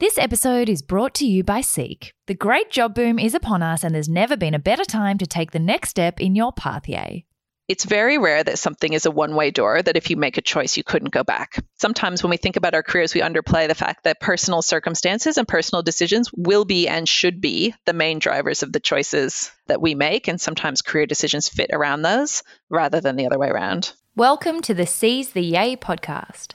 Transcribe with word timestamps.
This 0.00 0.16
episode 0.16 0.70
is 0.70 0.80
brought 0.80 1.12
to 1.16 1.26
you 1.26 1.44
by 1.44 1.60
Seek. 1.60 2.14
The 2.26 2.32
great 2.32 2.70
job 2.70 2.94
boom 2.94 3.18
is 3.18 3.34
upon 3.34 3.62
us, 3.62 3.84
and 3.84 3.94
there's 3.94 4.08
never 4.08 4.34
been 4.34 4.54
a 4.54 4.58
better 4.58 4.86
time 4.86 5.18
to 5.18 5.26
take 5.26 5.50
the 5.50 5.58
next 5.58 5.90
step 5.90 6.22
in 6.22 6.34
your 6.34 6.54
pathway. 6.54 7.26
It's 7.68 7.84
very 7.84 8.16
rare 8.16 8.42
that 8.42 8.58
something 8.58 8.94
is 8.94 9.04
a 9.04 9.10
one 9.10 9.34
way 9.34 9.50
door, 9.50 9.82
that 9.82 9.98
if 9.98 10.08
you 10.08 10.16
make 10.16 10.38
a 10.38 10.40
choice, 10.40 10.78
you 10.78 10.82
couldn't 10.82 11.12
go 11.12 11.22
back. 11.22 11.62
Sometimes 11.78 12.22
when 12.22 12.30
we 12.30 12.38
think 12.38 12.56
about 12.56 12.72
our 12.72 12.82
careers, 12.82 13.14
we 13.14 13.20
underplay 13.20 13.68
the 13.68 13.74
fact 13.74 14.04
that 14.04 14.22
personal 14.22 14.62
circumstances 14.62 15.36
and 15.36 15.46
personal 15.46 15.82
decisions 15.82 16.30
will 16.34 16.64
be 16.64 16.88
and 16.88 17.06
should 17.06 17.42
be 17.42 17.74
the 17.84 17.92
main 17.92 18.20
drivers 18.20 18.62
of 18.62 18.72
the 18.72 18.80
choices 18.80 19.52
that 19.66 19.82
we 19.82 19.94
make. 19.94 20.28
And 20.28 20.40
sometimes 20.40 20.80
career 20.80 21.04
decisions 21.04 21.50
fit 21.50 21.68
around 21.74 22.00
those 22.00 22.42
rather 22.70 23.02
than 23.02 23.16
the 23.16 23.26
other 23.26 23.38
way 23.38 23.48
around. 23.48 23.92
Welcome 24.16 24.62
to 24.62 24.72
the 24.72 24.86
Seize 24.86 25.32
the 25.32 25.42
Yay 25.42 25.76
podcast. 25.76 26.54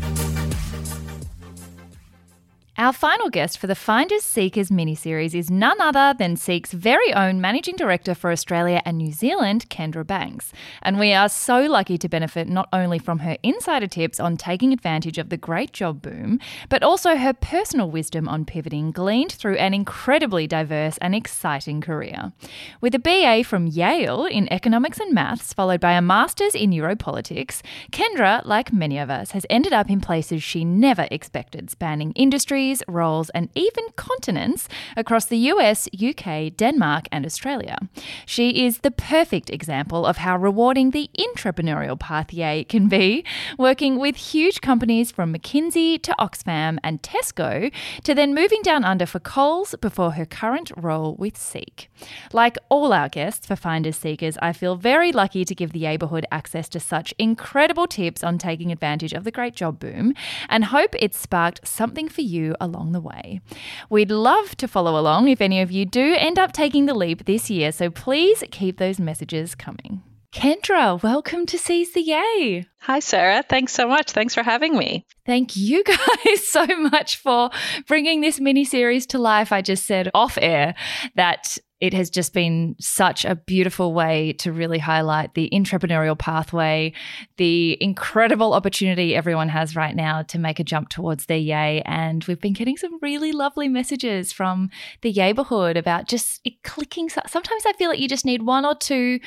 Our 2.77 2.93
final 2.93 3.29
guest 3.29 3.59
for 3.59 3.67
the 3.67 3.75
Finders 3.75 4.23
Seekers 4.23 4.69
miniseries 4.69 5.35
is 5.35 5.51
none 5.51 5.81
other 5.81 6.15
than 6.17 6.37
Seek's 6.37 6.71
very 6.71 7.13
own 7.13 7.41
Managing 7.41 7.75
Director 7.75 8.15
for 8.15 8.31
Australia 8.31 8.81
and 8.85 8.97
New 8.97 9.11
Zealand, 9.11 9.69
Kendra 9.69 10.07
Banks. 10.07 10.53
And 10.81 10.97
we 10.97 11.11
are 11.11 11.27
so 11.27 11.63
lucky 11.63 11.97
to 11.97 12.07
benefit 12.07 12.47
not 12.47 12.69
only 12.71 12.97
from 12.97 13.19
her 13.19 13.35
insider 13.43 13.87
tips 13.87 14.21
on 14.21 14.37
taking 14.37 14.71
advantage 14.71 15.17
of 15.17 15.27
the 15.27 15.35
great 15.35 15.73
job 15.73 16.01
boom, 16.01 16.39
but 16.69 16.81
also 16.81 17.17
her 17.17 17.33
personal 17.33 17.91
wisdom 17.91 18.29
on 18.29 18.45
pivoting 18.45 18.91
gleaned 18.91 19.33
through 19.33 19.57
an 19.57 19.73
incredibly 19.73 20.47
diverse 20.47 20.97
and 20.99 21.13
exciting 21.13 21.81
career. 21.81 22.31
With 22.79 22.95
a 22.95 22.99
BA 22.99 23.43
from 23.43 23.67
Yale 23.67 24.25
in 24.25 24.51
economics 24.51 24.99
and 24.99 25.13
maths, 25.13 25.53
followed 25.53 25.81
by 25.81 25.91
a 25.91 26.01
master's 26.01 26.55
in 26.55 26.71
Europolitics, 26.71 27.61
Kendra, 27.91 28.41
like 28.45 28.71
many 28.71 28.97
of 28.97 29.09
us, 29.09 29.31
has 29.31 29.45
ended 29.49 29.73
up 29.73 29.89
in 29.89 29.99
places 29.99 30.41
she 30.41 30.63
never 30.63 31.05
expected, 31.11 31.69
spanning 31.69 32.13
industries 32.61 32.83
roles, 32.87 33.29
and 33.31 33.49
even 33.55 33.85
continents 33.95 34.67
across 34.95 35.25
the 35.25 35.37
US, 35.51 35.89
UK, 35.93 36.55
Denmark, 36.55 37.07
and 37.11 37.25
Australia. 37.25 37.77
She 38.25 38.65
is 38.65 38.79
the 38.79 38.91
perfect 38.91 39.49
example 39.49 40.05
of 40.05 40.17
how 40.17 40.37
rewarding 40.37 40.91
the 40.91 41.09
entrepreneurial 41.17 41.97
pathway 41.99 42.63
can 42.63 42.87
be, 42.87 43.23
working 43.57 43.99
with 43.99 44.15
huge 44.33 44.61
companies 44.61 45.11
from 45.11 45.33
McKinsey 45.33 46.01
to 46.01 46.13
Oxfam 46.19 46.77
and 46.83 47.01
Tesco 47.01 47.71
to 48.03 48.13
then 48.13 48.33
moving 48.33 48.61
down 48.63 48.83
under 48.83 49.05
for 49.05 49.19
Coles 49.19 49.75
before 49.81 50.11
her 50.11 50.25
current 50.25 50.71
role 50.77 51.15
with 51.17 51.37
Seek. 51.37 51.89
Like 52.33 52.57
all 52.69 52.93
our 52.93 53.09
guests 53.09 53.47
for 53.47 53.55
Finders 53.55 53.97
Seekers, 53.97 54.37
I 54.41 54.53
feel 54.53 54.75
very 54.75 55.11
lucky 55.11 55.45
to 55.45 55.55
give 55.55 55.71
the 55.71 55.81
neighbourhood 55.81 56.25
access 56.31 56.69
to 56.69 56.79
such 56.79 57.13
incredible 57.17 57.87
tips 57.87 58.23
on 58.23 58.37
taking 58.37 58.71
advantage 58.71 59.13
of 59.13 59.23
the 59.23 59.31
great 59.31 59.55
job 59.55 59.79
boom 59.79 60.13
and 60.49 60.65
hope 60.65 60.95
it 60.99 61.15
sparked 61.15 61.67
something 61.67 62.07
for 62.09 62.21
you 62.21 62.50
along 62.59 62.91
the 62.91 62.99
way. 62.99 63.41
We'd 63.89 64.11
love 64.11 64.55
to 64.57 64.67
follow 64.67 64.99
along 64.99 65.27
if 65.27 65.41
any 65.41 65.61
of 65.61 65.71
you 65.71 65.85
do 65.85 66.15
end 66.17 66.39
up 66.39 66.51
taking 66.51 66.85
the 66.85 66.93
leap 66.93 67.25
this 67.25 67.49
year, 67.49 67.71
so 67.71 67.89
please 67.89 68.43
keep 68.51 68.77
those 68.77 68.99
messages 68.99 69.55
coming. 69.55 70.01
Kendra, 70.33 71.01
welcome 71.03 71.45
to 71.47 71.57
Seize 71.57 71.91
the 71.91 72.01
Yay. 72.01 72.65
Hi, 72.79 72.99
Sarah. 72.99 73.43
Thanks 73.43 73.73
so 73.73 73.85
much. 73.85 74.11
Thanks 74.11 74.33
for 74.33 74.43
having 74.43 74.77
me. 74.77 75.05
Thank 75.25 75.57
you 75.57 75.83
guys 76.25 76.47
so 76.47 76.65
much 76.65 77.17
for 77.17 77.49
bringing 77.85 78.21
this 78.21 78.39
mini 78.39 78.63
series 78.63 79.05
to 79.07 79.17
life. 79.17 79.51
I 79.51 79.61
just 79.61 79.85
said 79.85 80.09
off 80.13 80.37
air 80.41 80.73
that 81.15 81.57
it 81.81 81.93
has 81.93 82.11
just 82.11 82.33
been 82.33 82.75
such 82.79 83.25
a 83.25 83.35
beautiful 83.35 83.93
way 83.93 84.33
to 84.33 84.51
really 84.51 84.77
highlight 84.77 85.33
the 85.33 85.49
entrepreneurial 85.51 86.17
pathway, 86.17 86.93
the 87.37 87.75
incredible 87.81 88.53
opportunity 88.53 89.15
everyone 89.15 89.49
has 89.49 89.75
right 89.75 89.95
now 89.95 90.21
to 90.21 90.37
make 90.37 90.59
a 90.59 90.63
jump 90.63 90.89
towards 90.89 91.25
their 91.25 91.39
yay. 91.39 91.81
And 91.85 92.23
we've 92.25 92.39
been 92.39 92.53
getting 92.53 92.77
some 92.77 92.99
really 93.01 93.31
lovely 93.31 93.67
messages 93.67 94.31
from 94.31 94.69
the 95.01 95.11
neighborhood 95.11 95.75
about 95.75 96.07
just 96.07 96.47
clicking. 96.63 97.09
Sometimes 97.09 97.63
I 97.65 97.73
feel 97.73 97.89
like 97.89 97.99
you 97.99 98.07
just 98.07 98.25
need 98.25 98.43
one 98.43 98.63
or 98.63 98.75
two 98.75 99.19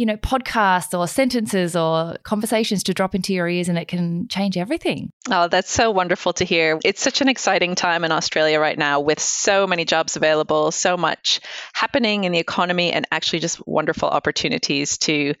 you 0.00 0.06
know, 0.06 0.16
podcasts 0.16 0.98
or 0.98 1.06
sentences 1.06 1.76
or 1.76 2.16
conversations 2.22 2.84
to 2.84 2.94
drop 2.94 3.14
into 3.14 3.34
your 3.34 3.46
ears 3.46 3.68
and 3.68 3.76
it 3.76 3.86
can 3.86 4.26
change 4.28 4.56
everything. 4.56 5.12
Oh, 5.30 5.46
that's 5.46 5.70
so 5.70 5.90
wonderful 5.90 6.32
to 6.32 6.44
hear. 6.46 6.80
It's 6.82 7.02
such 7.02 7.20
an 7.20 7.28
exciting 7.28 7.74
time 7.74 8.02
in 8.02 8.10
Australia 8.10 8.58
right 8.58 8.78
now 8.78 9.00
with 9.00 9.20
so 9.20 9.66
many 9.66 9.84
jobs 9.84 10.16
available, 10.16 10.72
so 10.72 10.96
much 10.96 11.40
happening 11.74 12.24
in 12.24 12.32
the 12.32 12.38
economy, 12.38 12.92
and 12.92 13.04
actually 13.12 13.40
just 13.40 13.60
wonderful 13.66 14.08
opportunities 14.08 14.96
to 14.96 15.34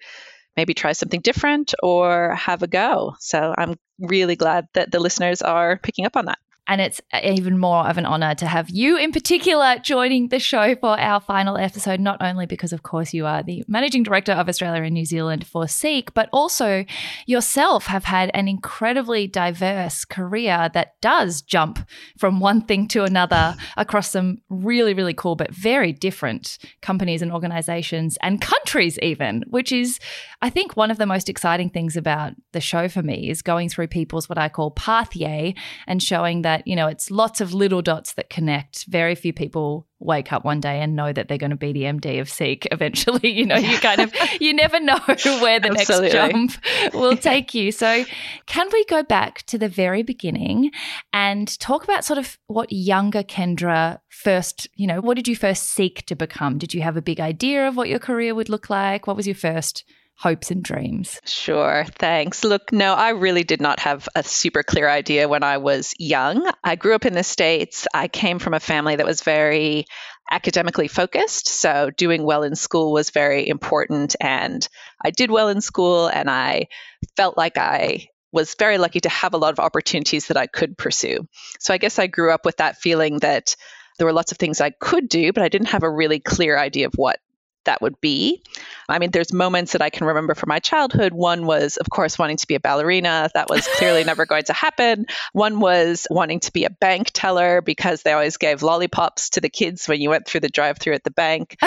maybe 0.58 0.74
try 0.74 0.92
something 0.92 1.22
different 1.22 1.72
or 1.82 2.34
have 2.34 2.62
a 2.62 2.66
go. 2.66 3.14
So 3.18 3.54
I'm 3.56 3.78
really 3.98 4.36
glad 4.36 4.68
that 4.74 4.90
the 4.90 5.00
listeners 5.00 5.40
are 5.40 5.78
picking 5.78 6.04
up 6.04 6.18
on 6.18 6.26
that. 6.26 6.38
And 6.70 6.80
it's 6.80 7.00
even 7.20 7.58
more 7.58 7.84
of 7.88 7.98
an 7.98 8.06
honor 8.06 8.32
to 8.36 8.46
have 8.46 8.70
you 8.70 8.96
in 8.96 9.10
particular 9.10 9.78
joining 9.82 10.28
the 10.28 10.38
show 10.38 10.76
for 10.76 10.98
our 11.00 11.18
final 11.18 11.58
episode, 11.58 11.98
not 11.98 12.22
only 12.22 12.46
because, 12.46 12.72
of 12.72 12.84
course, 12.84 13.12
you 13.12 13.26
are 13.26 13.42
the 13.42 13.64
managing 13.66 14.04
director 14.04 14.30
of 14.30 14.48
Australia 14.48 14.84
and 14.84 14.94
New 14.94 15.04
Zealand 15.04 15.44
for 15.44 15.66
Seek, 15.66 16.14
but 16.14 16.28
also 16.32 16.84
yourself 17.26 17.86
have 17.86 18.04
had 18.04 18.30
an 18.34 18.46
incredibly 18.46 19.26
diverse 19.26 20.04
career 20.04 20.70
that 20.72 21.00
does 21.00 21.42
jump 21.42 21.80
from 22.16 22.38
one 22.38 22.60
thing 22.60 22.86
to 22.86 23.02
another 23.02 23.56
across 23.76 24.10
some 24.10 24.38
really, 24.48 24.94
really 24.94 25.12
cool, 25.12 25.34
but 25.34 25.52
very 25.52 25.92
different 25.92 26.56
companies 26.82 27.20
and 27.20 27.32
organizations 27.32 28.16
and 28.22 28.40
countries, 28.40 28.96
even, 29.00 29.42
which 29.48 29.72
is, 29.72 29.98
I 30.40 30.50
think, 30.50 30.76
one 30.76 30.92
of 30.92 30.98
the 30.98 31.06
most 31.06 31.28
exciting 31.28 31.70
things 31.70 31.96
about 31.96 32.34
the 32.52 32.60
show 32.60 32.88
for 32.88 33.02
me 33.02 33.28
is 33.28 33.42
going 33.42 33.70
through 33.70 33.88
people's 33.88 34.28
what 34.28 34.38
I 34.38 34.48
call 34.48 34.70
pathway 34.70 35.56
and 35.88 36.00
showing 36.00 36.42
that 36.42 36.59
you 36.66 36.76
know, 36.76 36.86
it's 36.86 37.10
lots 37.10 37.40
of 37.40 37.54
little 37.54 37.82
dots 37.82 38.14
that 38.14 38.30
connect. 38.30 38.86
Very 38.86 39.14
few 39.14 39.32
people 39.32 39.86
wake 39.98 40.32
up 40.32 40.44
one 40.44 40.60
day 40.60 40.80
and 40.80 40.96
know 40.96 41.12
that 41.12 41.28
they're 41.28 41.38
going 41.38 41.50
to 41.50 41.56
be 41.56 41.72
the 41.72 41.82
MD 41.82 42.20
of 42.20 42.30
Seek 42.30 42.66
eventually. 42.70 43.30
You 43.40 43.46
know, 43.46 43.56
you 43.56 43.78
kind 43.78 44.00
of, 44.00 44.12
you 44.38 44.52
never 44.52 44.80
know 44.80 44.98
where 45.06 45.60
the 45.60 45.70
next 45.70 46.12
jump 46.12 46.52
will 46.92 47.16
take 47.16 47.54
you. 47.54 47.72
So, 47.72 48.04
can 48.46 48.68
we 48.72 48.84
go 48.84 49.02
back 49.02 49.42
to 49.44 49.56
the 49.56 49.68
very 49.68 50.02
beginning 50.02 50.72
and 51.12 51.58
talk 51.58 51.84
about 51.84 52.04
sort 52.04 52.18
of 52.18 52.38
what 52.48 52.70
younger 52.70 53.22
Kendra 53.22 54.00
first, 54.10 54.68
you 54.74 54.86
know, 54.86 55.00
what 55.00 55.16
did 55.16 55.28
you 55.28 55.36
first 55.36 55.68
seek 55.68 56.04
to 56.06 56.16
become? 56.16 56.58
Did 56.58 56.74
you 56.74 56.82
have 56.82 56.96
a 56.96 57.02
big 57.02 57.20
idea 57.20 57.66
of 57.66 57.76
what 57.76 57.88
your 57.88 57.98
career 57.98 58.34
would 58.34 58.48
look 58.48 58.68
like? 58.68 59.06
What 59.06 59.16
was 59.16 59.26
your 59.26 59.36
first 59.36 59.84
hopes 60.20 60.50
and 60.50 60.62
dreams? 60.62 61.18
Sure, 61.24 61.86
thanks. 61.98 62.44
Look, 62.44 62.72
no, 62.72 62.92
I 62.92 63.10
really 63.10 63.42
did 63.42 63.60
not 63.60 63.80
have 63.80 64.06
a 64.14 64.22
super 64.22 64.62
clear 64.62 64.88
idea 64.88 65.28
when 65.28 65.42
I 65.42 65.56
was 65.56 65.94
young. 65.98 66.46
I 66.62 66.76
grew 66.76 66.94
up 66.94 67.06
in 67.06 67.14
the 67.14 67.24
States. 67.24 67.88
I 67.94 68.08
came 68.08 68.38
from 68.38 68.52
a 68.52 68.60
family 68.60 68.96
that 68.96 69.06
was 69.06 69.22
very 69.22 69.86
academically 70.30 70.88
focused. 70.88 71.48
So 71.48 71.90
doing 71.96 72.22
well 72.22 72.42
in 72.42 72.54
school 72.54 72.92
was 72.92 73.10
very 73.10 73.48
important. 73.48 74.14
And 74.20 74.66
I 75.02 75.10
did 75.10 75.30
well 75.30 75.48
in 75.48 75.62
school 75.62 76.08
and 76.08 76.28
I 76.28 76.68
felt 77.16 77.38
like 77.38 77.56
I 77.56 78.08
was 78.30 78.54
very 78.54 78.76
lucky 78.76 79.00
to 79.00 79.08
have 79.08 79.32
a 79.32 79.38
lot 79.38 79.52
of 79.52 79.58
opportunities 79.58 80.26
that 80.26 80.36
I 80.36 80.46
could 80.46 80.76
pursue. 80.76 81.26
So 81.58 81.72
I 81.72 81.78
guess 81.78 81.98
I 81.98 82.06
grew 82.06 82.32
up 82.32 82.44
with 82.44 82.58
that 82.58 82.76
feeling 82.76 83.20
that 83.20 83.56
there 83.98 84.06
were 84.06 84.12
lots 84.12 84.32
of 84.32 84.38
things 84.38 84.60
I 84.60 84.70
could 84.70 85.08
do, 85.08 85.32
but 85.32 85.42
I 85.42 85.48
didn't 85.48 85.68
have 85.68 85.82
a 85.82 85.90
really 85.90 86.20
clear 86.20 86.58
idea 86.58 86.86
of 86.86 86.92
what 86.94 87.18
that 87.64 87.82
would 87.82 88.00
be. 88.00 88.42
I 88.88 88.98
mean, 88.98 89.10
there's 89.10 89.32
moments 89.32 89.72
that 89.72 89.82
I 89.82 89.90
can 89.90 90.06
remember 90.06 90.34
from 90.34 90.48
my 90.48 90.58
childhood. 90.58 91.12
One 91.12 91.46
was, 91.46 91.76
of 91.76 91.88
course, 91.90 92.18
wanting 92.18 92.38
to 92.38 92.46
be 92.46 92.54
a 92.54 92.60
ballerina. 92.60 93.30
That 93.34 93.48
was 93.48 93.66
clearly 93.66 94.04
never 94.04 94.26
going 94.26 94.44
to 94.44 94.52
happen. 94.52 95.06
One 95.32 95.60
was 95.60 96.06
wanting 96.10 96.40
to 96.40 96.52
be 96.52 96.64
a 96.64 96.70
bank 96.70 97.10
teller 97.12 97.60
because 97.60 98.02
they 98.02 98.12
always 98.12 98.36
gave 98.36 98.62
lollipops 98.62 99.30
to 99.30 99.40
the 99.40 99.48
kids 99.50 99.86
when 99.88 100.00
you 100.00 100.10
went 100.10 100.26
through 100.26 100.40
the 100.40 100.48
drive 100.48 100.78
through 100.78 100.94
at 100.94 101.04
the 101.04 101.10
bank. 101.10 101.56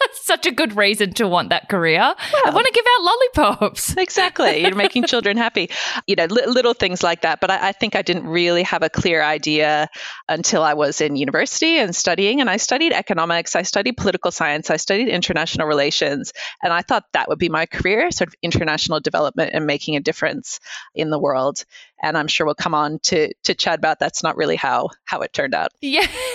such 0.14 0.46
a 0.46 0.50
good 0.50 0.76
reason 0.76 1.12
to 1.14 1.28
want 1.28 1.50
that 1.50 1.68
career. 1.68 1.98
Well, 1.98 2.42
I 2.46 2.50
want 2.50 2.66
to 2.66 2.72
give 2.72 2.84
out 2.86 3.04
lollipops. 3.04 3.96
exactly. 3.96 4.62
You're 4.62 4.74
making 4.74 5.04
children 5.04 5.36
happy. 5.36 5.70
You 6.06 6.16
know, 6.16 6.26
li- 6.26 6.46
little 6.46 6.74
things 6.74 7.02
like 7.02 7.22
that. 7.22 7.40
But 7.40 7.50
I, 7.50 7.68
I 7.68 7.72
think 7.72 7.96
I 7.96 8.02
didn't 8.02 8.26
really 8.26 8.62
have 8.62 8.82
a 8.82 8.90
clear 8.90 9.22
idea 9.22 9.88
until 10.28 10.62
I 10.62 10.74
was 10.74 11.00
in 11.00 11.16
university 11.16 11.78
and 11.78 11.94
studying. 11.94 12.40
And 12.40 12.50
I 12.50 12.56
studied 12.56 12.92
economics, 12.92 13.56
I 13.56 13.62
studied 13.62 13.96
political 13.96 14.30
science, 14.30 14.70
I 14.70 14.76
studied 14.76 15.08
international 15.08 15.66
relations. 15.66 16.32
And 16.62 16.72
I 16.72 16.82
thought 16.82 17.04
that 17.12 17.28
would 17.28 17.38
be 17.38 17.48
my 17.48 17.66
career 17.66 18.10
sort 18.10 18.28
of 18.28 18.34
international 18.42 19.00
development 19.00 19.52
and 19.54 19.66
making 19.66 19.96
a 19.96 20.00
difference 20.00 20.60
in 20.94 21.10
the 21.10 21.18
world 21.18 21.64
and 22.02 22.16
I'm 22.16 22.28
sure 22.28 22.46
we'll 22.46 22.54
come 22.54 22.74
on 22.74 22.98
to 23.04 23.32
to 23.44 23.54
chat 23.54 23.78
about 23.78 23.98
that's 23.98 24.22
not 24.22 24.36
really 24.36 24.56
how 24.56 24.88
how 25.04 25.20
it 25.20 25.32
turned 25.32 25.54
out. 25.54 25.72
Yeah. 25.80 26.06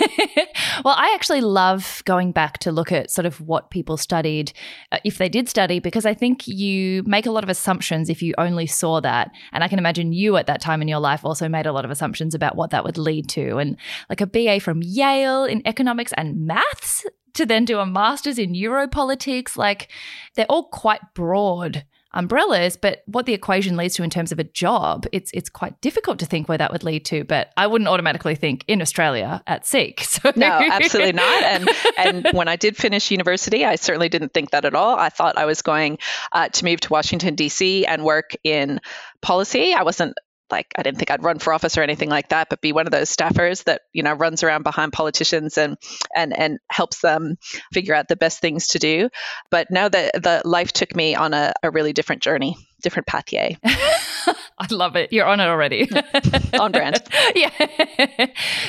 well, 0.84 0.94
I 0.96 1.12
actually 1.14 1.40
love 1.40 2.02
going 2.04 2.32
back 2.32 2.58
to 2.58 2.72
look 2.72 2.92
at 2.92 3.10
sort 3.10 3.26
of 3.26 3.40
what 3.40 3.70
people 3.70 3.96
studied 3.96 4.52
uh, 4.92 4.98
if 5.04 5.18
they 5.18 5.28
did 5.28 5.48
study 5.48 5.78
because 5.78 6.06
I 6.06 6.14
think 6.14 6.46
you 6.46 7.02
make 7.06 7.26
a 7.26 7.30
lot 7.30 7.44
of 7.44 7.50
assumptions 7.50 8.10
if 8.10 8.22
you 8.22 8.34
only 8.38 8.66
saw 8.66 9.00
that. 9.00 9.30
And 9.52 9.64
I 9.64 9.68
can 9.68 9.78
imagine 9.78 10.12
you 10.12 10.36
at 10.36 10.46
that 10.46 10.60
time 10.60 10.82
in 10.82 10.88
your 10.88 11.00
life 11.00 11.24
also 11.24 11.48
made 11.48 11.66
a 11.66 11.72
lot 11.72 11.84
of 11.84 11.90
assumptions 11.90 12.34
about 12.34 12.56
what 12.56 12.70
that 12.70 12.84
would 12.84 12.98
lead 12.98 13.28
to 13.30 13.58
and 13.58 13.76
like 14.08 14.20
a 14.20 14.26
BA 14.26 14.60
from 14.60 14.82
Yale 14.82 15.44
in 15.44 15.62
economics 15.66 16.12
and 16.16 16.46
maths 16.46 17.04
to 17.34 17.44
then 17.44 17.64
do 17.64 17.78
a 17.78 17.86
master's 17.86 18.38
in 18.38 18.52
Europolitics 18.52 19.56
like 19.56 19.88
they're 20.34 20.46
all 20.48 20.68
quite 20.68 21.00
broad 21.14 21.84
umbrellas, 22.14 22.76
but 22.76 23.02
what 23.06 23.26
the 23.26 23.34
equation 23.34 23.76
leads 23.76 23.94
to 23.96 24.02
in 24.02 24.10
terms 24.10 24.32
of 24.32 24.38
a 24.38 24.44
job, 24.44 25.06
it's 25.12 25.30
it's 25.34 25.50
quite 25.50 25.78
difficult 25.80 26.18
to 26.20 26.26
think 26.26 26.48
where 26.48 26.58
that 26.58 26.72
would 26.72 26.84
lead 26.84 27.04
to. 27.06 27.24
But 27.24 27.52
I 27.56 27.66
wouldn't 27.66 27.88
automatically 27.88 28.34
think 28.34 28.64
in 28.66 28.80
Australia 28.80 29.42
at 29.46 29.66
SEEK. 29.66 30.04
So. 30.14 30.32
No, 30.36 30.46
absolutely 30.46 31.12
not. 31.12 31.42
And 31.42 31.68
and 31.98 32.28
when 32.32 32.46
I 32.46 32.54
did 32.54 32.76
finish 32.76 33.10
university, 33.10 33.64
I 33.64 33.74
certainly 33.74 34.08
didn't 34.08 34.32
think 34.32 34.50
that 34.50 34.64
at 34.64 34.74
all. 34.74 34.96
I 34.96 35.08
thought 35.08 35.36
I 35.36 35.44
was 35.44 35.60
going 35.60 35.98
uh, 36.30 36.48
to 36.50 36.64
move 36.64 36.80
to 36.82 36.88
Washington 36.90 37.34
D.C. 37.34 37.84
and 37.84 38.04
work 38.04 38.36
in 38.44 38.80
policy. 39.22 39.74
I 39.74 39.82
wasn't 39.82 40.16
like 40.54 40.72
I 40.76 40.82
didn't 40.82 40.98
think 40.98 41.10
I'd 41.10 41.24
run 41.24 41.40
for 41.40 41.52
office 41.52 41.76
or 41.76 41.82
anything 41.82 42.08
like 42.08 42.28
that, 42.28 42.48
but 42.48 42.60
be 42.60 42.72
one 42.72 42.86
of 42.86 42.92
those 42.92 43.14
staffers 43.14 43.64
that 43.64 43.82
you 43.92 44.02
know 44.04 44.12
runs 44.12 44.42
around 44.42 44.62
behind 44.62 44.92
politicians 44.92 45.58
and 45.58 45.76
and 46.14 46.36
and 46.38 46.58
helps 46.70 47.00
them 47.00 47.36
figure 47.72 47.94
out 47.94 48.06
the 48.08 48.16
best 48.16 48.40
things 48.40 48.68
to 48.68 48.78
do. 48.78 49.10
But 49.50 49.70
now 49.70 49.88
that 49.88 50.22
the 50.22 50.42
life 50.44 50.72
took 50.72 50.94
me 50.94 51.16
on 51.16 51.34
a, 51.34 51.52
a 51.62 51.70
really 51.70 51.92
different 51.92 52.22
journey 52.22 52.56
different 52.84 53.06
path, 53.06 53.32
yay. 53.32 53.58
I 53.64 54.66
love 54.70 54.94
it. 54.94 55.12
You're 55.12 55.26
on 55.26 55.40
it 55.40 55.46
already. 55.46 55.90
on 56.60 56.70
brand. 56.70 57.02
yeah. 57.34 57.50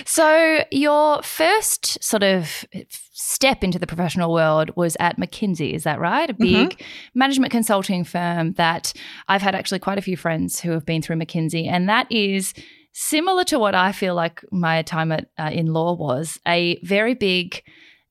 so, 0.05 0.63
your 0.71 1.21
first 1.21 2.03
sort 2.03 2.23
of 2.23 2.65
step 3.11 3.63
into 3.63 3.77
the 3.77 3.85
professional 3.85 4.33
world 4.33 4.71
was 4.75 4.97
at 4.99 5.17
McKinsey, 5.19 5.73
is 5.73 5.83
that 5.83 5.99
right? 5.99 6.29
A 6.29 6.33
mm-hmm. 6.33 6.43
big 6.43 6.69
mm-hmm. 6.77 7.19
management 7.19 7.51
consulting 7.51 8.03
firm 8.03 8.53
that 8.53 8.93
I've 9.27 9.43
had 9.43 9.53
actually 9.53 9.79
quite 9.79 9.99
a 9.99 10.01
few 10.01 10.17
friends 10.17 10.59
who 10.59 10.71
have 10.71 10.85
been 10.85 11.03
through 11.03 11.17
McKinsey, 11.17 11.67
and 11.67 11.87
that 11.87 12.11
is 12.11 12.53
similar 12.93 13.43
to 13.43 13.59
what 13.59 13.75
I 13.75 13.91
feel 13.91 14.15
like 14.15 14.43
my 14.51 14.81
time 14.81 15.11
at 15.11 15.27
uh, 15.37 15.51
in 15.53 15.67
law 15.67 15.93
was 15.93 16.39
a 16.47 16.79
very 16.81 17.13
big 17.13 17.61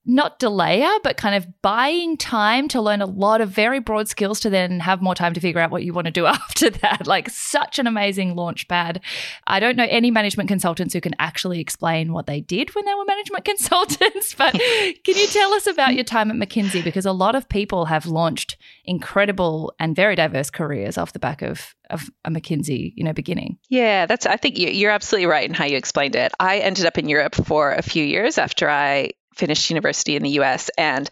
not 0.07 0.39
delayer, 0.39 0.91
but 1.03 1.17
kind 1.17 1.35
of 1.35 1.47
buying 1.63 2.17
time 2.17 2.69
to 2.69 2.81
learn 2.81 3.01
a 3.01 3.07
lot 3.07 3.41
of 3.41 3.49
very 3.49 3.79
broad 3.79 4.09
skills 4.09 4.41
to 4.41 4.51
then 4.51 4.81
have 4.81 5.01
more 5.01 5.15
time 5.15 5.33
to 5.33 5.41
figure 5.41 5.61
out 5.61 5.71
what 5.71 5.83
you 5.83 5.93
want 5.95 6.07
to 6.07 6.11
do 6.11 6.27
after 6.27 6.71
that. 6.71 7.07
Like 7.07 7.31
such 7.31 7.79
an 7.79 7.87
amazing 7.87 8.35
launch 8.35 8.69
pad. 8.69 9.01
I 9.47 9.61
don't 9.61 9.77
know 9.77 9.87
any 9.89 10.11
management 10.11 10.49
consultants 10.49 10.93
who 10.93 11.01
can 11.01 11.15
actually 11.19 11.61
explain 11.61 12.13
what 12.13 12.27
they 12.27 12.41
did 12.41 12.75
when 12.75 12.85
they 12.85 12.95
were 12.95 13.05
management 13.05 13.45
consultants, 13.47 14.35
but 14.35 14.53
can 14.53 15.17
you 15.17 15.27
tell 15.29 15.53
us 15.55 15.67
about 15.67 15.95
your 15.95 16.05
time 16.05 16.31
at 16.31 16.37
McKinsey? 16.37 16.85
Because 16.85 17.07
a 17.07 17.13
lot 17.13 17.35
of 17.35 17.49
people 17.49 17.87
have 17.87 18.07
launched 18.07 18.57
incredible 18.85 19.73
and 19.79 19.97
very 19.97 20.17
diverse 20.17 20.51
careers 20.51 20.99
off 20.99 21.13
the 21.13 21.19
back 21.19 21.43
of 21.43 21.75
of 21.91 22.11
a 22.25 22.31
McKinsey, 22.31 22.93
you 22.97 23.05
know, 23.05 23.13
beginning. 23.13 23.59
Yeah, 23.69 24.07
that's. 24.07 24.25
I 24.27 24.37
think 24.37 24.59
you're 24.59 24.91
absolutely 24.91 25.27
right 25.27 25.47
in 25.47 25.55
how 25.55 25.67
you 25.67 25.77
explained 25.77 26.17
it. 26.17 26.33
I 26.41 26.59
ended 26.59 26.87
up 26.87 26.97
in 26.97 27.09
Europe 27.09 27.35
for 27.35 27.73
a 27.73 27.83
few 27.83 28.05
years 28.05 28.39
after 28.39 28.71
I 28.71 29.11
finished 29.37 29.71
university 29.71 30.17
in 30.17 30.23
the 30.23 30.31
US 30.41 30.71
and 30.79 31.09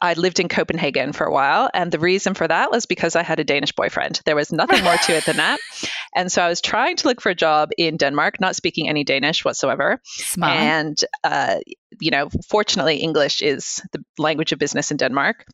I 0.00 0.14
lived 0.14 0.40
in 0.40 0.48
Copenhagen 0.48 1.12
for 1.12 1.24
a 1.24 1.32
while. 1.32 1.70
And 1.72 1.90
the 1.90 1.98
reason 1.98 2.34
for 2.34 2.46
that 2.46 2.70
was 2.70 2.86
because 2.86 3.16
I 3.16 3.22
had 3.22 3.40
a 3.40 3.44
Danish 3.44 3.72
boyfriend. 3.72 4.20
There 4.24 4.36
was 4.36 4.52
nothing 4.52 4.82
more 4.84 4.96
to 4.96 5.16
it 5.16 5.24
than 5.24 5.36
that. 5.36 5.58
And 6.14 6.32
so 6.32 6.42
I 6.42 6.48
was 6.48 6.62
trying 6.62 6.96
to 6.96 7.08
look 7.08 7.20
for 7.20 7.28
a 7.28 7.34
job 7.34 7.72
in 7.76 7.98
Denmark, 7.98 8.40
not 8.40 8.56
speaking 8.56 8.88
any 8.88 9.04
Danish 9.04 9.44
whatsoever. 9.44 10.00
Smart. 10.04 10.56
And, 10.56 10.98
uh, 11.22 11.56
you 12.00 12.10
know, 12.10 12.30
fortunately, 12.48 12.96
English 12.96 13.42
is 13.42 13.82
the 13.92 14.02
language 14.16 14.52
of 14.52 14.58
business 14.58 14.90
in 14.90 14.96
Denmark 14.96 15.44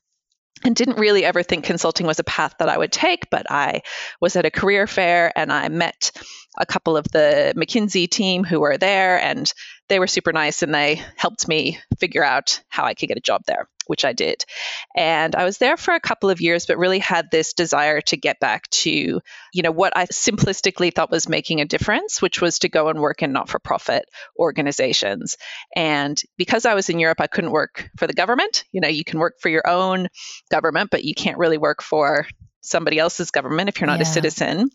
and 0.64 0.76
didn't 0.76 0.98
really 0.98 1.24
ever 1.24 1.42
think 1.42 1.64
consulting 1.64 2.06
was 2.06 2.18
a 2.18 2.24
path 2.24 2.54
that 2.58 2.68
I 2.68 2.78
would 2.78 2.92
take, 2.92 3.28
but 3.30 3.50
I 3.50 3.82
was 4.20 4.36
at 4.36 4.44
a 4.44 4.50
career 4.50 4.86
fair 4.86 5.32
and 5.36 5.52
I 5.52 5.68
met 5.68 6.12
a 6.58 6.66
couple 6.66 6.96
of 6.96 7.06
the 7.10 7.54
McKinsey 7.56 8.08
team 8.08 8.44
who 8.44 8.60
were 8.60 8.78
there 8.78 9.20
and 9.20 9.52
they 9.92 9.98
were 9.98 10.06
super 10.06 10.32
nice 10.32 10.62
and 10.62 10.74
they 10.74 11.02
helped 11.16 11.46
me 11.46 11.78
figure 11.98 12.24
out 12.24 12.62
how 12.70 12.84
I 12.84 12.94
could 12.94 13.10
get 13.10 13.18
a 13.18 13.20
job 13.20 13.42
there, 13.46 13.68
which 13.86 14.06
I 14.06 14.14
did. 14.14 14.42
And 14.96 15.36
I 15.36 15.44
was 15.44 15.58
there 15.58 15.76
for 15.76 15.92
a 15.92 16.00
couple 16.00 16.30
of 16.30 16.40
years, 16.40 16.64
but 16.64 16.78
really 16.78 16.98
had 16.98 17.30
this 17.30 17.52
desire 17.52 18.00
to 18.00 18.16
get 18.16 18.40
back 18.40 18.70
to, 18.70 18.90
you 18.90 19.62
know, 19.62 19.70
what 19.70 19.94
I 19.94 20.06
simplistically 20.06 20.94
thought 20.94 21.10
was 21.10 21.28
making 21.28 21.60
a 21.60 21.66
difference, 21.66 22.22
which 22.22 22.40
was 22.40 22.60
to 22.60 22.70
go 22.70 22.88
and 22.88 23.00
work 23.00 23.22
in 23.22 23.32
not 23.32 23.50
for 23.50 23.58
profit 23.58 24.06
organizations. 24.38 25.36
And 25.76 26.18
because 26.38 26.64
I 26.64 26.72
was 26.72 26.88
in 26.88 26.98
Europe, 26.98 27.20
I 27.20 27.26
couldn't 27.26 27.52
work 27.52 27.90
for 27.98 28.06
the 28.06 28.14
government. 28.14 28.64
You 28.72 28.80
know, 28.80 28.88
you 28.88 29.04
can 29.04 29.18
work 29.18 29.40
for 29.40 29.50
your 29.50 29.68
own 29.68 30.08
government, 30.50 30.90
but 30.90 31.04
you 31.04 31.14
can't 31.14 31.36
really 31.36 31.58
work 31.58 31.82
for 31.82 32.26
somebody 32.62 32.98
else's 32.98 33.30
government 33.30 33.68
if 33.68 33.80
you're 33.80 33.86
not 33.86 33.98
yeah. 33.98 34.08
a 34.08 34.12
citizen. 34.12 34.70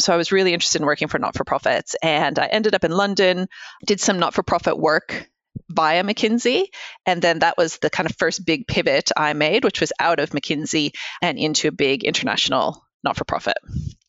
So 0.00 0.12
I 0.12 0.16
was 0.16 0.32
really 0.32 0.52
interested 0.52 0.80
in 0.80 0.86
working 0.86 1.08
for 1.08 1.18
not 1.18 1.36
for 1.36 1.44
profits. 1.44 1.94
And 2.02 2.38
I 2.38 2.46
ended 2.46 2.74
up 2.74 2.84
in 2.84 2.90
London, 2.90 3.46
did 3.86 4.00
some 4.00 4.18
not 4.18 4.34
for 4.34 4.42
profit 4.42 4.78
work 4.78 5.28
via 5.68 6.02
McKinsey. 6.02 6.64
And 7.06 7.20
then 7.22 7.40
that 7.40 7.56
was 7.56 7.78
the 7.78 7.90
kind 7.90 8.08
of 8.08 8.16
first 8.16 8.44
big 8.44 8.66
pivot 8.66 9.10
I 9.16 9.32
made, 9.34 9.64
which 9.64 9.80
was 9.80 9.92
out 10.00 10.18
of 10.18 10.30
McKinsey 10.30 10.92
and 11.22 11.38
into 11.38 11.68
a 11.68 11.72
big 11.72 12.04
international 12.04 12.84
not 13.04 13.16
for 13.16 13.24
profit. 13.24 13.58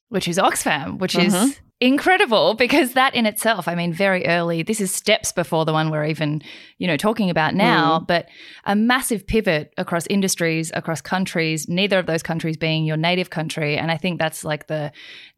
Which 0.07 0.27
is 0.27 0.37
Oxfam, 0.37 0.97
which 0.97 1.13
mm-hmm. 1.13 1.49
is 1.49 1.59
incredible 1.81 2.55
because 2.55 2.93
that 2.93 3.15
in 3.15 3.25
itself, 3.25 3.67
I 3.67 3.75
mean, 3.75 3.93
very 3.93 4.27
early, 4.27 4.63
this 4.63 4.81
is 4.81 4.91
steps 4.91 5.31
before 5.31 5.63
the 5.63 5.71
one 5.71 5.89
we're 5.89 6.05
even, 6.05 6.41
you 6.77 6.87
know, 6.87 6.97
talking 6.97 7.29
about 7.29 7.55
now, 7.55 7.99
mm. 7.99 8.07
but 8.07 8.27
a 8.65 8.75
massive 8.75 9.25
pivot 9.25 9.73
across 9.77 10.05
industries, 10.07 10.71
across 10.73 10.99
countries, 10.99 11.69
neither 11.69 11.97
of 11.97 12.05
those 12.05 12.23
countries 12.23 12.57
being 12.57 12.83
your 12.83 12.97
native 12.97 13.29
country. 13.29 13.77
And 13.77 13.91
I 13.91 13.97
think 13.97 14.19
that's 14.19 14.43
like 14.43 14.67
the 14.67 14.91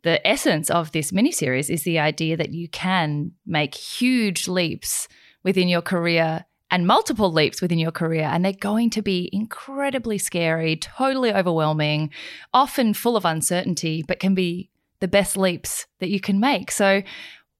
the 0.04 0.26
essence 0.28 0.72
of 0.72 0.92
this 0.92 1.12
miniseries 1.12 1.70
is 1.70 1.84
the 1.84 2.00
idea 2.00 2.36
that 2.38 2.52
you 2.52 2.68
can 2.70 3.34
make 3.46 3.76
huge 3.76 4.48
leaps 4.48 5.08
within 5.44 5.68
your 5.68 5.82
career 5.82 6.46
and 6.72 6.88
multiple 6.88 7.32
leaps 7.32 7.62
within 7.62 7.78
your 7.78 7.92
career, 7.92 8.24
and 8.24 8.46
they're 8.46 8.54
going 8.54 8.90
to 8.92 9.02
be 9.02 9.30
incredibly 9.34 10.18
scary, 10.18 10.77
totally 10.77 11.34
overwhelming, 11.34 12.10
often 12.54 12.94
full 12.94 13.18
of 13.18 13.25
uncertainty, 13.25 14.04
but 14.08 14.20
can 14.20 14.34
be 14.34 14.72
the 15.01 15.08
best 15.08 15.36
leaps 15.36 15.86
that 16.00 16.10
you 16.10 16.22
can 16.22 16.39
make. 16.39 16.72
So, 16.72 17.03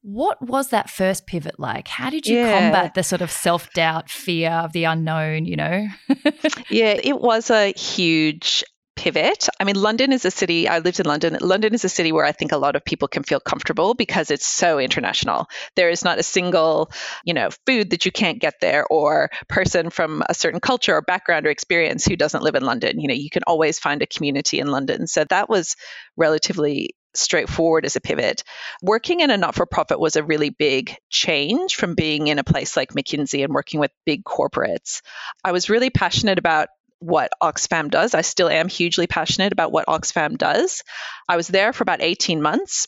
what 0.04 0.42
was 0.42 0.70
that 0.70 0.90
first 0.90 1.28
pivot 1.28 1.60
like? 1.60 1.88
How 1.88 2.10
did 2.10 2.26
you 2.26 2.38
yeah. 2.38 2.60
combat 2.60 2.96
the 2.96 3.04
sort 3.04 3.22
of 3.22 3.30
self 3.30 3.72
doubt, 3.74 4.10
fear 4.10 4.50
of 4.50 4.74
the 4.74 4.86
unknown, 4.86 5.46
you 5.46 5.56
know? 5.58 5.88
yeah, 6.70 6.98
it 7.04 7.20
was 7.20 7.52
a 7.52 7.74
huge 7.74 8.64
pivot. 8.96 9.48
I 9.60 9.64
mean, 9.64 9.76
London 9.76 10.12
is 10.12 10.26
a 10.26 10.32
city, 10.32 10.68
I 10.68 10.80
lived 10.80 11.00
in 11.00 11.06
London. 11.06 11.38
London 11.42 11.74
is 11.74 11.84
a 11.84 11.90
city 11.90 12.12
where 12.12 12.26
I 12.26 12.32
think 12.32 12.52
a 12.52 12.58
lot 12.58 12.76
of 12.76 12.86
people 12.86 13.08
can 13.08 13.24
feel 13.24 13.40
comfortable 13.40 13.94
because 13.94 14.30
it's 14.30 14.46
so 14.46 14.80
international. 14.80 15.48
There 15.76 15.90
is 15.90 16.04
not 16.04 16.20
a 16.20 16.24
single, 16.24 16.92
you 17.24 17.34
know, 17.34 17.50
food 17.66 17.92
that 17.92 18.06
you 18.06 18.12
can't 18.12 18.40
get 18.40 18.56
there 18.62 18.86
or 18.86 19.30
person 19.50 19.90
from 19.90 20.24
a 20.30 20.34
certain 20.34 20.60
culture 20.60 20.96
or 20.96 21.02
background 21.02 21.48
or 21.48 21.50
experience 21.50 22.06
who 22.06 22.16
doesn't 22.16 22.44
live 22.44 22.56
in 22.56 22.64
London. 22.64 23.00
You 23.00 23.08
know, 23.08 23.14
you 23.14 23.30
can 23.30 23.44
always 23.48 23.80
find 23.80 24.02
a 24.02 24.08
community 24.08 24.60
in 24.60 24.68
London. 24.68 25.08
So 25.08 25.24
that 25.30 25.50
was 25.50 25.76
relatively 26.16 26.96
straightforward 27.14 27.86
as 27.86 27.96
a 27.96 28.02
pivot. 28.02 28.44
Working 28.82 29.20
in 29.20 29.32
a 29.32 29.38
not 29.38 29.56
for 29.56 29.66
profit 29.66 30.00
was 30.00 30.16
a 30.16 30.24
really 30.24 30.50
big 30.50 30.96
change 31.10 31.76
from 31.76 31.96
being 31.96 32.28
in 32.28 32.40
a 32.40 32.44
place 32.44 32.78
like 32.78 32.94
McKinsey 32.94 33.44
and 33.44 33.54
working 33.54 33.80
with 33.80 33.92
big 34.06 34.24
corporates. 34.24 35.02
I 35.44 35.52
was 35.52 35.70
really 35.70 35.90
passionate 35.90 36.40
about 36.40 36.70
what 37.00 37.32
Oxfam 37.42 37.90
does. 37.90 38.14
I 38.14 38.22
still 38.22 38.50
am 38.50 38.70
hugely 38.70 39.08
passionate 39.08 39.52
about 39.52 39.72
what 39.72 39.88
Oxfam 39.88 40.38
does. 40.38 40.84
I 41.28 41.36
was 41.36 41.48
there 41.48 41.74
for 41.74 41.84
about 41.84 42.02
18 42.02 42.42
months. 42.42 42.88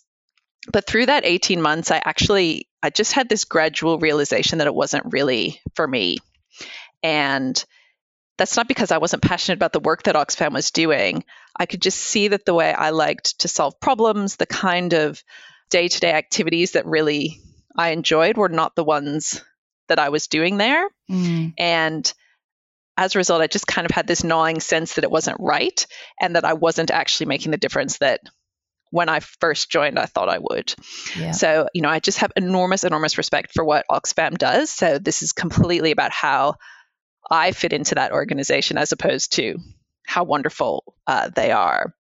But 0.72 0.88
through 0.88 1.08
that 1.08 1.26
18 1.26 1.62
months, 1.62 1.92
I 1.92 2.02
actually 2.04 2.70
I 2.82 2.90
just 2.90 3.14
had 3.14 3.28
this 3.28 3.46
gradual 3.46 3.98
realization 4.00 4.60
that 4.60 4.68
it 4.68 4.76
wasn't 4.76 5.12
really 5.12 5.60
for 5.76 5.88
me. 5.88 6.18
And 7.02 7.64
that's 8.38 8.56
not 8.56 8.68
because 8.68 8.92
I 8.92 8.98
wasn't 8.98 9.24
passionate 9.24 9.58
about 9.58 9.74
the 9.74 9.80
work 9.80 10.04
that 10.04 10.16
Oxfam 10.16 10.54
was 10.54 10.72
doing. 10.72 11.24
I 11.56 11.66
could 11.66 11.82
just 11.82 12.00
see 12.00 12.30
that 12.30 12.46
the 12.46 12.54
way 12.54 12.74
I 12.74 12.90
liked 12.90 13.40
to 13.40 13.48
solve 13.48 13.80
problems, 13.80 14.36
the 14.36 14.46
kind 14.46 14.94
of 14.94 15.24
day 15.70 15.88
to 15.88 16.00
day 16.00 16.12
activities 16.12 16.72
that 16.72 16.86
really 16.86 17.42
I 17.76 17.90
enjoyed 17.90 18.38
were 18.38 18.50
not 18.50 18.76
the 18.76 18.84
ones 18.84 19.44
that 19.88 20.00
I 20.00 20.10
was 20.10 20.28
doing 20.28 20.58
there. 20.58 20.88
Mm. 21.10 21.54
And 21.58 22.14
as 22.98 23.16
a 23.16 23.20
result, 23.20 23.42
I 23.42 23.48
just 23.48 23.68
kind 23.68 23.86
of 23.86 23.92
had 23.92 24.08
this 24.08 24.24
gnawing 24.24 24.60
sense 24.60 24.96
that 24.96 25.04
it 25.04 25.12
wasn't 25.12 25.38
right 25.40 25.86
and 26.22 26.36
that 26.36 26.46
I 26.46 26.54
wasn't 26.54 26.92
actually 26.92 27.28
making 27.28 27.52
the 27.52 27.58
difference 27.58 27.98
that 27.98 28.22
when 28.92 29.10
I 29.10 29.22
first 29.22 29.72
joined, 29.72 29.98
I 29.98 30.06
thought 30.06 30.30
I 30.30 30.38
would. 30.38 30.76
Yeah. 31.18 31.32
So, 31.32 31.68
you 31.74 31.82
know, 31.82 31.90
I 31.90 32.00
just 32.00 32.20
have 32.20 32.32
enormous, 32.36 32.84
enormous 32.84 33.18
respect 33.18 33.52
for 33.54 33.64
what 33.66 33.88
Oxfam 33.90 34.38
does. 34.38 34.70
So, 34.70 35.00
this 35.00 35.24
is 35.24 35.32
completely 35.32 35.90
about 35.90 36.12
how 36.12 36.56
I 37.30 37.54
fit 37.54 37.74
into 37.74 37.96
that 37.96 38.12
organization 38.12 38.78
as 38.78 38.92
opposed 38.92 39.34
to 39.34 39.58
how 40.06 40.24
wonderful 40.24 40.96
uh, 41.08 41.30
they 41.36 41.52
are. 41.52 41.94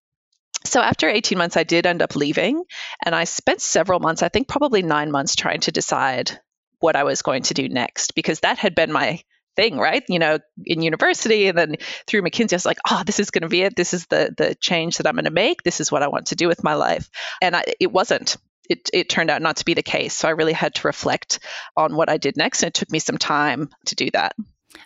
So, 0.65 0.81
after 0.81 1.09
18 1.09 1.37
months, 1.37 1.57
I 1.57 1.63
did 1.63 1.85
end 1.85 2.01
up 2.01 2.15
leaving, 2.15 2.63
and 3.05 3.13
I 3.13 3.25
spent 3.25 3.61
several 3.61 3.99
months, 3.99 4.23
I 4.23 4.29
think 4.29 4.47
probably 4.47 4.81
nine 4.81 5.11
months, 5.11 5.35
trying 5.35 5.59
to 5.61 5.71
decide 5.71 6.39
what 6.79 6.95
I 6.95 7.03
was 7.03 7.21
going 7.21 7.43
to 7.43 7.53
do 7.53 7.69
next 7.69 8.13
because 8.15 8.41
that 8.41 8.57
had 8.57 8.75
been 8.75 8.91
my 8.91 9.21
thing, 9.55 9.77
right? 9.77 10.03
You 10.09 10.19
know, 10.19 10.39
in 10.65 10.81
university 10.81 11.47
and 11.47 11.57
then 11.57 11.75
through 12.07 12.23
McKinsey, 12.23 12.53
I 12.53 12.55
was 12.57 12.65
like, 12.65 12.79
oh, 12.89 13.03
this 13.05 13.19
is 13.19 13.31
going 13.31 13.43
to 13.43 13.49
be 13.49 13.61
it. 13.61 13.75
This 13.75 13.93
is 13.93 14.05
the 14.07 14.33
the 14.35 14.55
change 14.55 14.97
that 14.97 15.07
I'm 15.07 15.15
going 15.15 15.25
to 15.25 15.31
make. 15.31 15.63
This 15.63 15.79
is 15.79 15.91
what 15.91 16.03
I 16.03 16.07
want 16.07 16.27
to 16.27 16.35
do 16.35 16.47
with 16.47 16.63
my 16.63 16.75
life. 16.75 17.09
And 17.41 17.55
I, 17.55 17.63
it 17.79 17.91
wasn't. 17.91 18.37
It, 18.69 18.89
it 18.93 19.09
turned 19.09 19.29
out 19.29 19.41
not 19.41 19.57
to 19.57 19.65
be 19.65 19.73
the 19.73 19.83
case. 19.83 20.13
So 20.13 20.25
I 20.25 20.31
really 20.31 20.53
had 20.53 20.75
to 20.75 20.87
reflect 20.87 21.39
on 21.75 21.97
what 21.97 22.09
I 22.09 22.15
did 22.15 22.37
next. 22.37 22.63
And 22.63 22.69
it 22.69 22.73
took 22.73 22.89
me 22.89 22.99
some 22.99 23.17
time 23.17 23.69
to 23.87 23.95
do 23.95 24.09
that. 24.11 24.35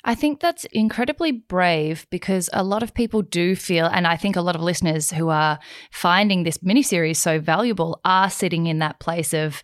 I 0.03 0.15
think 0.15 0.39
that's 0.39 0.65
incredibly 0.65 1.31
brave 1.31 2.07
because 2.09 2.49
a 2.53 2.63
lot 2.63 2.83
of 2.83 2.93
people 2.93 3.21
do 3.21 3.55
feel, 3.55 3.85
and 3.85 4.07
I 4.07 4.17
think 4.17 4.35
a 4.35 4.41
lot 4.41 4.55
of 4.55 4.61
listeners 4.61 5.11
who 5.11 5.29
are 5.29 5.59
finding 5.91 6.43
this 6.43 6.59
miniseries 6.59 7.17
so 7.17 7.39
valuable 7.39 7.99
are 8.05 8.29
sitting 8.29 8.67
in 8.67 8.79
that 8.79 8.99
place 8.99 9.33
of, 9.33 9.63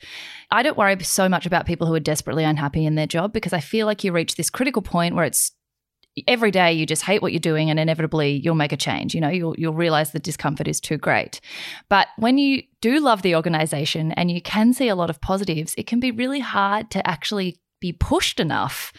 I 0.51 0.63
don't 0.63 0.77
worry 0.77 1.01
so 1.03 1.27
much 1.30 1.46
about 1.46 1.65
people 1.65 1.88
who 1.88 1.94
are 1.94 2.00
desperately 2.00 2.44
unhappy 2.44 2.86
in 2.86 2.96
their 2.96 3.08
job 3.08 3.34
because 3.34 3.53
I 3.53 3.60
feel 3.60 3.86
like 3.86 4.03
you 4.03 4.12
reach 4.12 4.36
this 4.36 4.50
critical 4.50 4.82
point 4.82 5.15
where 5.15 5.25
it's 5.25 5.51
every 6.27 6.51
day 6.51 6.72
you 6.72 6.86
just 6.86 7.03
hate 7.03 7.22
what 7.22 7.32
you're 7.32 7.39
doing 7.39 7.70
and 7.70 7.80
inevitably 7.80 8.34
you'll 8.34 8.53
make 8.53 8.72
a 8.72 8.77
change 8.77 9.15
you 9.15 9.22
know 9.22 9.30
you'll 9.30 9.56
you'll 9.58 9.74
realize 9.74 10.12
the 10.12 10.20
discomfort 10.20 10.68
is 10.68 10.80
too 10.80 10.98
great. 10.98 11.42
But 11.89 12.08
when 12.18 12.38
you 12.38 12.62
do 12.82 13.00
love 13.00 13.24
the 13.24 13.36
organization 13.36 14.12
and 14.12 14.30
you 14.30 14.39
can 14.39 14.74
see 14.74 14.89
a 14.89 14.96
lot 14.96 15.10
of 15.10 15.22
positives 15.22 15.74
it 15.75 15.88
can 15.88 16.00
be 16.00 16.12
really 16.12 16.39
hard 16.39 16.92
to 16.92 17.08
actually 17.08 17.60
be 17.80 17.92
pushed 17.92 18.39
enough 18.39 18.94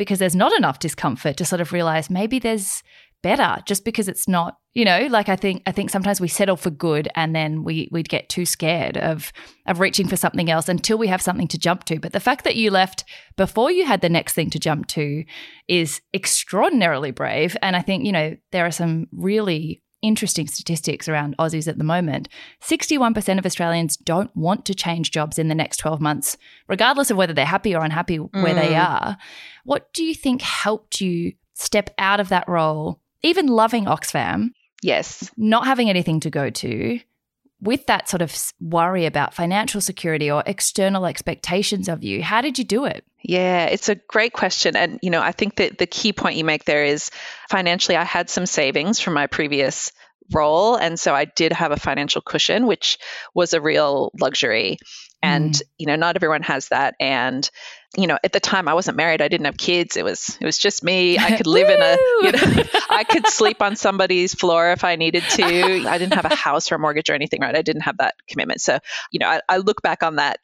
because 0.00 0.18
there's 0.18 0.34
not 0.34 0.56
enough 0.56 0.78
discomfort 0.78 1.36
to 1.36 1.44
sort 1.44 1.60
of 1.60 1.74
realize 1.74 2.08
maybe 2.08 2.38
there's 2.38 2.82
better 3.22 3.58
just 3.66 3.84
because 3.84 4.08
it's 4.08 4.26
not 4.26 4.56
you 4.72 4.82
know 4.82 5.08
like 5.10 5.28
i 5.28 5.36
think 5.36 5.62
i 5.66 5.72
think 5.72 5.90
sometimes 5.90 6.22
we 6.22 6.26
settle 6.26 6.56
for 6.56 6.70
good 6.70 7.06
and 7.14 7.36
then 7.36 7.64
we 7.64 7.86
we'd 7.92 8.08
get 8.08 8.30
too 8.30 8.46
scared 8.46 8.96
of 8.96 9.30
of 9.66 9.78
reaching 9.78 10.08
for 10.08 10.16
something 10.16 10.50
else 10.50 10.70
until 10.70 10.96
we 10.96 11.06
have 11.06 11.20
something 11.20 11.46
to 11.46 11.58
jump 11.58 11.84
to. 11.84 12.00
But 12.00 12.14
the 12.14 12.18
fact 12.18 12.44
that 12.44 12.56
you 12.56 12.70
left 12.70 13.04
before 13.36 13.70
you 13.70 13.84
had 13.84 14.00
the 14.00 14.08
next 14.08 14.32
thing 14.32 14.48
to 14.50 14.58
jump 14.58 14.86
to 14.86 15.22
is 15.68 16.00
extraordinarily 16.14 17.10
brave. 17.10 17.54
And 17.60 17.76
i 17.76 17.82
think 17.82 18.06
you 18.06 18.12
know 18.12 18.38
there 18.52 18.64
are 18.64 18.70
some 18.70 19.06
really 19.12 19.82
interesting 20.02 20.46
statistics 20.46 21.08
around 21.08 21.36
Aussies 21.38 21.68
at 21.68 21.78
the 21.78 21.84
moment. 21.84 22.28
61% 22.62 23.38
of 23.38 23.46
Australians 23.46 23.96
don't 23.96 24.34
want 24.36 24.64
to 24.66 24.74
change 24.74 25.10
jobs 25.10 25.38
in 25.38 25.48
the 25.48 25.54
next 25.54 25.78
12 25.78 26.00
months, 26.00 26.36
regardless 26.68 27.10
of 27.10 27.16
whether 27.16 27.32
they're 27.32 27.44
happy 27.44 27.74
or 27.74 27.84
unhappy 27.84 28.18
mm. 28.18 28.42
where 28.42 28.54
they 28.54 28.74
mm. 28.74 28.88
are. 28.88 29.16
What 29.64 29.92
do 29.92 30.04
you 30.04 30.14
think 30.14 30.42
helped 30.42 31.00
you 31.00 31.34
step 31.54 31.90
out 31.98 32.20
of 32.20 32.30
that 32.30 32.48
role, 32.48 33.00
even 33.22 33.46
loving 33.46 33.84
Oxfam? 33.84 34.50
Yes. 34.82 35.30
Not 35.36 35.66
having 35.66 35.90
anything 35.90 36.20
to 36.20 36.30
go 36.30 36.50
to, 36.50 37.00
with 37.60 37.86
that 37.86 38.08
sort 38.08 38.22
of 38.22 38.34
worry 38.60 39.04
about 39.06 39.34
financial 39.34 39.80
security 39.80 40.30
or 40.30 40.42
external 40.46 41.06
expectations 41.06 41.88
of 41.88 42.02
you, 42.02 42.22
how 42.22 42.40
did 42.40 42.58
you 42.58 42.64
do 42.64 42.84
it? 42.84 43.04
Yeah, 43.22 43.66
it's 43.66 43.88
a 43.88 43.94
great 43.94 44.32
question. 44.32 44.76
And, 44.76 44.98
you 45.02 45.10
know, 45.10 45.20
I 45.20 45.32
think 45.32 45.56
that 45.56 45.78
the 45.78 45.86
key 45.86 46.12
point 46.12 46.36
you 46.36 46.44
make 46.44 46.64
there 46.64 46.84
is 46.84 47.10
financially, 47.50 47.96
I 47.96 48.04
had 48.04 48.30
some 48.30 48.46
savings 48.46 49.00
from 49.00 49.14
my 49.14 49.26
previous 49.26 49.92
role. 50.32 50.76
And 50.76 50.98
so 50.98 51.14
I 51.14 51.24
did 51.24 51.52
have 51.52 51.72
a 51.72 51.76
financial 51.76 52.22
cushion, 52.22 52.66
which 52.66 52.98
was 53.34 53.52
a 53.52 53.60
real 53.60 54.10
luxury. 54.18 54.78
And, 55.22 55.52
mm. 55.52 55.62
you 55.78 55.86
know, 55.86 55.96
not 55.96 56.16
everyone 56.16 56.42
has 56.42 56.68
that. 56.68 56.94
And, 56.98 57.48
you 57.96 58.06
know, 58.06 58.18
at 58.22 58.32
the 58.32 58.40
time 58.40 58.68
I 58.68 58.74
wasn't 58.74 58.96
married, 58.96 59.20
I 59.20 59.28
didn't 59.28 59.46
have 59.46 59.56
kids. 59.56 59.96
It 59.96 60.04
was 60.04 60.38
it 60.40 60.46
was 60.46 60.56
just 60.56 60.84
me. 60.84 61.18
I 61.18 61.36
could 61.36 61.48
live 61.48 61.68
in 61.68 61.82
a 61.82 61.96
you 62.22 62.32
know 62.32 62.62
I 62.90 63.04
could 63.04 63.26
sleep 63.26 63.60
on 63.60 63.74
somebody's 63.74 64.32
floor 64.32 64.70
if 64.70 64.84
I 64.84 64.94
needed 64.94 65.24
to. 65.24 65.88
I 65.88 65.98
didn't 65.98 66.14
have 66.14 66.24
a 66.24 66.34
house 66.34 66.70
or 66.70 66.76
a 66.76 66.78
mortgage 66.78 67.10
or 67.10 67.14
anything, 67.14 67.40
right? 67.40 67.56
I 67.56 67.62
didn't 67.62 67.82
have 67.82 67.98
that 67.98 68.14
commitment. 68.28 68.60
So, 68.60 68.78
you 69.10 69.18
know, 69.18 69.28
I, 69.28 69.40
I 69.48 69.56
look 69.56 69.82
back 69.82 70.04
on 70.04 70.16
that 70.16 70.38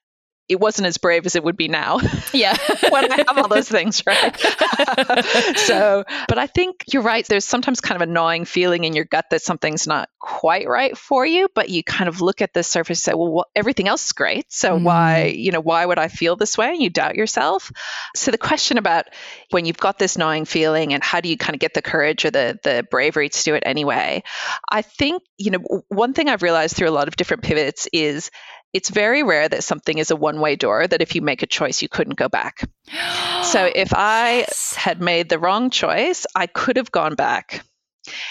it 0.48 0.60
wasn't 0.60 0.86
as 0.86 0.98
brave 0.98 1.26
as 1.26 1.34
it 1.34 1.42
would 1.42 1.56
be 1.56 1.68
now. 1.68 1.98
Yeah. 2.32 2.56
when 2.90 3.12
I 3.12 3.16
have 3.16 3.38
all 3.38 3.48
those 3.48 3.68
things, 3.68 4.04
right? 4.06 4.36
so, 5.56 6.04
but 6.28 6.38
I 6.38 6.46
think 6.46 6.84
you're 6.92 7.02
right. 7.02 7.26
There's 7.26 7.44
sometimes 7.44 7.80
kind 7.80 8.00
of 8.00 8.08
a 8.08 8.12
gnawing 8.12 8.44
feeling 8.44 8.84
in 8.84 8.94
your 8.94 9.04
gut 9.04 9.26
that 9.30 9.42
something's 9.42 9.86
not 9.86 10.08
quite 10.20 10.68
right 10.68 10.96
for 10.96 11.26
you, 11.26 11.48
but 11.54 11.68
you 11.68 11.82
kind 11.82 12.08
of 12.08 12.20
look 12.20 12.42
at 12.42 12.52
the 12.52 12.62
surface 12.62 12.98
and 12.98 13.12
say, 13.12 13.14
well, 13.14 13.32
well 13.32 13.46
everything 13.56 13.88
else 13.88 14.06
is 14.06 14.12
great. 14.12 14.52
So 14.52 14.78
mm. 14.78 14.82
why, 14.82 15.24
you 15.36 15.50
know, 15.50 15.60
why 15.60 15.84
would 15.84 15.98
I 15.98 16.08
feel 16.08 16.36
this 16.36 16.56
way? 16.56 16.68
And 16.68 16.82
you 16.82 16.90
doubt 16.90 17.16
yourself. 17.16 17.72
So 18.14 18.30
the 18.30 18.38
question 18.38 18.78
about 18.78 19.06
when 19.50 19.64
you've 19.64 19.78
got 19.78 19.98
this 19.98 20.16
gnawing 20.16 20.44
feeling 20.44 20.92
and 20.92 21.02
how 21.02 21.20
do 21.20 21.28
you 21.28 21.36
kind 21.36 21.54
of 21.54 21.60
get 21.60 21.74
the 21.74 21.82
courage 21.82 22.24
or 22.24 22.30
the 22.30 22.58
the 22.62 22.86
bravery 22.90 23.28
to 23.28 23.42
do 23.42 23.54
it 23.54 23.64
anyway? 23.66 24.22
I 24.70 24.82
think, 24.82 25.22
you 25.38 25.50
know, 25.50 25.82
one 25.88 26.12
thing 26.12 26.28
I've 26.28 26.42
realized 26.42 26.76
through 26.76 26.88
a 26.88 26.90
lot 26.90 27.08
of 27.08 27.16
different 27.16 27.42
pivots 27.42 27.88
is 27.92 28.30
it's 28.76 28.90
very 28.90 29.22
rare 29.22 29.48
that 29.48 29.64
something 29.64 29.96
is 29.96 30.10
a 30.10 30.16
one 30.16 30.38
way 30.38 30.54
door, 30.54 30.86
that 30.86 31.00
if 31.00 31.14
you 31.14 31.22
make 31.22 31.42
a 31.42 31.46
choice, 31.46 31.80
you 31.80 31.88
couldn't 31.88 32.18
go 32.18 32.28
back. 32.28 32.68
so 33.42 33.64
if 33.64 33.94
I 33.94 34.40
yes. 34.40 34.74
had 34.76 35.00
made 35.00 35.30
the 35.30 35.38
wrong 35.38 35.70
choice, 35.70 36.26
I 36.34 36.46
could 36.46 36.76
have 36.76 36.92
gone 36.92 37.14
back. 37.14 37.64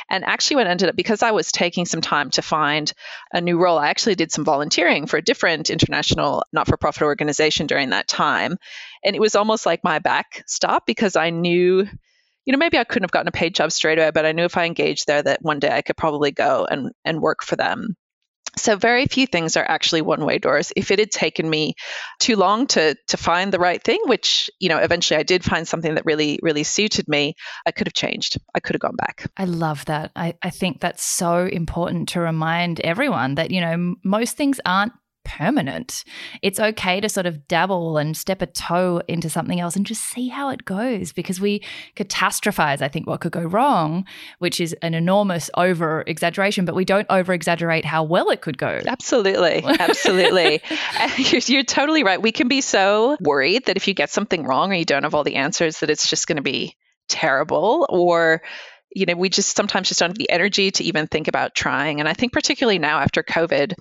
And 0.07 0.23
actually, 0.23 0.57
what 0.57 0.67
ended 0.67 0.87
up, 0.87 0.95
because 0.95 1.23
I 1.23 1.31
was 1.31 1.51
taking 1.51 1.85
some 1.85 1.99
time 1.99 2.29
to 2.31 2.43
find 2.43 2.93
a 3.33 3.41
new 3.41 3.57
role, 3.57 3.79
I 3.79 3.89
actually 3.89 4.15
did 4.15 4.31
some 4.31 4.45
volunteering 4.45 5.07
for 5.07 5.17
a 5.17 5.21
different 5.21 5.71
international 5.71 6.45
not 6.53 6.67
for 6.67 6.77
profit 6.77 7.01
organization 7.01 7.65
during 7.65 7.89
that 7.89 8.07
time. 8.07 8.57
And 9.03 9.15
it 9.15 9.19
was 9.19 9.35
almost 9.35 9.65
like 9.65 9.83
my 9.83 9.97
back 9.99 10.27
backstop 10.35 10.85
because 10.85 11.15
I 11.15 11.31
knew 11.31 11.87
you 12.45 12.51
know, 12.51 12.59
maybe 12.59 12.77
I 12.77 12.83
couldn't 12.83 13.05
have 13.05 13.11
gotten 13.11 13.27
a 13.27 13.31
paid 13.31 13.55
job 13.55 13.71
straight 13.71 13.97
away, 13.97 14.11
but 14.11 14.25
I 14.25 14.31
knew 14.31 14.43
if 14.43 14.55
I 14.55 14.65
engaged 14.65 15.07
there 15.07 15.23
that 15.23 15.41
one 15.41 15.59
day 15.59 15.71
I 15.71 15.81
could 15.81 15.97
probably 15.97 16.31
go 16.31 16.67
and, 16.69 16.91
and 17.03 17.19
work 17.19 17.43
for 17.43 17.55
them. 17.55 17.97
So 18.57 18.75
very 18.75 19.05
few 19.05 19.27
things 19.27 19.57
are 19.57 19.65
actually 19.67 20.01
one-way 20.01 20.39
doors. 20.39 20.71
If 20.75 20.91
it 20.91 20.99
had 20.99 21.11
taken 21.11 21.49
me 21.49 21.75
too 22.19 22.35
long 22.35 22.67
to 22.67 22.95
to 23.07 23.17
find 23.17 23.51
the 23.51 23.59
right 23.59 23.83
thing, 23.83 23.99
which 24.05 24.49
you 24.59 24.69
know 24.69 24.77
eventually 24.77 25.19
I 25.19 25.23
did 25.23 25.43
find 25.43 25.67
something 25.67 25.95
that 25.95 26.05
really 26.05 26.39
really 26.41 26.63
suited 26.63 27.07
me, 27.07 27.35
I 27.65 27.71
could 27.71 27.87
have 27.87 27.93
changed. 27.93 28.37
I 28.53 28.59
could 28.59 28.75
have 28.75 28.81
gone 28.81 28.95
back. 28.95 29.29
I 29.37 29.45
love 29.45 29.85
that. 29.85 30.11
I, 30.15 30.35
I 30.41 30.49
think 30.49 30.79
that's 30.79 31.03
so 31.03 31.45
important 31.45 32.09
to 32.09 32.19
remind 32.19 32.79
everyone 32.79 33.35
that 33.35 33.51
you 33.51 33.61
know 33.61 33.95
most 34.03 34.37
things 34.37 34.59
aren't 34.65 34.93
permanent. 35.25 36.03
It's 36.41 36.59
okay 36.59 37.01
to 37.01 37.09
sort 37.09 37.25
of 37.25 37.47
dabble 37.47 37.97
and 37.97 38.15
step 38.15 38.41
a 38.41 38.45
toe 38.45 39.01
into 39.07 39.29
something 39.29 39.59
else 39.59 39.75
and 39.75 39.85
just 39.85 40.03
see 40.03 40.29
how 40.29 40.49
it 40.49 40.63
goes 40.63 41.11
because 41.11 41.41
we 41.41 41.61
catastrophize, 41.95 42.81
I 42.81 42.87
think, 42.87 43.07
what 43.07 43.19
could 43.19 43.31
go 43.31 43.43
wrong, 43.43 44.05
which 44.39 44.61
is 44.61 44.73
an 44.81 44.93
enormous 44.93 45.49
over 45.55 46.03
exaggeration, 46.07 46.65
but 46.65 46.75
we 46.75 46.85
don't 46.85 47.07
over 47.09 47.33
exaggerate 47.33 47.85
how 47.85 48.03
well 48.03 48.29
it 48.29 48.41
could 48.41 48.57
go. 48.57 48.81
Absolutely. 48.85 49.63
Absolutely. 49.79 50.61
you're, 51.17 51.41
you're 51.45 51.63
totally 51.63 52.03
right. 52.03 52.21
We 52.21 52.31
can 52.31 52.47
be 52.47 52.61
so 52.61 53.17
worried 53.19 53.65
that 53.65 53.75
if 53.75 53.87
you 53.87 53.93
get 53.93 54.09
something 54.09 54.45
wrong 54.45 54.71
or 54.71 54.75
you 54.75 54.85
don't 54.85 55.03
have 55.03 55.15
all 55.15 55.23
the 55.23 55.35
answers, 55.35 55.79
that 55.79 55.89
it's 55.89 56.09
just 56.09 56.27
going 56.27 56.37
to 56.37 56.41
be 56.41 56.75
terrible 57.07 57.85
or 57.89 58.41
you 58.95 59.05
know 59.05 59.15
we 59.15 59.29
just 59.29 59.55
sometimes 59.55 59.89
just 59.89 59.99
don't 59.99 60.09
have 60.09 60.17
the 60.17 60.29
energy 60.29 60.71
to 60.71 60.83
even 60.83 61.05
think 61.05 61.27
about 61.27 61.53
trying 61.53 61.99
and 61.99 62.09
i 62.09 62.13
think 62.13 62.33
particularly 62.33 62.79
now 62.79 62.99
after 62.99 63.21
covid 63.21 63.73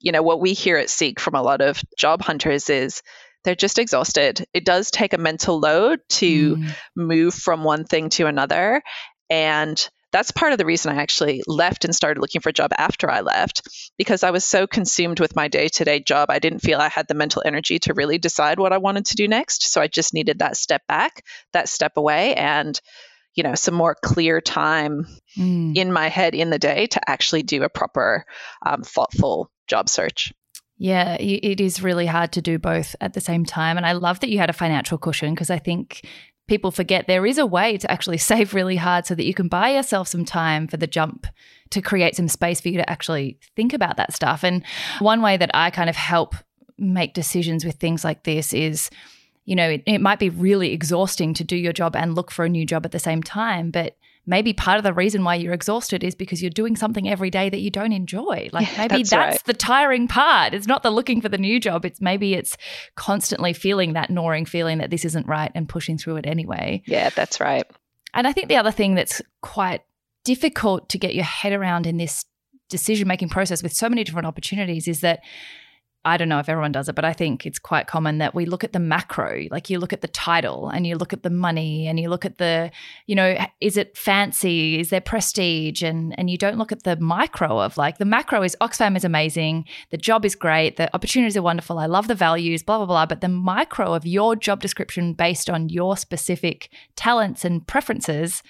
you 0.00 0.12
know, 0.12 0.22
what 0.22 0.40
we 0.40 0.52
hear 0.52 0.76
at 0.76 0.90
Seek 0.90 1.20
from 1.20 1.34
a 1.34 1.42
lot 1.42 1.60
of 1.60 1.80
job 1.96 2.22
hunters 2.22 2.70
is 2.70 3.02
they're 3.44 3.54
just 3.54 3.78
exhausted. 3.78 4.44
It 4.52 4.64
does 4.64 4.90
take 4.90 5.12
a 5.12 5.18
mental 5.18 5.58
load 5.58 6.00
to 6.10 6.56
mm. 6.56 6.74
move 6.96 7.34
from 7.34 7.64
one 7.64 7.84
thing 7.84 8.10
to 8.10 8.26
another. 8.26 8.82
And 9.30 9.88
that's 10.10 10.30
part 10.30 10.52
of 10.52 10.58
the 10.58 10.64
reason 10.64 10.90
I 10.92 11.02
actually 11.02 11.42
left 11.46 11.84
and 11.84 11.94
started 11.94 12.20
looking 12.20 12.40
for 12.40 12.48
a 12.48 12.52
job 12.52 12.72
after 12.76 13.10
I 13.10 13.20
left 13.20 13.62
because 13.98 14.22
I 14.22 14.30
was 14.30 14.44
so 14.44 14.66
consumed 14.66 15.20
with 15.20 15.36
my 15.36 15.48
day 15.48 15.68
to 15.68 15.84
day 15.84 16.00
job. 16.00 16.30
I 16.30 16.38
didn't 16.38 16.60
feel 16.60 16.78
I 16.78 16.88
had 16.88 17.06
the 17.08 17.14
mental 17.14 17.42
energy 17.44 17.78
to 17.80 17.94
really 17.94 18.18
decide 18.18 18.58
what 18.58 18.72
I 18.72 18.78
wanted 18.78 19.06
to 19.06 19.16
do 19.16 19.28
next. 19.28 19.70
So 19.70 19.80
I 19.80 19.86
just 19.86 20.14
needed 20.14 20.38
that 20.38 20.56
step 20.56 20.82
back, 20.88 21.24
that 21.52 21.68
step 21.68 21.96
away, 21.96 22.34
and 22.34 22.80
you 23.38 23.44
know 23.44 23.54
some 23.54 23.74
more 23.74 23.94
clear 23.94 24.40
time 24.40 25.06
mm. 25.38 25.74
in 25.76 25.92
my 25.92 26.08
head 26.08 26.34
in 26.34 26.50
the 26.50 26.58
day 26.58 26.88
to 26.88 27.08
actually 27.08 27.44
do 27.44 27.62
a 27.62 27.68
proper 27.68 28.26
um, 28.66 28.82
thoughtful 28.82 29.48
job 29.68 29.88
search. 29.88 30.32
Yeah, 30.76 31.16
it 31.20 31.60
is 31.60 31.82
really 31.82 32.06
hard 32.06 32.32
to 32.32 32.42
do 32.42 32.58
both 32.58 32.96
at 33.00 33.14
the 33.14 33.20
same 33.20 33.44
time. 33.44 33.76
And 33.76 33.86
I 33.86 33.92
love 33.92 34.20
that 34.20 34.28
you 34.28 34.38
had 34.38 34.50
a 34.50 34.52
financial 34.52 34.98
cushion 34.98 35.34
because 35.34 35.50
I 35.50 35.58
think 35.58 36.04
people 36.48 36.72
forget 36.72 37.06
there 37.06 37.26
is 37.26 37.38
a 37.38 37.46
way 37.46 37.78
to 37.78 37.90
actually 37.90 38.18
save 38.30 38.54
really 38.54 38.76
hard 38.76 39.06
so 39.06 39.14
that 39.14 39.24
you 39.24 39.34
can 39.34 39.46
buy 39.46 39.70
yourself 39.70 40.08
some 40.08 40.24
time 40.24 40.66
for 40.66 40.76
the 40.76 40.86
jump 40.88 41.26
to 41.70 41.80
create 41.80 42.16
some 42.16 42.28
space 42.28 42.60
for 42.60 42.70
you 42.70 42.78
to 42.78 42.90
actually 42.90 43.38
think 43.54 43.72
about 43.72 43.98
that 43.98 44.12
stuff. 44.12 44.42
And 44.42 44.64
one 44.98 45.22
way 45.22 45.36
that 45.36 45.50
I 45.54 45.70
kind 45.70 45.88
of 45.88 45.96
help 45.96 46.34
make 46.76 47.14
decisions 47.14 47.64
with 47.64 47.76
things 47.76 48.04
like 48.04 48.24
this 48.24 48.52
is 48.52 48.90
you 49.48 49.56
know, 49.56 49.70
it, 49.70 49.82
it 49.86 50.02
might 50.02 50.18
be 50.18 50.28
really 50.28 50.74
exhausting 50.74 51.32
to 51.32 51.42
do 51.42 51.56
your 51.56 51.72
job 51.72 51.96
and 51.96 52.14
look 52.14 52.30
for 52.30 52.44
a 52.44 52.50
new 52.50 52.66
job 52.66 52.84
at 52.84 52.92
the 52.92 52.98
same 52.98 53.22
time, 53.22 53.70
but 53.70 53.96
maybe 54.26 54.52
part 54.52 54.76
of 54.76 54.84
the 54.84 54.92
reason 54.92 55.24
why 55.24 55.36
you're 55.36 55.54
exhausted 55.54 56.04
is 56.04 56.14
because 56.14 56.42
you're 56.42 56.50
doing 56.50 56.76
something 56.76 57.08
every 57.08 57.30
day 57.30 57.48
that 57.48 57.60
you 57.60 57.70
don't 57.70 57.94
enjoy. 57.94 58.50
Like 58.52 58.68
maybe 58.76 58.96
that's, 58.96 59.08
that's 59.08 59.36
right. 59.36 59.44
the 59.46 59.54
tiring 59.54 60.06
part. 60.06 60.52
It's 60.52 60.66
not 60.66 60.82
the 60.82 60.90
looking 60.90 61.22
for 61.22 61.30
the 61.30 61.38
new 61.38 61.58
job. 61.60 61.86
It's 61.86 61.98
maybe 61.98 62.34
it's 62.34 62.58
constantly 62.94 63.54
feeling 63.54 63.94
that 63.94 64.10
gnawing 64.10 64.44
feeling 64.44 64.76
that 64.78 64.90
this 64.90 65.06
isn't 65.06 65.26
right 65.26 65.50
and 65.54 65.66
pushing 65.66 65.96
through 65.96 66.16
it 66.16 66.26
anyway. 66.26 66.82
Yeah, 66.84 67.08
that's 67.08 67.40
right. 67.40 67.64
And 68.12 68.26
I 68.26 68.34
think 68.34 68.48
the 68.48 68.56
other 68.56 68.70
thing 68.70 68.96
that's 68.96 69.22
quite 69.40 69.80
difficult 70.24 70.90
to 70.90 70.98
get 70.98 71.14
your 71.14 71.24
head 71.24 71.54
around 71.54 71.86
in 71.86 71.96
this 71.96 72.26
decision 72.68 73.08
making 73.08 73.30
process 73.30 73.62
with 73.62 73.72
so 73.72 73.88
many 73.88 74.04
different 74.04 74.26
opportunities 74.26 74.86
is 74.86 75.00
that 75.00 75.20
I 76.04 76.16
don't 76.16 76.28
know 76.28 76.38
if 76.38 76.48
everyone 76.48 76.72
does 76.72 76.88
it, 76.88 76.94
but 76.94 77.04
I 77.04 77.12
think 77.12 77.44
it's 77.44 77.58
quite 77.58 77.86
common 77.86 78.18
that 78.18 78.34
we 78.34 78.46
look 78.46 78.62
at 78.62 78.72
the 78.72 78.78
macro, 78.78 79.46
like 79.50 79.68
you 79.68 79.78
look 79.78 79.92
at 79.92 80.00
the 80.00 80.08
title 80.08 80.68
and 80.68 80.86
you 80.86 80.96
look 80.96 81.12
at 81.12 81.22
the 81.22 81.30
money 81.30 81.86
and 81.88 81.98
you 81.98 82.08
look 82.08 82.24
at 82.24 82.38
the, 82.38 82.70
you 83.06 83.14
know, 83.14 83.36
is 83.60 83.76
it 83.76 83.96
fancy? 83.96 84.78
Is 84.78 84.90
there 84.90 85.00
prestige? 85.00 85.82
And 85.82 86.14
and 86.18 86.30
you 86.30 86.38
don't 86.38 86.56
look 86.56 86.72
at 86.72 86.84
the 86.84 86.96
micro 86.96 87.60
of 87.60 87.76
like 87.76 87.98
the 87.98 88.04
macro 88.04 88.42
is 88.42 88.56
Oxfam 88.60 88.96
is 88.96 89.04
amazing, 89.04 89.64
the 89.90 89.96
job 89.96 90.24
is 90.24 90.34
great, 90.34 90.76
the 90.76 90.88
opportunities 90.94 91.36
are 91.36 91.42
wonderful, 91.42 91.78
I 91.78 91.86
love 91.86 92.08
the 92.08 92.14
values, 92.14 92.62
blah 92.62 92.78
blah 92.78 92.86
blah. 92.86 93.06
But 93.06 93.20
the 93.20 93.28
micro 93.28 93.92
of 93.92 94.06
your 94.06 94.36
job 94.36 94.60
description 94.60 95.14
based 95.14 95.50
on 95.50 95.68
your 95.68 95.96
specific 95.96 96.70
talents 96.96 97.44
and 97.44 97.66
preferences 97.66 98.42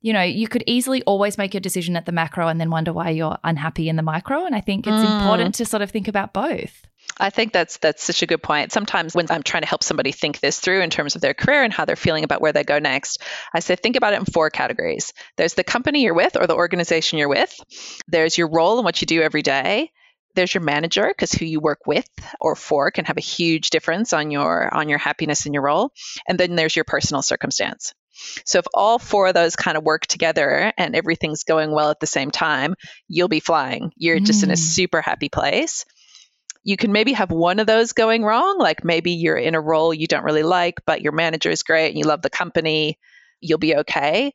you 0.00 0.12
know, 0.12 0.22
you 0.22 0.48
could 0.48 0.64
easily 0.66 1.02
always 1.04 1.38
make 1.38 1.54
your 1.54 1.60
decision 1.60 1.96
at 1.96 2.06
the 2.06 2.12
macro 2.12 2.48
and 2.48 2.60
then 2.60 2.70
wonder 2.70 2.92
why 2.92 3.10
you're 3.10 3.38
unhappy 3.42 3.88
in 3.88 3.96
the 3.96 4.02
micro. 4.02 4.44
And 4.44 4.54
I 4.54 4.60
think 4.60 4.86
it's 4.86 4.96
mm. 4.96 5.20
important 5.20 5.56
to 5.56 5.64
sort 5.64 5.82
of 5.82 5.90
think 5.90 6.08
about 6.08 6.32
both. 6.32 6.86
I 7.20 7.30
think 7.30 7.52
that's 7.52 7.78
that's 7.78 8.02
such 8.02 8.22
a 8.22 8.26
good 8.26 8.42
point. 8.42 8.70
Sometimes 8.70 9.14
when 9.14 9.26
I'm 9.30 9.42
trying 9.42 9.62
to 9.62 9.68
help 9.68 9.82
somebody 9.82 10.12
think 10.12 10.38
this 10.38 10.60
through 10.60 10.82
in 10.82 10.90
terms 10.90 11.16
of 11.16 11.20
their 11.20 11.34
career 11.34 11.64
and 11.64 11.72
how 11.72 11.84
they're 11.84 11.96
feeling 11.96 12.22
about 12.22 12.40
where 12.40 12.52
they 12.52 12.62
go 12.62 12.78
next, 12.78 13.22
I 13.52 13.60
say 13.60 13.74
think 13.74 13.96
about 13.96 14.12
it 14.12 14.20
in 14.20 14.24
four 14.24 14.50
categories. 14.50 15.12
There's 15.36 15.54
the 15.54 15.64
company 15.64 16.04
you're 16.04 16.14
with 16.14 16.36
or 16.36 16.46
the 16.46 16.54
organization 16.54 17.18
you're 17.18 17.28
with. 17.28 17.58
There's 18.06 18.38
your 18.38 18.48
role 18.48 18.76
and 18.78 18.84
what 18.84 19.00
you 19.00 19.06
do 19.06 19.22
every 19.22 19.42
day. 19.42 19.90
There's 20.34 20.54
your 20.54 20.62
manager 20.62 21.08
because 21.08 21.32
who 21.32 21.44
you 21.44 21.58
work 21.58 21.86
with 21.86 22.08
or 22.40 22.54
for 22.54 22.92
can 22.92 23.06
have 23.06 23.16
a 23.16 23.22
huge 23.22 23.70
difference 23.70 24.12
on 24.12 24.30
your 24.30 24.72
on 24.72 24.88
your 24.88 24.98
happiness 24.98 25.46
in 25.46 25.54
your 25.54 25.62
role. 25.62 25.90
And 26.28 26.38
then 26.38 26.54
there's 26.54 26.76
your 26.76 26.84
personal 26.84 27.22
circumstance. 27.22 27.94
So 28.44 28.58
if 28.58 28.66
all 28.74 28.98
four 28.98 29.28
of 29.28 29.34
those 29.34 29.56
kind 29.56 29.76
of 29.76 29.84
work 29.84 30.06
together 30.06 30.72
and 30.76 30.94
everything's 30.94 31.44
going 31.44 31.70
well 31.70 31.90
at 31.90 32.00
the 32.00 32.06
same 32.06 32.30
time, 32.30 32.74
you'll 33.08 33.28
be 33.28 33.40
flying. 33.40 33.92
You're 33.96 34.18
mm. 34.18 34.26
just 34.26 34.42
in 34.42 34.50
a 34.50 34.54
mm. 34.54 34.58
super 34.58 35.00
happy 35.00 35.28
place. 35.28 35.84
You 36.64 36.76
can 36.76 36.92
maybe 36.92 37.12
have 37.12 37.30
one 37.30 37.60
of 37.60 37.66
those 37.66 37.92
going 37.92 38.24
wrong, 38.24 38.58
like 38.58 38.84
maybe 38.84 39.12
you're 39.12 39.36
in 39.36 39.54
a 39.54 39.60
role 39.60 39.94
you 39.94 40.06
don't 40.06 40.24
really 40.24 40.42
like, 40.42 40.74
but 40.86 41.00
your 41.00 41.12
manager 41.12 41.50
is 41.50 41.62
great 41.62 41.88
and 41.88 41.98
you 41.98 42.04
love 42.04 42.20
the 42.20 42.30
company, 42.30 42.98
you'll 43.40 43.58
be 43.58 43.76
okay. 43.76 44.32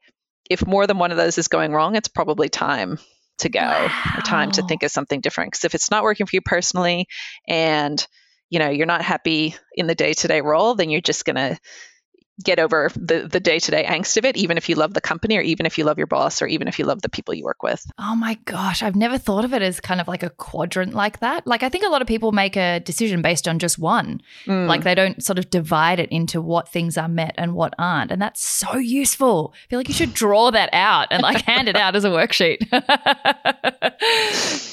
If 0.50 0.66
more 0.66 0.88
than 0.88 0.98
one 0.98 1.12
of 1.12 1.18
those 1.18 1.38
is 1.38 1.48
going 1.48 1.74
wrong, 1.74 1.96
it's 1.96 2.08
probably 2.08 2.50
time 2.50 2.98
to 3.40 3.50
go 3.50 3.60
wow. 3.60 4.14
or 4.18 4.22
time 4.22 4.52
to 4.52 4.64
think 4.64 4.84
of 4.84 4.92
something 4.92 5.22
different. 5.22 5.52
Because 5.52 5.66
if 5.66 5.76
it's 5.76 5.92
not 5.92 6.04
working 6.04 6.26
for 6.26 6.36
you 6.36 6.42
personally 6.42 7.08
and 7.48 8.06
you 8.50 8.60
know 8.60 8.70
you're 8.70 8.86
not 8.86 9.02
happy 9.02 9.56
in 9.76 9.88
the 9.88 9.96
day-to-day 9.96 10.42
role, 10.42 10.76
then 10.76 10.90
you're 10.90 11.02
just 11.02 11.26
going 11.26 11.36
to 11.36 11.58
get 12.44 12.60
over 12.60 12.90
the 12.96 13.28
the 13.28 13.40
day-to-day 13.40 13.84
angst 13.84 14.18
of 14.18 14.26
it 14.26 14.36
even 14.36 14.58
if 14.58 14.68
you 14.68 14.76
love 14.76 14.94
the 14.94 15.02
company 15.02 15.38
or 15.38 15.42
even 15.42 15.66
if 15.66 15.78
you 15.78 15.84
love 15.84 15.98
your 15.98 16.08
boss 16.08 16.42
or 16.42 16.48
even 16.48 16.68
if 16.68 16.80
you 16.80 16.86
love 16.86 17.02
the 17.02 17.10
people 17.10 17.34
you 17.34 17.44
work 17.44 17.62
with. 17.62 17.86
Oh 18.00 18.16
my 18.16 18.40
gosh, 18.46 18.82
I've 18.82 18.96
never 18.96 19.18
thought 19.18 19.46
of 19.46 19.54
it 19.54 19.62
as 19.62 19.80
kind 19.80 20.02
of 20.02 20.08
like 20.08 20.24
a 20.24 20.32
quadrant 20.32 20.94
like 20.94 21.20
that. 21.20 21.46
Like 21.46 21.62
I 21.62 21.70
think 21.70 21.84
a 21.84 21.90
lot 21.90 22.02
of 22.02 22.08
people 22.08 22.32
make 22.32 22.56
a 22.56 22.80
decision 22.80 23.22
based 23.22 23.48
on 23.48 23.60
just 23.60 23.78
one. 23.78 24.22
Mm. 24.46 24.68
Like 24.68 24.84
they 24.84 24.96
don't 24.96 25.24
sort 25.24 25.38
of 25.38 25.50
divide 25.50 26.00
it 26.00 26.10
into 26.12 26.42
what 26.42 26.68
things 26.68 26.98
are 26.98 27.08
met 27.08 27.36
and 27.38 27.54
what 27.54 27.74
aren't. 27.78 28.12
And 28.12 28.22
that's 28.22 28.44
so 28.44 28.78
useful. 28.78 29.54
I 29.66 29.70
feel 29.70 29.80
like 29.80 29.88
you 29.88 29.94
should 29.94 30.14
draw 30.14 30.50
that 30.52 30.70
out 30.74 31.10
and 31.12 31.22
like 31.22 31.42
hand 31.42 31.70
it 31.70 31.76
out 31.76 31.96
as 31.96 32.04
a 32.04 32.10
worksheet. 32.10 32.64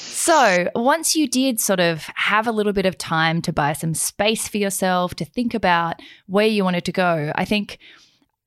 So, 0.23 0.69
once 0.75 1.15
you 1.15 1.27
did 1.27 1.59
sort 1.59 1.79
of 1.79 2.03
have 2.13 2.45
a 2.45 2.51
little 2.51 2.73
bit 2.73 2.85
of 2.85 2.95
time 2.95 3.41
to 3.41 3.51
buy 3.51 3.73
some 3.73 3.95
space 3.95 4.47
for 4.47 4.59
yourself, 4.59 5.15
to 5.15 5.25
think 5.25 5.55
about 5.55 5.99
where 6.27 6.45
you 6.45 6.63
wanted 6.63 6.85
to 6.85 6.91
go, 6.91 7.31
I 7.33 7.43
think 7.43 7.79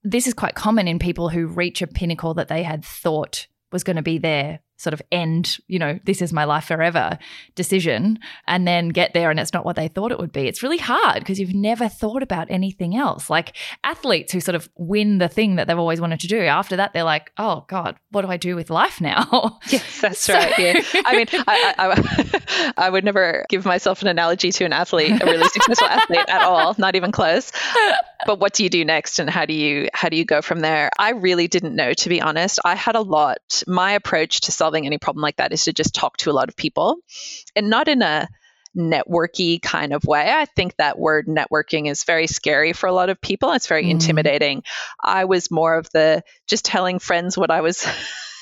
this 0.04 0.28
is 0.28 0.34
quite 0.34 0.54
common 0.54 0.86
in 0.86 1.00
people 1.00 1.30
who 1.30 1.48
reach 1.48 1.82
a 1.82 1.88
pinnacle 1.88 2.32
that 2.34 2.46
they 2.46 2.62
had 2.62 2.84
thought 2.84 3.48
was 3.72 3.82
going 3.82 3.96
to 3.96 4.02
be 4.02 4.18
there 4.18 4.60
sort 4.76 4.94
of 4.94 5.02
end, 5.12 5.58
you 5.66 5.78
know, 5.78 5.98
this 6.04 6.20
is 6.20 6.32
my 6.32 6.44
life 6.44 6.64
forever 6.64 7.18
decision 7.54 8.18
and 8.46 8.66
then 8.66 8.88
get 8.88 9.14
there 9.14 9.30
and 9.30 9.38
it's 9.38 9.52
not 9.52 9.64
what 9.64 9.76
they 9.76 9.88
thought 9.88 10.12
it 10.12 10.18
would 10.18 10.32
be. 10.32 10.46
It's 10.48 10.62
really 10.62 10.78
hard 10.78 11.20
because 11.20 11.38
you've 11.38 11.54
never 11.54 11.88
thought 11.88 12.22
about 12.22 12.50
anything 12.50 12.96
else. 12.96 13.30
Like 13.30 13.56
athletes 13.84 14.32
who 14.32 14.40
sort 14.40 14.56
of 14.56 14.68
win 14.76 15.18
the 15.18 15.28
thing 15.28 15.56
that 15.56 15.68
they've 15.68 15.78
always 15.78 16.00
wanted 16.00 16.20
to 16.20 16.28
do, 16.28 16.40
after 16.40 16.76
that, 16.76 16.92
they're 16.92 17.04
like, 17.04 17.32
oh 17.38 17.64
God, 17.68 17.96
what 18.10 18.22
do 18.22 18.28
I 18.28 18.36
do 18.36 18.56
with 18.56 18.70
life 18.70 19.00
now? 19.00 19.58
Yes, 19.74 20.00
that's 20.00 20.20
so- 20.20 20.34
right. 20.34 20.58
Yeah. 20.58 20.80
I 21.04 21.16
mean, 21.16 21.26
I, 21.32 21.74
I, 21.78 22.72
I, 22.86 22.90
would 22.90 23.04
never 23.04 23.44
give 23.48 23.64
myself 23.64 24.02
an 24.02 24.08
analogy 24.08 24.52
to 24.52 24.64
an 24.64 24.72
athlete, 24.72 25.20
a 25.20 25.24
really 25.24 25.48
successful 25.48 25.88
athlete 25.88 26.28
at 26.28 26.42
all, 26.42 26.74
not 26.78 26.94
even 26.94 27.10
close. 27.10 27.50
But 28.26 28.38
what 28.38 28.52
do 28.52 28.62
you 28.62 28.70
do 28.70 28.84
next 28.84 29.18
and 29.18 29.28
how 29.28 29.46
do 29.46 29.52
you 29.52 29.88
how 29.92 30.08
do 30.08 30.16
you 30.16 30.24
go 30.24 30.42
from 30.42 30.60
there? 30.60 30.90
I 30.98 31.10
really 31.10 31.48
didn't 31.48 31.74
know 31.74 31.92
to 31.92 32.08
be 32.08 32.20
honest. 32.20 32.58
I 32.64 32.74
had 32.74 32.94
a 32.94 33.00
lot 33.00 33.62
my 33.66 33.92
approach 33.92 34.42
to 34.42 34.52
solving 34.64 34.86
any 34.86 34.96
problem 34.96 35.20
like 35.20 35.36
that 35.36 35.52
is 35.52 35.64
to 35.64 35.74
just 35.74 35.94
talk 35.94 36.16
to 36.16 36.30
a 36.30 36.32
lot 36.32 36.48
of 36.48 36.56
people 36.56 36.96
and 37.54 37.68
not 37.68 37.86
in 37.86 38.00
a 38.00 38.26
networky 38.74 39.60
kind 39.60 39.92
of 39.92 40.04
way. 40.04 40.32
I 40.32 40.46
think 40.46 40.74
that 40.76 40.98
word 40.98 41.26
networking 41.26 41.86
is 41.86 42.04
very 42.04 42.26
scary 42.26 42.72
for 42.72 42.86
a 42.86 42.92
lot 42.92 43.10
of 43.10 43.20
people. 43.20 43.52
It's 43.52 43.66
very 43.66 43.84
mm. 43.84 43.90
intimidating. 43.90 44.62
I 45.02 45.26
was 45.26 45.50
more 45.50 45.76
of 45.76 45.90
the 45.90 46.22
just 46.46 46.64
telling 46.64 46.98
friends 46.98 47.36
what 47.36 47.50
I 47.50 47.60
was 47.60 47.86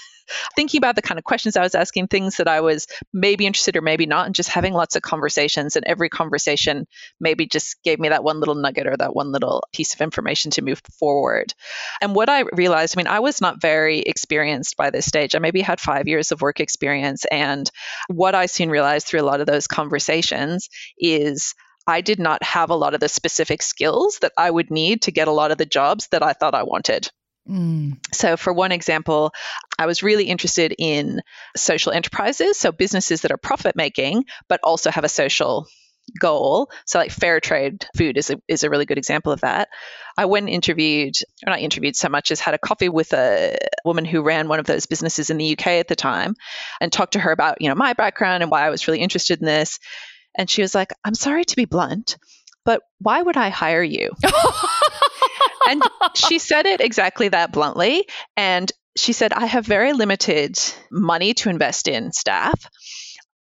thinking 0.56 0.78
about 0.78 0.96
the 0.96 1.02
kind 1.02 1.18
of 1.18 1.24
questions 1.24 1.56
I 1.56 1.62
was 1.62 1.74
asking, 1.74 2.08
things 2.08 2.36
that 2.36 2.48
I 2.48 2.60
was 2.60 2.86
maybe 3.12 3.46
interested 3.46 3.76
or 3.76 3.82
maybe 3.82 4.06
not, 4.06 4.26
and 4.26 4.34
just 4.34 4.48
having 4.48 4.72
lots 4.74 4.96
of 4.96 5.02
conversations. 5.02 5.76
And 5.76 5.86
every 5.86 6.08
conversation 6.08 6.86
maybe 7.20 7.46
just 7.46 7.82
gave 7.82 7.98
me 7.98 8.08
that 8.10 8.24
one 8.24 8.40
little 8.40 8.54
nugget 8.54 8.86
or 8.86 8.96
that 8.96 9.14
one 9.14 9.32
little 9.32 9.64
piece 9.72 9.94
of 9.94 10.00
information 10.00 10.50
to 10.52 10.62
move 10.62 10.80
forward. 10.98 11.54
And 12.00 12.14
what 12.14 12.28
I 12.28 12.44
realized, 12.52 12.96
I 12.96 13.00
mean, 13.00 13.06
I 13.06 13.20
was 13.20 13.40
not 13.40 13.60
very 13.60 14.00
experienced 14.00 14.76
by 14.76 14.90
this 14.90 15.06
stage. 15.06 15.34
I 15.34 15.38
maybe 15.38 15.60
had 15.60 15.80
five 15.80 16.08
years 16.08 16.32
of 16.32 16.40
work 16.40 16.60
experience. 16.60 17.24
And 17.30 17.70
what 18.08 18.34
I 18.34 18.46
soon 18.46 18.70
realized 18.70 19.06
through 19.06 19.20
a 19.20 19.22
lot 19.22 19.40
of 19.40 19.46
those 19.46 19.66
conversations 19.66 20.68
is 20.98 21.54
I 21.86 22.00
did 22.00 22.20
not 22.20 22.42
have 22.42 22.70
a 22.70 22.76
lot 22.76 22.94
of 22.94 23.00
the 23.00 23.08
specific 23.08 23.62
skills 23.62 24.18
that 24.20 24.32
I 24.38 24.50
would 24.50 24.70
need 24.70 25.02
to 25.02 25.10
get 25.10 25.28
a 25.28 25.32
lot 25.32 25.50
of 25.50 25.58
the 25.58 25.66
jobs 25.66 26.08
that 26.08 26.22
I 26.22 26.32
thought 26.32 26.54
I 26.54 26.62
wanted. 26.62 27.10
Mm. 27.48 27.98
So, 28.14 28.36
for 28.36 28.52
one 28.52 28.72
example, 28.72 29.32
I 29.78 29.86
was 29.86 30.02
really 30.02 30.24
interested 30.24 30.74
in 30.78 31.20
social 31.56 31.92
enterprises, 31.92 32.56
so 32.56 32.70
businesses 32.70 33.22
that 33.22 33.32
are 33.32 33.36
profit 33.36 33.74
making, 33.74 34.26
but 34.48 34.60
also 34.62 34.90
have 34.90 35.04
a 35.04 35.08
social 35.08 35.66
goal. 36.20 36.70
So, 36.86 36.98
like 36.98 37.10
fair 37.10 37.40
trade 37.40 37.84
food 37.96 38.16
is 38.16 38.30
a, 38.30 38.40
is 38.46 38.62
a 38.62 38.70
really 38.70 38.86
good 38.86 38.98
example 38.98 39.32
of 39.32 39.40
that. 39.40 39.68
I 40.16 40.26
went 40.26 40.46
and 40.46 40.54
interviewed, 40.54 41.16
or 41.44 41.50
not 41.50 41.60
interviewed 41.60 41.96
so 41.96 42.08
much 42.08 42.30
as 42.30 42.38
had 42.38 42.54
a 42.54 42.58
coffee 42.58 42.88
with 42.88 43.12
a 43.12 43.58
woman 43.84 44.04
who 44.04 44.22
ran 44.22 44.48
one 44.48 44.60
of 44.60 44.66
those 44.66 44.86
businesses 44.86 45.30
in 45.30 45.38
the 45.38 45.52
UK 45.52 45.66
at 45.66 45.88
the 45.88 45.96
time 45.96 46.34
and 46.80 46.92
talked 46.92 47.14
to 47.14 47.20
her 47.20 47.32
about, 47.32 47.60
you 47.60 47.68
know, 47.68 47.74
my 47.74 47.92
background 47.94 48.42
and 48.42 48.52
why 48.52 48.64
I 48.64 48.70
was 48.70 48.86
really 48.86 49.00
interested 49.00 49.40
in 49.40 49.46
this. 49.46 49.78
And 50.36 50.48
she 50.48 50.62
was 50.62 50.74
like, 50.74 50.92
I'm 51.04 51.14
sorry 51.14 51.44
to 51.44 51.56
be 51.56 51.64
blunt, 51.64 52.16
but 52.64 52.82
why 53.00 53.20
would 53.20 53.36
I 53.36 53.48
hire 53.48 53.82
you? 53.82 54.10
and 55.68 55.82
she 56.14 56.38
said 56.38 56.66
it 56.66 56.80
exactly 56.80 57.28
that 57.28 57.52
bluntly. 57.52 58.06
And 58.36 58.70
she 58.96 59.12
said, 59.12 59.32
I 59.32 59.46
have 59.46 59.66
very 59.66 59.92
limited 59.92 60.58
money 60.90 61.34
to 61.34 61.50
invest 61.50 61.88
in 61.88 62.12
staff. 62.12 62.68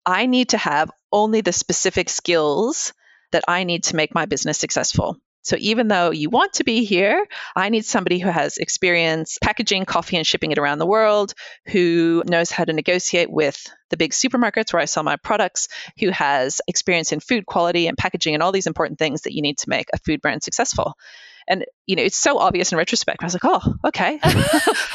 I 0.06 0.26
need 0.26 0.50
to 0.50 0.58
have 0.58 0.92
only 1.12 1.42
the 1.42 1.54
specific 1.54 2.10
skills 2.10 2.94
that 3.32 3.44
I 3.48 3.64
need 3.64 3.86
to 3.86 3.96
make 3.96 4.14
my 4.14 4.26
business 4.26 4.58
successful. 4.58 5.18
So 5.44 5.56
even 5.60 5.88
though 5.88 6.12
you 6.12 6.30
want 6.30 6.54
to 6.54 6.64
be 6.64 6.86
here, 6.86 7.26
I 7.56 7.70
need 7.70 7.84
somebody 7.84 8.20
who 8.20 8.30
has 8.30 8.58
experience 8.58 9.40
packaging 9.42 9.86
coffee 9.86 10.18
and 10.18 10.28
shipping 10.28 10.52
it 10.52 10.60
around 10.60 10.78
the 10.78 10.86
world, 10.86 11.34
who 11.66 12.24
knows 12.28 12.52
how 12.52 12.64
to 12.64 12.74
negotiate 12.74 13.32
with 13.32 13.68
the 13.90 13.98
big 13.98 14.12
supermarkets 14.12 14.72
where 14.72 14.82
I 14.82 14.86
sell 14.86 15.02
my 15.02 15.16
products, 15.16 15.68
who 16.00 16.10
has 16.12 16.62
experience 16.68 17.12
in 17.12 17.22
food 17.22 17.48
quality 17.48 17.88
and 17.88 17.98
packaging 17.98 18.36
and 18.36 18.44
all 18.44 18.52
these 18.52 18.68
important 18.68 19.00
things 19.00 19.22
that 19.22 19.34
you 19.34 19.42
need 19.42 19.58
to 19.60 19.70
make 19.70 19.88
a 19.94 19.98
food 19.98 20.22
brand 20.22 20.44
successful. 20.44 20.94
And 21.48 21.66
you 21.86 21.96
know, 21.96 22.04
it's 22.04 22.18
so 22.18 22.38
obvious 22.38 22.72
in 22.72 22.78
retrospect. 22.78 23.22
I 23.22 23.26
was 23.26 23.34
like, 23.34 23.46
oh, 23.46 23.76
okay. 23.86 24.14
Wait, 24.24 24.24
course, 24.24 24.38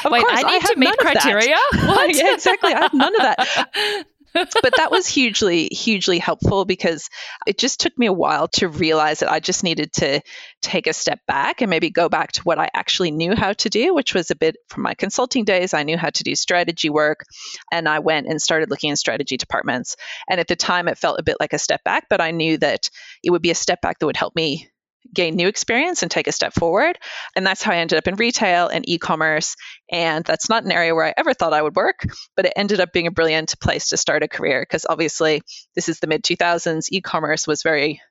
I 0.05 0.43
need 0.43 0.63
I 0.63 0.73
to 0.73 0.75
meet 0.77 0.97
criteria. 0.97 1.57
yeah, 1.73 2.33
exactly. 2.33 2.73
I 2.73 2.81
have 2.81 2.93
none 2.93 3.15
of 3.15 3.21
that. 3.21 4.05
but 4.33 4.73
that 4.77 4.91
was 4.91 5.07
hugely, 5.07 5.67
hugely 5.67 6.19
helpful 6.19 6.65
because 6.65 7.09
it 7.45 7.57
just 7.57 7.79
took 7.79 7.97
me 7.97 8.05
a 8.05 8.13
while 8.13 8.47
to 8.47 8.67
realize 8.67 9.19
that 9.19 9.31
I 9.31 9.39
just 9.39 9.63
needed 9.63 9.93
to 9.93 10.21
take 10.61 10.87
a 10.87 10.93
step 10.93 11.19
back 11.27 11.61
and 11.61 11.69
maybe 11.69 11.89
go 11.89 12.09
back 12.09 12.33
to 12.33 12.41
what 12.41 12.59
I 12.59 12.69
actually 12.73 13.11
knew 13.11 13.35
how 13.35 13.53
to 13.53 13.69
do, 13.69 13.93
which 13.93 14.13
was 14.13 14.29
a 14.29 14.35
bit 14.35 14.57
from 14.69 14.83
my 14.83 14.93
consulting 14.93 15.45
days. 15.45 15.73
I 15.73 15.83
knew 15.83 15.97
how 15.97 16.09
to 16.09 16.23
do 16.23 16.35
strategy 16.35 16.89
work 16.89 17.25
and 17.71 17.87
I 17.87 17.99
went 17.99 18.27
and 18.27 18.41
started 18.41 18.69
looking 18.69 18.89
in 18.89 18.95
strategy 18.95 19.37
departments. 19.37 19.95
And 20.29 20.39
at 20.39 20.47
the 20.47 20.55
time, 20.55 20.87
it 20.87 20.97
felt 20.97 21.19
a 21.19 21.23
bit 21.23 21.37
like 21.39 21.53
a 21.53 21.59
step 21.59 21.83
back, 21.83 22.05
but 22.09 22.21
I 22.21 22.31
knew 22.31 22.57
that 22.57 22.89
it 23.23 23.31
would 23.31 23.41
be 23.41 23.51
a 23.51 23.55
step 23.55 23.81
back 23.81 23.99
that 23.99 24.05
would 24.05 24.17
help 24.17 24.35
me 24.35 24.69
gain 25.13 25.35
new 25.35 25.47
experience 25.47 26.01
and 26.01 26.11
take 26.11 26.27
a 26.27 26.31
step 26.31 26.53
forward. 26.53 26.97
And 27.35 27.45
that's 27.45 27.63
how 27.63 27.71
I 27.71 27.77
ended 27.77 27.97
up 27.97 28.07
in 28.07 28.15
retail 28.15 28.67
and 28.67 28.87
e 28.87 28.97
commerce. 28.97 29.55
And 29.91 30.23
that's 30.25 30.49
not 30.49 30.63
an 30.63 30.71
area 30.71 30.93
where 30.93 31.05
I 31.05 31.13
ever 31.17 31.33
thought 31.33 31.53
I 31.53 31.61
would 31.61 31.75
work, 31.75 32.05
but 32.35 32.45
it 32.45 32.53
ended 32.55 32.79
up 32.79 32.91
being 32.91 33.07
a 33.07 33.11
brilliant 33.11 33.59
place 33.59 33.89
to 33.89 33.97
start 33.97 34.23
a 34.23 34.27
career 34.27 34.61
because 34.61 34.85
obviously 34.87 35.41
this 35.75 35.89
is 35.89 35.99
the 35.99 36.07
mid 36.07 36.23
2000s. 36.23 36.87
E 36.91 37.01
commerce 37.01 37.47
was 37.47 37.63
very 37.63 38.01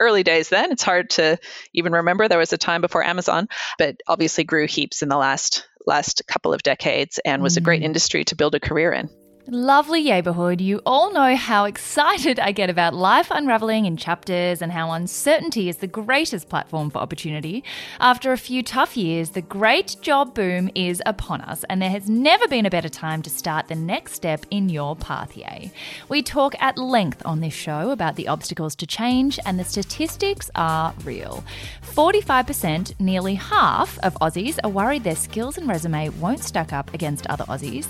early 0.00 0.22
days 0.22 0.48
then. 0.48 0.72
It's 0.72 0.82
hard 0.82 1.10
to 1.10 1.38
even 1.72 1.92
remember 1.92 2.28
there 2.28 2.38
was 2.38 2.52
a 2.52 2.58
time 2.58 2.80
before 2.80 3.04
Amazon, 3.04 3.48
but 3.78 3.96
obviously 4.06 4.44
grew 4.44 4.66
heaps 4.66 5.02
in 5.02 5.08
the 5.08 5.16
last 5.16 5.66
last 5.86 6.22
couple 6.26 6.52
of 6.52 6.62
decades 6.62 7.20
and 7.24 7.42
was 7.42 7.56
a 7.56 7.60
great 7.60 7.80
mm. 7.80 7.86
industry 7.86 8.24
to 8.24 8.34
build 8.34 8.56
a 8.56 8.60
career 8.60 8.92
in. 8.92 9.08
Lovely 9.48 10.02
neighborhood. 10.02 10.60
You 10.60 10.82
all 10.84 11.12
know 11.12 11.36
how 11.36 11.66
excited 11.66 12.40
I 12.40 12.50
get 12.50 12.68
about 12.68 12.94
life 12.94 13.28
unraveling 13.30 13.86
in 13.86 13.96
chapters 13.96 14.60
and 14.60 14.72
how 14.72 14.90
uncertainty 14.90 15.68
is 15.68 15.76
the 15.76 15.86
greatest 15.86 16.48
platform 16.48 16.90
for 16.90 16.98
opportunity. 16.98 17.62
After 18.00 18.32
a 18.32 18.38
few 18.38 18.64
tough 18.64 18.96
years, 18.96 19.30
the 19.30 19.42
great 19.42 19.98
job 20.00 20.34
boom 20.34 20.68
is 20.74 21.00
upon 21.06 21.42
us, 21.42 21.64
and 21.70 21.80
there 21.80 21.90
has 21.90 22.10
never 22.10 22.48
been 22.48 22.66
a 22.66 22.70
better 22.70 22.88
time 22.88 23.22
to 23.22 23.30
start 23.30 23.68
the 23.68 23.76
next 23.76 24.14
step 24.14 24.44
in 24.50 24.68
your 24.68 24.96
pathway. 24.96 25.70
We 26.08 26.24
talk 26.24 26.60
at 26.60 26.76
length 26.76 27.22
on 27.24 27.38
this 27.38 27.54
show 27.54 27.90
about 27.90 28.16
the 28.16 28.26
obstacles 28.26 28.74
to 28.76 28.86
change, 28.86 29.38
and 29.46 29.60
the 29.60 29.64
statistics 29.64 30.50
are 30.56 30.92
real. 31.04 31.44
45%, 31.84 32.98
nearly 32.98 33.36
half 33.36 33.96
of 34.00 34.14
Aussies, 34.14 34.58
are 34.64 34.70
worried 34.70 35.04
their 35.04 35.14
skills 35.14 35.56
and 35.56 35.68
resume 35.68 36.10
won't 36.18 36.42
stack 36.42 36.72
up 36.72 36.92
against 36.92 37.28
other 37.28 37.44
Aussies. 37.44 37.86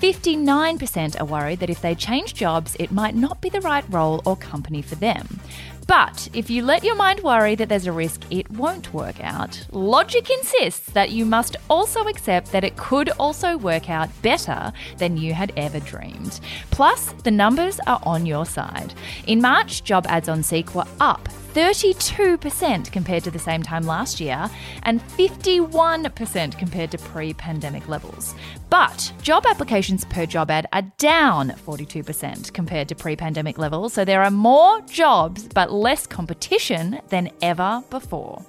59% 0.00 0.91
are 0.96 1.24
worried 1.24 1.60
that 1.60 1.70
if 1.70 1.80
they 1.80 1.94
change 1.94 2.34
jobs, 2.34 2.76
it 2.78 2.92
might 2.92 3.14
not 3.14 3.40
be 3.40 3.48
the 3.48 3.60
right 3.60 3.84
role 3.88 4.22
or 4.24 4.36
company 4.36 4.82
for 4.82 4.94
them. 4.96 5.40
But 5.86 6.28
if 6.32 6.48
you 6.48 6.64
let 6.64 6.84
your 6.84 6.94
mind 6.94 7.20
worry 7.20 7.54
that 7.56 7.68
there's 7.68 7.86
a 7.86 7.92
risk 7.92 8.22
it 8.30 8.50
won't 8.50 8.94
work 8.94 9.22
out, 9.22 9.66
logic 9.72 10.30
insists 10.30 10.90
that 10.92 11.10
you 11.10 11.24
must 11.24 11.56
also 11.68 12.04
accept 12.08 12.52
that 12.52 12.64
it 12.64 12.76
could 12.76 13.10
also 13.18 13.56
work 13.56 13.90
out 13.90 14.08
better 14.22 14.72
than 14.98 15.16
you 15.16 15.34
had 15.34 15.52
ever 15.56 15.80
dreamed. 15.80 16.40
Plus, 16.70 17.12
the 17.24 17.30
numbers 17.30 17.80
are 17.86 18.00
on 18.04 18.26
your 18.26 18.46
side. 18.46 18.94
In 19.26 19.40
March, 19.40 19.82
job 19.82 20.06
ads 20.08 20.28
on 20.28 20.42
Seek 20.42 20.74
were 20.74 20.86
up 21.00 21.28
32% 21.54 22.90
compared 22.90 23.24
to 23.24 23.30
the 23.30 23.38
same 23.38 23.62
time 23.62 23.82
last 23.82 24.20
year 24.20 24.48
and 24.84 25.02
51% 25.02 26.58
compared 26.58 26.90
to 26.90 26.98
pre 26.98 27.34
pandemic 27.34 27.88
levels. 27.88 28.34
But 28.72 29.12
job 29.20 29.44
applications 29.44 30.06
per 30.06 30.24
job 30.24 30.50
ad 30.50 30.66
are 30.72 30.80
down 30.96 31.50
42% 31.50 32.54
compared 32.54 32.88
to 32.88 32.94
pre 32.94 33.14
pandemic 33.14 33.58
levels, 33.58 33.92
so 33.92 34.02
there 34.02 34.22
are 34.22 34.30
more 34.30 34.80
jobs 34.86 35.46
but 35.46 35.70
less 35.70 36.06
competition 36.06 36.98
than 37.10 37.28
ever 37.42 37.84
before. 37.90 38.42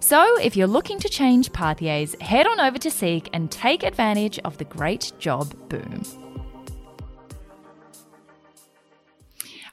So 0.00 0.36
if 0.40 0.56
you're 0.56 0.66
looking 0.66 0.98
to 0.98 1.08
change 1.08 1.52
pathways, 1.52 2.20
head 2.20 2.48
on 2.48 2.58
over 2.58 2.78
to 2.78 2.90
Seek 2.90 3.30
and 3.32 3.52
take 3.52 3.84
advantage 3.84 4.40
of 4.40 4.58
the 4.58 4.64
great 4.64 5.12
job 5.20 5.54
boom. 5.68 6.27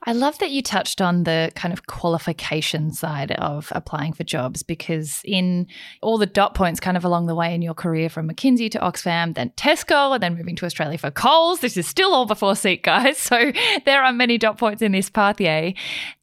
I 0.07 0.13
love 0.13 0.37
that 0.37 0.51
you 0.51 0.61
touched 0.61 1.01
on 1.01 1.23
the 1.23 1.51
kind 1.55 1.73
of 1.73 1.87
qualification 1.87 2.91
side 2.91 3.31
of 3.31 3.71
applying 3.73 4.13
for 4.13 4.23
jobs 4.23 4.61
because 4.61 5.21
in 5.25 5.65
all 6.01 6.19
the 6.19 6.27
dot 6.27 6.53
points 6.53 6.79
kind 6.79 6.95
of 6.95 7.03
along 7.03 7.25
the 7.25 7.33
way 7.33 7.55
in 7.55 7.63
your 7.63 7.73
career 7.73 8.07
from 8.07 8.29
McKinsey 8.29 8.69
to 8.71 8.79
Oxfam, 8.79 9.33
then 9.33 9.49
Tesco, 9.57 10.13
and 10.13 10.21
then 10.21 10.35
moving 10.35 10.55
to 10.57 10.65
Australia 10.65 10.99
for 10.99 11.09
Coles. 11.09 11.61
This 11.61 11.75
is 11.75 11.87
still 11.87 12.13
all 12.13 12.25
before 12.25 12.55
Seek, 12.55 12.83
guys. 12.83 13.17
So 13.35 13.51
there 13.85 14.03
are 14.03 14.13
many 14.13 14.37
dot 14.37 14.59
points 14.59 14.83
in 14.83 14.91
this 14.91 15.09
pathway. 15.09 15.73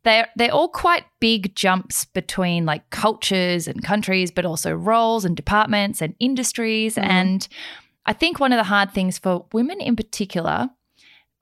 They're, 0.05 0.29
they're 0.37 0.53
all 0.53 0.69
quite 0.69 1.05
big 1.21 1.55
jumps 1.57 2.05
between 2.05 2.65
like 2.65 2.89
cultures 2.91 3.67
and 3.67 3.83
countries, 3.83 4.31
but 4.31 4.47
also 4.47 4.73
roles 4.73 5.25
and 5.25 5.37
departments 5.37 6.01
and 6.01 6.15
industries. 6.21 6.95
Mm-hmm. 6.95 7.11
And 7.11 7.49
I 8.07 8.13
think 8.13 8.39
one 8.39 8.53
of 8.53 8.57
the 8.57 8.65
hard 8.65 8.93
things 8.93 9.19
for 9.19 9.47
women 9.53 9.81
in 9.81 9.97
particular 9.97 10.71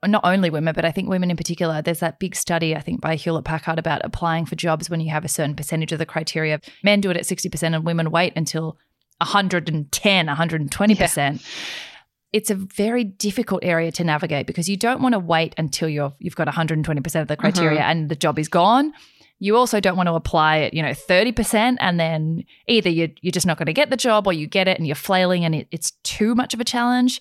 not 0.06 0.24
only 0.24 0.48
women, 0.48 0.74
but 0.74 0.84
I 0.84 0.92
think 0.92 1.08
women 1.08 1.30
in 1.30 1.36
particular, 1.36 1.82
there's 1.82 2.00
that 2.00 2.18
big 2.18 2.34
study, 2.34 2.74
I 2.74 2.80
think, 2.80 3.00
by 3.00 3.16
Hewlett 3.16 3.44
Packard 3.44 3.78
about 3.78 4.00
applying 4.02 4.46
for 4.46 4.56
jobs 4.56 4.88
when 4.88 5.00
you 5.00 5.10
have 5.10 5.24
a 5.24 5.28
certain 5.28 5.54
percentage 5.54 5.92
of 5.92 5.98
the 5.98 6.06
criteria. 6.06 6.60
Men 6.82 7.00
do 7.00 7.10
it 7.10 7.16
at 7.16 7.24
60% 7.24 7.74
and 7.74 7.84
women 7.84 8.10
wait 8.10 8.32
until 8.34 8.78
110, 9.18 10.26
120%. 10.26 11.16
Yeah. 11.16 11.38
It's 12.32 12.50
a 12.50 12.54
very 12.54 13.04
difficult 13.04 13.64
area 13.64 13.90
to 13.92 14.04
navigate 14.04 14.46
because 14.46 14.68
you 14.68 14.76
don't 14.76 15.02
want 15.02 15.14
to 15.14 15.18
wait 15.18 15.54
until 15.58 15.88
you're, 15.88 16.14
you've 16.18 16.36
got 16.36 16.46
120% 16.46 17.20
of 17.20 17.28
the 17.28 17.36
criteria 17.36 17.80
mm-hmm. 17.80 17.90
and 17.90 18.08
the 18.08 18.16
job 18.16 18.38
is 18.38 18.48
gone. 18.48 18.92
You 19.42 19.56
also 19.56 19.80
don't 19.80 19.96
want 19.96 20.06
to 20.06 20.14
apply 20.14 20.60
at, 20.60 20.74
you 20.74 20.82
know, 20.82 20.90
30% 20.90 21.76
and 21.80 21.98
then 21.98 22.44
either 22.68 22.88
you're, 22.88 23.08
you're 23.20 23.32
just 23.32 23.46
not 23.46 23.58
going 23.58 23.66
to 23.66 23.72
get 23.72 23.90
the 23.90 23.96
job 23.96 24.26
or 24.26 24.32
you 24.32 24.46
get 24.46 24.68
it 24.68 24.78
and 24.78 24.86
you're 24.86 24.94
flailing 24.94 25.44
and 25.44 25.54
it, 25.54 25.68
it's 25.70 25.92
too 26.04 26.34
much 26.34 26.54
of 26.54 26.60
a 26.60 26.64
challenge. 26.64 27.20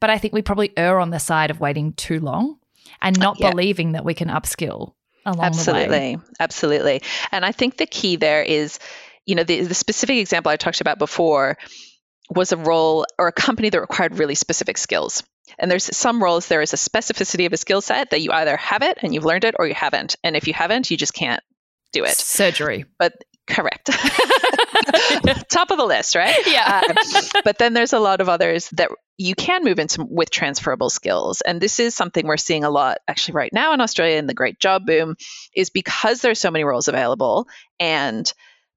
But 0.00 0.10
I 0.10 0.18
think 0.18 0.32
we 0.32 0.42
probably 0.42 0.72
err 0.76 1.00
on 1.00 1.10
the 1.10 1.18
side 1.18 1.50
of 1.50 1.60
waiting 1.60 1.92
too 1.92 2.20
long 2.20 2.58
and 3.02 3.18
not 3.18 3.38
yeah. 3.38 3.50
believing 3.50 3.92
that 3.92 4.04
we 4.04 4.14
can 4.14 4.28
upskill 4.28 4.94
along 5.26 5.44
absolutely, 5.44 5.84
the 5.84 5.90
way. 5.90 6.16
Absolutely. 6.40 6.96
Absolutely. 6.96 7.02
And 7.32 7.44
I 7.44 7.52
think 7.52 7.76
the 7.76 7.86
key 7.86 8.16
there 8.16 8.42
is, 8.42 8.78
you 9.26 9.34
know, 9.34 9.44
the, 9.44 9.62
the 9.62 9.74
specific 9.74 10.16
example 10.18 10.50
I 10.50 10.56
talked 10.56 10.80
about 10.80 10.98
before 10.98 11.58
was 12.30 12.52
a 12.52 12.56
role 12.56 13.06
or 13.18 13.28
a 13.28 13.32
company 13.32 13.70
that 13.70 13.80
required 13.80 14.18
really 14.18 14.34
specific 14.34 14.78
skills. 14.78 15.22
And 15.58 15.70
there's 15.70 15.96
some 15.96 16.22
roles 16.22 16.46
there 16.46 16.62
is 16.62 16.74
a 16.74 16.76
specificity 16.76 17.46
of 17.46 17.52
a 17.52 17.56
skill 17.56 17.80
set 17.80 18.10
that 18.10 18.20
you 18.20 18.32
either 18.32 18.56
have 18.56 18.82
it 18.82 18.98
and 19.02 19.14
you've 19.14 19.24
learned 19.24 19.44
it 19.44 19.54
or 19.58 19.66
you 19.66 19.74
haven't. 19.74 20.16
And 20.22 20.36
if 20.36 20.46
you 20.46 20.52
haven't, 20.52 20.90
you 20.90 20.96
just 20.96 21.14
can't 21.14 21.42
do 21.92 22.04
it. 22.04 22.16
Surgery. 22.16 22.84
But 22.98 23.14
correct. 23.48 23.86
Top 25.50 25.70
of 25.70 25.78
the 25.78 25.84
list, 25.86 26.14
right? 26.14 26.36
Yeah. 26.46 26.82
uh, 26.88 27.22
but 27.44 27.58
then 27.58 27.72
there's 27.72 27.92
a 27.92 27.98
lot 27.98 28.20
of 28.20 28.28
others 28.28 28.68
that 28.70 28.90
you 29.16 29.34
can 29.34 29.64
move 29.64 29.78
into 29.78 30.04
with 30.08 30.30
transferable 30.30 30.90
skills. 30.90 31.40
And 31.40 31.60
this 31.60 31.80
is 31.80 31.94
something 31.94 32.26
we're 32.26 32.36
seeing 32.36 32.64
a 32.64 32.70
lot 32.70 32.98
actually 33.08 33.34
right 33.34 33.52
now 33.52 33.72
in 33.72 33.80
Australia 33.80 34.16
in 34.16 34.26
the 34.26 34.34
great 34.34 34.60
job 34.60 34.86
boom 34.86 35.16
is 35.54 35.70
because 35.70 36.20
there's 36.20 36.40
so 36.40 36.50
many 36.50 36.64
roles 36.64 36.88
available 36.88 37.48
and 37.80 38.32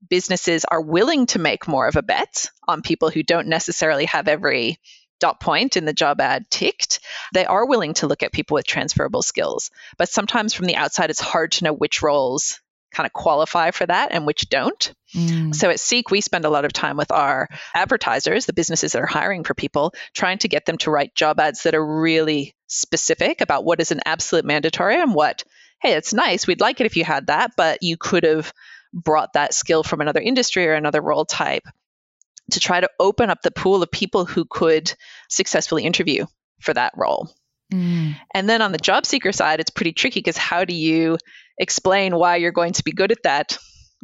businesses 0.10 0.66
are 0.66 0.82
willing 0.82 1.28
to 1.28 1.40
make 1.40 1.68
more 1.68 1.88
of 1.88 1.96
a 1.96 2.02
bet 2.02 2.50
on 2.68 2.82
people 2.82 3.10
who 3.10 3.22
don't 3.22 3.48
necessarily 3.48 4.06
have 4.06 4.28
every 4.28 4.80
dot 5.20 5.40
point 5.40 5.78
in 5.78 5.86
the 5.86 5.94
job 5.94 6.20
ad 6.20 6.50
ticked, 6.50 7.00
they 7.34 7.46
are 7.46 7.68
willing 7.68 7.94
to 7.94 8.08
look 8.08 8.24
at 8.24 8.32
people 8.32 8.56
with 8.56 8.66
transferable 8.66 9.22
skills. 9.22 9.70
But 9.98 10.10
sometimes 10.10 10.54
from 10.54 10.66
the 10.66 10.76
outside, 10.76 11.12
it's 11.12 11.22
hard 11.22 11.52
to 11.54 11.64
know 11.64 11.74
which 11.74 12.02
roles 12.02 12.60
kind 12.92 13.06
of 13.06 13.14
qualify 13.14 13.72
for 13.72 13.86
that 13.86 14.12
and 14.12 14.26
which 14.26 14.50
don't. 14.50 14.94
Mm. 15.16 15.56
So 15.56 15.70
at 15.70 15.80
Seek, 15.80 16.12
we 16.12 16.22
spend 16.22 16.46
a 16.46 16.50
lot 16.50 16.66
of 16.66 16.74
time 16.74 16.98
with 16.98 17.12
our 17.12 17.48
advertisers, 17.74 18.46
the 18.46 18.54
businesses 18.54 18.92
that 18.92 19.02
are 19.02 19.08
hiring 19.08 19.44
for 19.44 19.54
people, 19.54 19.94
trying 20.14 20.40
to 20.40 20.48
get 20.48 20.66
them 20.66 20.78
to 20.80 20.92
write 20.92 21.16
job 21.16 21.40
ads 21.40 21.64
that 21.64 21.76
are 21.76 22.02
really 22.02 22.56
specific 22.68 23.42
about 23.42 23.66
what 23.66 23.80
is 23.80 23.92
an 23.92 24.02
absolute 24.06 24.46
mandatory 24.46 25.00
and 25.00 25.14
what, 25.14 25.44
hey, 25.82 25.94
it's 25.94 26.14
nice. 26.14 26.48
We'd 26.48 26.62
like 26.62 26.80
it 26.80 26.86
if 26.86 26.98
you 26.98 27.04
had 27.04 27.28
that, 27.28 27.52
but 27.58 27.82
you 27.82 27.98
could 27.98 28.24
have 28.24 28.54
brought 28.94 29.34
that 29.34 29.54
skill 29.54 29.84
from 29.84 30.02
another 30.02 30.22
industry 30.22 30.68
or 30.68 30.74
another 30.74 31.02
role 31.02 31.26
type 31.26 31.64
to 32.52 32.60
try 32.60 32.80
to 32.80 32.90
open 33.00 33.30
up 33.30 33.42
the 33.42 33.52
pool 33.52 33.82
of 33.82 33.92
people 33.92 34.26
who 34.26 34.46
could 34.50 34.94
successfully 35.30 35.84
interview 35.84 36.26
for 36.60 36.74
that 36.74 36.94
role. 36.96 37.30
Mm. 37.74 38.16
And 38.34 38.50
then 38.50 38.62
on 38.62 38.72
the 38.72 38.78
job 38.78 39.06
seeker 39.06 39.32
side, 39.32 39.60
it's 39.60 39.70
pretty 39.70 39.94
tricky 39.94 40.20
because 40.20 40.38
how 40.38 40.66
do 40.66 40.74
you 40.74 41.18
explain 41.58 42.16
why 42.16 42.38
you're 42.38 42.52
going 42.52 42.74
to 42.74 42.84
be 42.84 42.92
good 42.92 43.12
at 43.12 43.24
that 43.24 43.58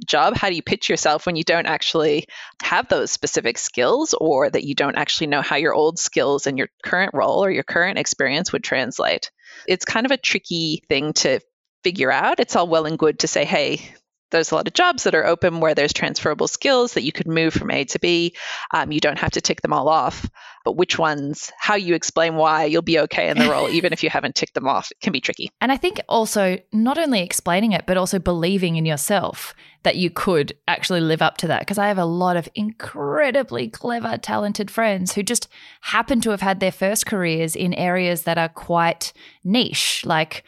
job? 0.06 0.36
How 0.36 0.50
do 0.50 0.56
you 0.56 0.62
pitch 0.62 0.90
yourself 0.90 1.26
when 1.26 1.36
you 1.36 1.44
don't 1.44 1.66
actually 1.66 2.28
have 2.62 2.88
those 2.88 3.12
specific 3.12 3.58
skills 3.58 4.14
or 4.20 4.50
that 4.50 4.64
you 4.64 4.76
don't 4.76 4.98
actually 4.98 5.28
know 5.28 5.42
how 5.42 5.56
your 5.56 5.74
old 5.74 6.00
skills 6.00 6.48
and 6.48 6.58
your 6.58 6.70
current 6.84 7.12
role 7.14 7.44
or 7.44 7.52
your 7.52 7.64
current 7.64 7.98
experience 7.98 8.54
would 8.54 8.64
translate? 8.64 9.32
It's 9.68 9.86
kind 9.86 10.06
of 10.06 10.12
a 10.12 10.18
tricky 10.18 10.84
thing 10.88 11.14
to 11.14 11.40
figure 11.84 12.12
out. 12.12 12.40
It's 12.40 12.56
all 12.56 12.68
well 12.68 12.86
and 12.86 12.98
good 12.98 13.20
to 13.20 13.28
say, 13.28 13.46
hey, 13.46 13.82
there's 14.32 14.52
a 14.52 14.56
lot 14.56 14.68
of 14.68 14.74
jobs 14.74 15.04
that 15.04 15.16
are 15.16 15.26
open 15.26 15.60
where 15.60 15.76
there's 15.76 15.94
transferable 15.94 16.48
skills 16.48 16.94
that 16.94 17.04
you 17.04 17.12
could 17.12 17.28
move 17.28 17.54
from 17.54 17.72
A 17.72 17.86
to 17.86 18.00
B. 18.00 18.36
Um, 18.72 18.92
you 18.92 19.00
don't 19.00 19.20
have 19.20 19.32
to 19.32 19.42
tick 19.42 19.62
them 19.62 19.74
all 19.74 19.88
off, 19.88 20.30
but 20.66 20.76
which 20.76 21.00
ones, 21.00 21.52
how 21.58 21.76
you 21.76 21.96
explain 21.96 22.36
why 22.36 22.66
you'll 22.66 22.82
be 22.82 23.00
okay 23.00 23.30
in 23.30 23.38
the 23.38 23.50
role, 23.50 23.70
even 23.72 23.94
if 23.94 24.04
you 24.04 24.10
haven't 24.10 24.36
ticked 24.36 24.54
them 24.54 24.68
off, 24.68 24.92
can 25.02 25.14
be 25.14 25.22
tricky. 25.22 25.50
And 25.62 25.72
I 25.72 25.78
think 25.78 26.02
also 26.10 26.58
not 26.74 26.98
only 26.98 27.22
explaining 27.22 27.72
it, 27.72 27.86
but 27.86 27.98
also 27.98 28.20
believing 28.20 28.76
in 28.76 28.86
yourself 28.86 29.56
that 29.84 29.96
you 29.96 30.10
could 30.10 30.54
actually 30.68 31.00
live 31.00 31.22
up 31.22 31.38
to 31.38 31.48
that. 31.48 31.62
Because 31.62 31.78
I 31.78 31.88
have 31.88 31.98
a 31.98 32.06
lot 32.06 32.36
of 32.36 32.50
incredibly 32.56 33.70
clever, 33.70 34.18
talented 34.18 34.70
friends 34.70 35.14
who 35.14 35.24
just 35.24 35.48
happen 35.82 36.20
to 36.22 36.32
have 36.32 36.42
had 36.42 36.60
their 36.60 36.72
first 36.72 37.06
careers 37.06 37.56
in 37.56 37.74
areas 37.74 38.24
that 38.24 38.38
are 38.38 38.50
quite 38.50 39.14
niche, 39.44 40.04
like 40.06 40.44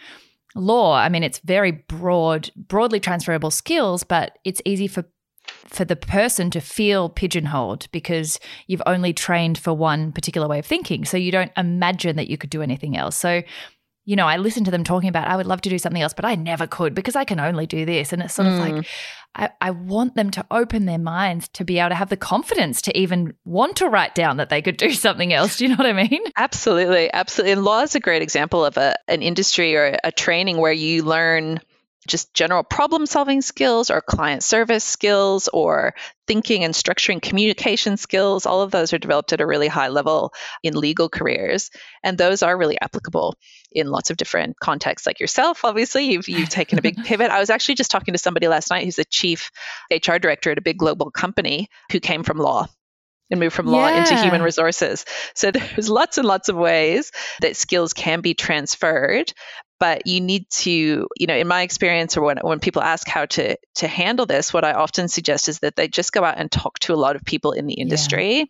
law, 0.55 0.95
I 0.95 1.09
mean, 1.09 1.23
it's 1.23 1.39
very 1.39 1.71
broad, 1.71 2.49
broadly 2.55 2.99
transferable 2.99 3.51
skills, 3.51 4.03
but 4.03 4.37
it's 4.43 4.61
easy 4.65 4.87
for 4.87 5.05
for 5.67 5.83
the 5.83 5.95
person 5.95 6.51
to 6.51 6.59
feel 6.59 7.09
pigeonholed 7.09 7.87
because 7.91 8.39
you've 8.67 8.83
only 8.85 9.13
trained 9.13 9.57
for 9.57 9.73
one 9.73 10.11
particular 10.11 10.47
way 10.47 10.59
of 10.59 10.65
thinking. 10.65 11.05
So 11.05 11.17
you 11.17 11.31
don't 11.31 11.51
imagine 11.57 12.15
that 12.17 12.29
you 12.29 12.37
could 12.37 12.51
do 12.51 12.61
anything 12.61 12.95
else. 12.95 13.15
So 13.15 13.41
you 14.09 14.15
know, 14.15 14.25
I 14.25 14.37
listen 14.37 14.63
to 14.63 14.71
them 14.71 14.83
talking 14.83 15.07
about, 15.07 15.27
I 15.27 15.35
would 15.35 15.45
love 15.45 15.61
to 15.61 15.69
do 15.69 15.77
something 15.77 16.01
else, 16.01 16.15
but 16.15 16.25
I 16.25 16.33
never 16.33 16.65
could 16.65 16.95
because 16.95 17.15
I 17.15 17.25
can 17.25 17.39
only 17.39 17.67
do 17.67 17.85
this. 17.85 18.11
And 18.11 18.23
it's 18.23 18.33
sort 18.33 18.47
mm. 18.47 18.53
of 18.53 18.59
like, 18.59 18.73
mm. 18.73 18.87
I, 19.35 19.49
I 19.61 19.69
want 19.69 20.15
them 20.15 20.31
to 20.31 20.43
open 20.49 20.85
their 20.85 20.97
minds 20.97 21.47
to 21.49 21.63
be 21.63 21.77
able 21.77 21.89
to 21.89 21.95
have 21.95 22.09
the 22.09 22.17
confidence 22.17 22.81
to 22.81 22.97
even 22.97 23.35
want 23.45 23.75
to 23.75 23.87
write 23.87 24.15
down 24.15 24.37
that 24.37 24.49
they 24.49 24.63
could 24.63 24.77
do 24.77 24.91
something 24.93 25.31
else. 25.31 25.57
Do 25.57 25.65
you 25.65 25.69
know 25.69 25.75
what 25.75 25.85
I 25.85 25.93
mean? 25.93 26.23
Absolutely. 26.35 27.13
Absolutely. 27.13 27.51
And 27.51 27.63
law 27.63 27.81
is 27.81 27.93
a 27.93 27.99
great 27.99 28.23
example 28.23 28.65
of 28.65 28.77
a, 28.77 28.95
an 29.07 29.21
industry 29.21 29.75
or 29.75 29.95
a 30.03 30.11
training 30.11 30.57
where 30.57 30.73
you 30.73 31.03
learn 31.03 31.59
just 32.07 32.33
general 32.33 32.63
problem 32.63 33.05
solving 33.05 33.41
skills 33.41 33.89
or 33.89 34.01
client 34.01 34.43
service 34.43 34.83
skills 34.83 35.47
or 35.49 35.93
thinking 36.27 36.63
and 36.63 36.73
structuring 36.73 37.21
communication 37.21 37.97
skills. 37.97 38.45
All 38.45 38.61
of 38.61 38.71
those 38.71 38.93
are 38.93 38.97
developed 38.97 39.33
at 39.33 39.41
a 39.41 39.45
really 39.45 39.67
high 39.67 39.89
level 39.89 40.33
in 40.63 40.75
legal 40.75 41.09
careers. 41.09 41.69
And 42.03 42.17
those 42.17 42.41
are 42.41 42.57
really 42.57 42.79
applicable 42.79 43.35
in 43.71 43.87
lots 43.87 44.09
of 44.09 44.17
different 44.17 44.59
contexts, 44.59 45.05
like 45.05 45.19
yourself. 45.19 45.65
Obviously, 45.65 46.11
you've, 46.11 46.27
you've 46.29 46.49
taken 46.49 46.79
a 46.79 46.81
big 46.81 46.97
pivot. 47.03 47.31
I 47.31 47.39
was 47.39 47.49
actually 47.49 47.75
just 47.75 47.91
talking 47.91 48.13
to 48.13 48.17
somebody 48.17 48.47
last 48.47 48.69
night 48.69 48.85
who's 48.85 48.99
a 48.99 49.05
chief 49.05 49.51
HR 49.91 50.17
director 50.17 50.51
at 50.51 50.57
a 50.57 50.61
big 50.61 50.77
global 50.77 51.11
company 51.11 51.67
who 51.91 51.99
came 51.99 52.23
from 52.23 52.37
law 52.37 52.67
and 53.29 53.39
move 53.39 53.53
from 53.53 53.67
law 53.67 53.87
yeah. 53.87 53.99
into 53.99 54.15
human 54.15 54.41
resources. 54.41 55.05
So 55.35 55.51
there's 55.51 55.89
lots 55.89 56.17
and 56.17 56.27
lots 56.27 56.49
of 56.49 56.55
ways 56.55 57.11
that 57.41 57.55
skills 57.55 57.93
can 57.93 58.21
be 58.21 58.33
transferred, 58.33 59.33
but 59.79 60.05
you 60.05 60.21
need 60.21 60.49
to 60.49 61.07
you 61.17 61.27
know 61.27 61.35
in 61.35 61.47
my 61.47 61.61
experience 61.61 62.17
or 62.17 62.21
when, 62.21 62.37
when 62.37 62.59
people 62.59 62.81
ask 62.81 63.07
how 63.07 63.25
to 63.25 63.55
to 63.75 63.87
handle 63.87 64.25
this 64.25 64.53
what 64.53 64.63
i 64.63 64.73
often 64.73 65.07
suggest 65.07 65.49
is 65.49 65.59
that 65.59 65.75
they 65.75 65.87
just 65.87 66.11
go 66.11 66.23
out 66.23 66.37
and 66.37 66.51
talk 66.51 66.77
to 66.79 66.93
a 66.93 66.95
lot 66.95 67.15
of 67.15 67.23
people 67.23 67.51
in 67.51 67.65
the 67.65 67.73
industry 67.73 68.37
yeah. 68.37 68.45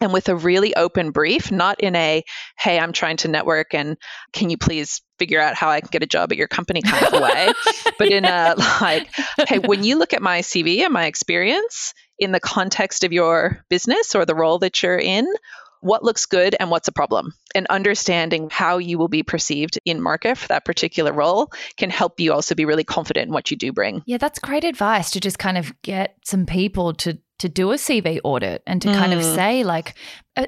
and 0.00 0.12
with 0.12 0.28
a 0.28 0.36
really 0.36 0.74
open 0.76 1.10
brief 1.10 1.50
not 1.50 1.80
in 1.80 1.96
a 1.96 2.22
hey 2.58 2.78
i'm 2.78 2.92
trying 2.92 3.16
to 3.16 3.28
network 3.28 3.74
and 3.74 3.96
can 4.32 4.50
you 4.50 4.58
please 4.58 5.02
figure 5.18 5.40
out 5.40 5.54
how 5.54 5.68
i 5.68 5.80
can 5.80 5.88
get 5.90 6.02
a 6.02 6.06
job 6.06 6.30
at 6.32 6.38
your 6.38 6.48
company 6.48 6.82
kind 6.82 7.06
of 7.06 7.20
way 7.20 7.52
but 7.98 8.10
in 8.10 8.24
a 8.24 8.54
like 8.80 9.08
hey 9.48 9.58
when 9.58 9.82
you 9.82 9.98
look 9.98 10.12
at 10.12 10.22
my 10.22 10.40
cv 10.40 10.80
and 10.80 10.92
my 10.92 11.06
experience 11.06 11.94
in 12.18 12.32
the 12.32 12.40
context 12.40 13.02
of 13.02 13.12
your 13.12 13.64
business 13.70 14.14
or 14.14 14.26
the 14.26 14.34
role 14.34 14.58
that 14.58 14.82
you're 14.82 14.98
in 14.98 15.26
what 15.80 16.04
looks 16.04 16.26
good 16.26 16.54
and 16.60 16.70
what's 16.70 16.88
a 16.88 16.92
problem. 16.92 17.32
And 17.54 17.66
understanding 17.68 18.48
how 18.50 18.78
you 18.78 18.98
will 18.98 19.08
be 19.08 19.22
perceived 19.22 19.78
in 19.84 20.00
market 20.00 20.38
for 20.38 20.48
that 20.48 20.64
particular 20.64 21.12
role 21.12 21.50
can 21.76 21.90
help 21.90 22.20
you 22.20 22.32
also 22.32 22.54
be 22.54 22.64
really 22.64 22.84
confident 22.84 23.28
in 23.28 23.32
what 23.32 23.50
you 23.50 23.56
do 23.56 23.72
bring. 23.72 24.02
Yeah, 24.06 24.18
that's 24.18 24.38
great 24.38 24.64
advice 24.64 25.10
to 25.12 25.20
just 25.20 25.38
kind 25.38 25.58
of 25.58 25.72
get 25.82 26.16
some 26.24 26.46
people 26.46 26.94
to 26.94 27.18
to 27.38 27.48
do 27.48 27.72
a 27.72 27.76
CV 27.76 28.20
audit 28.22 28.62
and 28.66 28.82
to 28.82 28.88
mm. 28.88 28.94
kind 28.94 29.14
of 29.14 29.20
mm. 29.20 29.34
say 29.34 29.64
like 29.64 29.94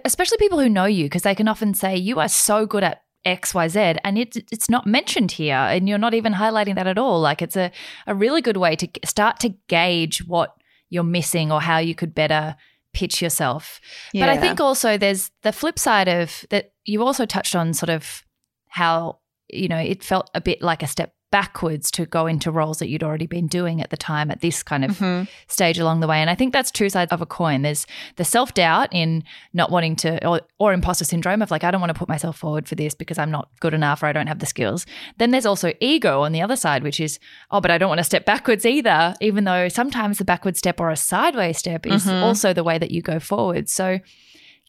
especially 0.04 0.36
people 0.36 0.60
who 0.60 0.68
know 0.68 0.84
you 0.84 1.06
because 1.06 1.22
they 1.22 1.34
can 1.34 1.48
often 1.48 1.72
say 1.72 1.96
you 1.96 2.20
are 2.20 2.28
so 2.28 2.66
good 2.66 2.84
at 2.84 3.02
XYZ 3.24 3.98
and 4.04 4.18
it's 4.18 4.36
it's 4.50 4.68
not 4.68 4.86
mentioned 4.86 5.32
here 5.32 5.56
and 5.56 5.88
you're 5.88 5.96
not 5.96 6.12
even 6.12 6.34
highlighting 6.34 6.74
that 6.74 6.86
at 6.86 6.98
all 6.98 7.20
like 7.20 7.40
it's 7.40 7.56
a 7.56 7.70
a 8.06 8.14
really 8.14 8.42
good 8.42 8.58
way 8.58 8.76
to 8.76 8.88
start 9.06 9.40
to 9.40 9.50
gauge 9.68 10.26
what 10.26 10.54
you're 10.90 11.02
missing 11.02 11.50
or 11.50 11.62
how 11.62 11.78
you 11.78 11.94
could 11.94 12.14
better 12.14 12.56
pitch 12.92 13.22
yourself. 13.22 13.80
Yeah. 14.12 14.26
But 14.26 14.36
I 14.36 14.40
think 14.40 14.60
also 14.60 14.96
there's 14.98 15.30
the 15.42 15.52
flip 15.52 15.78
side 15.78 16.08
of 16.08 16.44
that 16.50 16.72
you 16.84 17.02
also 17.02 17.26
touched 17.26 17.54
on 17.54 17.72
sort 17.74 17.90
of 17.90 18.22
how, 18.68 19.18
you 19.48 19.68
know, 19.68 19.78
it 19.78 20.02
felt 20.02 20.30
a 20.34 20.40
bit 20.40 20.62
like 20.62 20.82
a 20.82 20.86
step 20.86 21.14
backwards 21.32 21.90
to 21.90 22.06
go 22.06 22.28
into 22.28 22.52
roles 22.52 22.78
that 22.78 22.88
you'd 22.88 23.02
already 23.02 23.26
been 23.26 23.48
doing 23.48 23.80
at 23.80 23.90
the 23.90 23.96
time 23.96 24.30
at 24.30 24.42
this 24.42 24.62
kind 24.62 24.84
of 24.84 24.92
mm-hmm. 24.92 25.24
stage 25.48 25.78
along 25.78 25.98
the 25.98 26.06
way. 26.06 26.18
And 26.18 26.30
I 26.30 26.36
think 26.36 26.52
that's 26.52 26.70
two 26.70 26.88
sides 26.88 27.10
of 27.10 27.20
a 27.20 27.26
coin. 27.26 27.62
There's 27.62 27.86
the 28.16 28.24
self 28.24 28.54
doubt 28.54 28.90
in 28.92 29.24
not 29.52 29.70
wanting 29.70 29.96
to, 29.96 30.24
or, 30.24 30.42
or 30.60 30.72
imposter 30.72 31.04
syndrome 31.04 31.42
of 31.42 31.50
like, 31.50 31.64
I 31.64 31.72
don't 31.72 31.80
want 31.80 31.92
to 31.92 31.98
put 31.98 32.08
myself 32.08 32.36
forward 32.36 32.68
for 32.68 32.76
this 32.76 32.94
because 32.94 33.18
I'm 33.18 33.30
not 33.30 33.48
good 33.58 33.74
enough 33.74 34.02
or 34.02 34.06
I 34.06 34.12
don't 34.12 34.28
have 34.28 34.38
the 34.38 34.46
skills. 34.46 34.86
Then 35.18 35.32
there's 35.32 35.46
also 35.46 35.72
ego 35.80 36.20
on 36.20 36.32
the 36.32 36.42
other 36.42 36.56
side, 36.56 36.82
which 36.84 37.00
is, 37.00 37.18
oh, 37.50 37.60
but 37.60 37.70
I 37.70 37.78
don't 37.78 37.88
want 37.88 37.98
to 38.00 38.04
step 38.04 38.24
backwards 38.24 38.64
either, 38.64 39.14
even 39.20 39.44
though 39.44 39.68
sometimes 39.68 40.18
the 40.18 40.24
backward 40.24 40.56
step 40.56 40.78
or 40.78 40.90
a 40.90 40.96
sideways 40.96 41.58
step 41.58 41.86
is 41.86 42.04
mm-hmm. 42.04 42.22
also 42.22 42.52
the 42.52 42.62
way 42.62 42.78
that 42.78 42.90
you 42.90 43.02
go 43.02 43.18
forward. 43.18 43.68
So, 43.68 43.98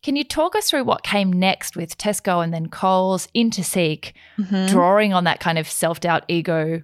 can 0.04 0.18
you 0.18 0.26
talk 0.26 0.56
us 0.56 0.70
through 0.70 0.84
what 0.84 1.02
came 1.02 1.32
next 1.32 1.78
with 1.78 1.98
Tesco 1.98 2.44
and 2.44 2.54
then 2.54 2.68
Coles 2.68 3.30
into 3.34 3.63
Seek, 3.63 4.13
mm-hmm. 4.38 4.68
drawing 4.68 5.13
on 5.13 5.24
that 5.24 5.39
kind 5.39 5.58
of 5.58 5.68
self 5.68 6.02
doubt, 6.02 6.26
ego 6.28 6.84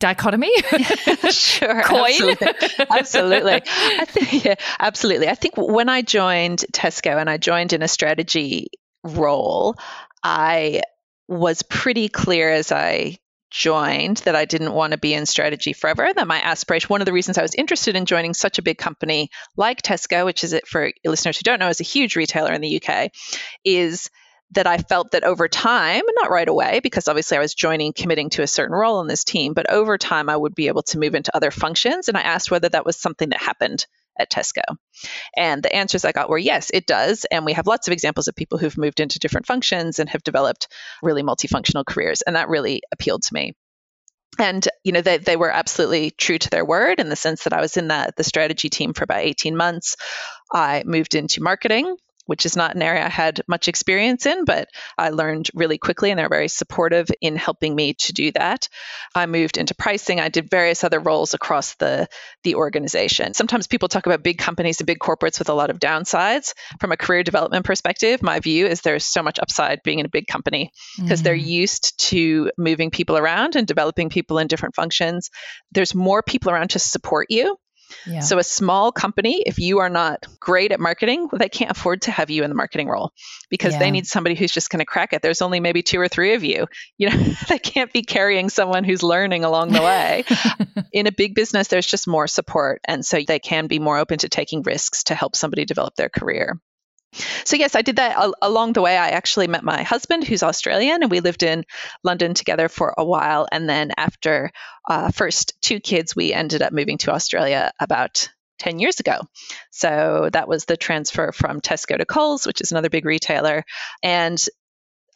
dichotomy? 0.00 0.50
sure. 1.30 1.82
Coin? 1.82 2.10
Absolutely. 2.10 2.86
absolutely. 2.90 3.52
I 3.54 4.04
think, 4.04 4.44
yeah, 4.44 4.54
absolutely. 4.80 5.28
I 5.28 5.36
think 5.36 5.54
when 5.56 5.88
I 5.88 6.02
joined 6.02 6.64
Tesco 6.72 7.20
and 7.20 7.30
I 7.30 7.36
joined 7.36 7.72
in 7.72 7.82
a 7.82 7.88
strategy 7.88 8.66
role, 9.04 9.76
I 10.24 10.82
was 11.28 11.62
pretty 11.62 12.08
clear 12.08 12.50
as 12.50 12.72
I 12.72 13.18
joined 13.52 14.16
that 14.18 14.34
I 14.34 14.46
didn't 14.46 14.72
want 14.72 14.92
to 14.92 14.98
be 14.98 15.14
in 15.14 15.26
strategy 15.26 15.72
forever. 15.72 16.12
That 16.12 16.26
my 16.26 16.40
aspiration, 16.40 16.88
one 16.88 17.00
of 17.00 17.06
the 17.06 17.12
reasons 17.12 17.38
I 17.38 17.42
was 17.42 17.54
interested 17.54 17.94
in 17.94 18.06
joining 18.06 18.34
such 18.34 18.58
a 18.58 18.62
big 18.62 18.78
company 18.78 19.30
like 19.56 19.82
Tesco, 19.82 20.24
which 20.24 20.42
is 20.42 20.52
it 20.52 20.66
for 20.66 20.90
listeners 21.04 21.36
who 21.36 21.42
don't 21.42 21.60
know, 21.60 21.68
is 21.68 21.80
a 21.80 21.84
huge 21.84 22.16
retailer 22.16 22.52
in 22.52 22.62
the 22.62 22.82
UK, 22.82 23.10
is 23.64 24.10
that 24.52 24.66
I 24.66 24.78
felt 24.78 25.12
that 25.12 25.24
over 25.24 25.48
time, 25.48 26.02
not 26.20 26.30
right 26.30 26.48
away, 26.48 26.80
because 26.82 27.08
obviously 27.08 27.38
I 27.38 27.40
was 27.40 27.54
joining, 27.54 27.92
committing 27.92 28.30
to 28.30 28.42
a 28.42 28.46
certain 28.46 28.74
role 28.74 29.00
in 29.00 29.06
this 29.06 29.24
team, 29.24 29.54
but 29.54 29.70
over 29.70 29.96
time 29.96 30.28
I 30.28 30.36
would 30.36 30.54
be 30.54 30.68
able 30.68 30.82
to 30.84 30.98
move 30.98 31.14
into 31.14 31.34
other 31.34 31.50
functions. 31.50 32.08
And 32.08 32.16
I 32.16 32.22
asked 32.22 32.50
whether 32.50 32.68
that 32.68 32.84
was 32.84 32.96
something 32.96 33.30
that 33.30 33.40
happened 33.40 33.86
at 34.18 34.30
Tesco? 34.30 34.62
And 35.36 35.62
the 35.62 35.74
answers 35.74 36.04
I 36.04 36.12
got 36.12 36.28
were 36.28 36.38
yes, 36.38 36.70
it 36.72 36.86
does. 36.86 37.24
And 37.30 37.44
we 37.44 37.54
have 37.54 37.66
lots 37.66 37.88
of 37.88 37.92
examples 37.92 38.28
of 38.28 38.36
people 38.36 38.58
who've 38.58 38.78
moved 38.78 39.00
into 39.00 39.18
different 39.18 39.46
functions 39.46 39.98
and 39.98 40.08
have 40.10 40.22
developed 40.22 40.68
really 41.02 41.22
multifunctional 41.22 41.86
careers. 41.86 42.22
And 42.22 42.36
that 42.36 42.48
really 42.48 42.82
appealed 42.92 43.22
to 43.24 43.34
me. 43.34 43.54
And 44.38 44.66
you 44.82 44.92
know 44.92 45.02
they, 45.02 45.18
they 45.18 45.36
were 45.36 45.50
absolutely 45.50 46.10
true 46.10 46.38
to 46.38 46.48
their 46.48 46.64
word 46.64 47.00
in 47.00 47.10
the 47.10 47.16
sense 47.16 47.44
that 47.44 47.52
I 47.52 47.60
was 47.60 47.76
in 47.76 47.88
that 47.88 48.16
the 48.16 48.24
strategy 48.24 48.70
team 48.70 48.94
for 48.94 49.04
about 49.04 49.20
18 49.20 49.56
months. 49.56 49.96
I 50.50 50.84
moved 50.86 51.14
into 51.14 51.42
marketing 51.42 51.96
which 52.26 52.46
is 52.46 52.56
not 52.56 52.74
an 52.74 52.82
area 52.82 53.04
I 53.04 53.08
had 53.08 53.40
much 53.48 53.68
experience 53.68 54.26
in, 54.26 54.44
but 54.44 54.68
I 54.96 55.10
learned 55.10 55.50
really 55.54 55.78
quickly 55.78 56.10
and 56.10 56.18
they're 56.18 56.28
very 56.28 56.48
supportive 56.48 57.08
in 57.20 57.36
helping 57.36 57.74
me 57.74 57.94
to 57.94 58.12
do 58.12 58.30
that. 58.32 58.68
I 59.14 59.26
moved 59.26 59.58
into 59.58 59.74
pricing. 59.74 60.20
I 60.20 60.28
did 60.28 60.50
various 60.50 60.84
other 60.84 61.00
roles 61.00 61.34
across 61.34 61.74
the, 61.76 62.08
the 62.44 62.54
organization. 62.54 63.34
Sometimes 63.34 63.66
people 63.66 63.88
talk 63.88 64.06
about 64.06 64.22
big 64.22 64.38
companies 64.38 64.80
and 64.80 64.86
big 64.86 64.98
corporates 64.98 65.38
with 65.38 65.48
a 65.48 65.54
lot 65.54 65.70
of 65.70 65.78
downsides. 65.78 66.52
From 66.80 66.92
a 66.92 66.96
career 66.96 67.22
development 67.22 67.64
perspective, 67.64 68.22
my 68.22 68.40
view 68.40 68.66
is 68.66 68.80
there's 68.80 69.06
so 69.06 69.22
much 69.22 69.38
upside 69.38 69.82
being 69.82 69.98
in 69.98 70.06
a 70.06 70.10
big 70.10 70.26
company 70.26 70.70
because 70.96 71.20
mm-hmm. 71.20 71.24
they're 71.24 71.34
used 71.34 71.98
to 72.10 72.50
moving 72.56 72.90
people 72.90 73.16
around 73.16 73.56
and 73.56 73.66
developing 73.66 74.10
people 74.10 74.38
in 74.38 74.46
different 74.46 74.74
functions. 74.74 75.30
There's 75.72 75.94
more 75.94 76.22
people 76.22 76.50
around 76.50 76.70
to 76.70 76.78
support 76.78 77.26
you 77.30 77.56
yeah. 78.06 78.20
So 78.20 78.38
a 78.38 78.44
small 78.44 78.92
company, 78.92 79.42
if 79.44 79.58
you 79.58 79.78
are 79.78 79.88
not 79.88 80.26
great 80.40 80.72
at 80.72 80.80
marketing, 80.80 81.28
they 81.32 81.48
can't 81.48 81.70
afford 81.70 82.02
to 82.02 82.10
have 82.10 82.30
you 82.30 82.42
in 82.44 82.50
the 82.50 82.54
marketing 82.54 82.88
role 82.88 83.12
because 83.50 83.74
yeah. 83.74 83.78
they 83.80 83.90
need 83.90 84.06
somebody 84.06 84.34
who's 84.34 84.52
just 84.52 84.70
going 84.70 84.80
to 84.80 84.86
crack 84.86 85.12
it. 85.12 85.22
There's 85.22 85.42
only 85.42 85.60
maybe 85.60 85.82
two 85.82 86.00
or 86.00 86.08
three 86.08 86.34
of 86.34 86.44
you. 86.44 86.66
You 86.98 87.10
know, 87.10 87.16
they 87.48 87.58
can't 87.58 87.92
be 87.92 88.02
carrying 88.02 88.48
someone 88.48 88.84
who's 88.84 89.02
learning 89.02 89.44
along 89.44 89.72
the 89.72 89.82
way. 89.82 90.24
in 90.92 91.06
a 91.06 91.12
big 91.12 91.34
business, 91.34 91.68
there's 91.68 91.86
just 91.86 92.06
more 92.08 92.26
support. 92.26 92.80
And 92.86 93.04
so 93.04 93.20
they 93.26 93.38
can 93.38 93.66
be 93.66 93.78
more 93.78 93.98
open 93.98 94.18
to 94.18 94.28
taking 94.28 94.62
risks 94.62 95.04
to 95.04 95.14
help 95.14 95.36
somebody 95.36 95.64
develop 95.64 95.94
their 95.96 96.08
career. 96.08 96.58
So, 97.44 97.56
yes, 97.56 97.74
I 97.74 97.82
did 97.82 97.96
that 97.96 98.32
along 98.40 98.72
the 98.72 98.82
way. 98.82 98.96
I 98.96 99.10
actually 99.10 99.46
met 99.46 99.64
my 99.64 99.82
husband, 99.82 100.24
who's 100.24 100.42
Australian, 100.42 101.02
and 101.02 101.10
we 101.10 101.20
lived 101.20 101.42
in 101.42 101.64
London 102.02 102.34
together 102.34 102.68
for 102.68 102.94
a 102.96 103.04
while. 103.04 103.46
And 103.50 103.68
then, 103.68 103.92
after 103.96 104.50
uh, 104.88 105.10
first 105.10 105.60
two 105.60 105.80
kids, 105.80 106.16
we 106.16 106.32
ended 106.32 106.62
up 106.62 106.72
moving 106.72 106.98
to 106.98 107.12
Australia 107.12 107.72
about 107.78 108.30
10 108.60 108.78
years 108.78 109.00
ago. 109.00 109.20
So, 109.70 110.30
that 110.32 110.48
was 110.48 110.64
the 110.64 110.76
transfer 110.76 111.32
from 111.32 111.60
Tesco 111.60 111.98
to 111.98 112.06
Coles, 112.06 112.46
which 112.46 112.60
is 112.60 112.72
another 112.72 112.90
big 112.90 113.04
retailer. 113.04 113.64
And 114.02 114.42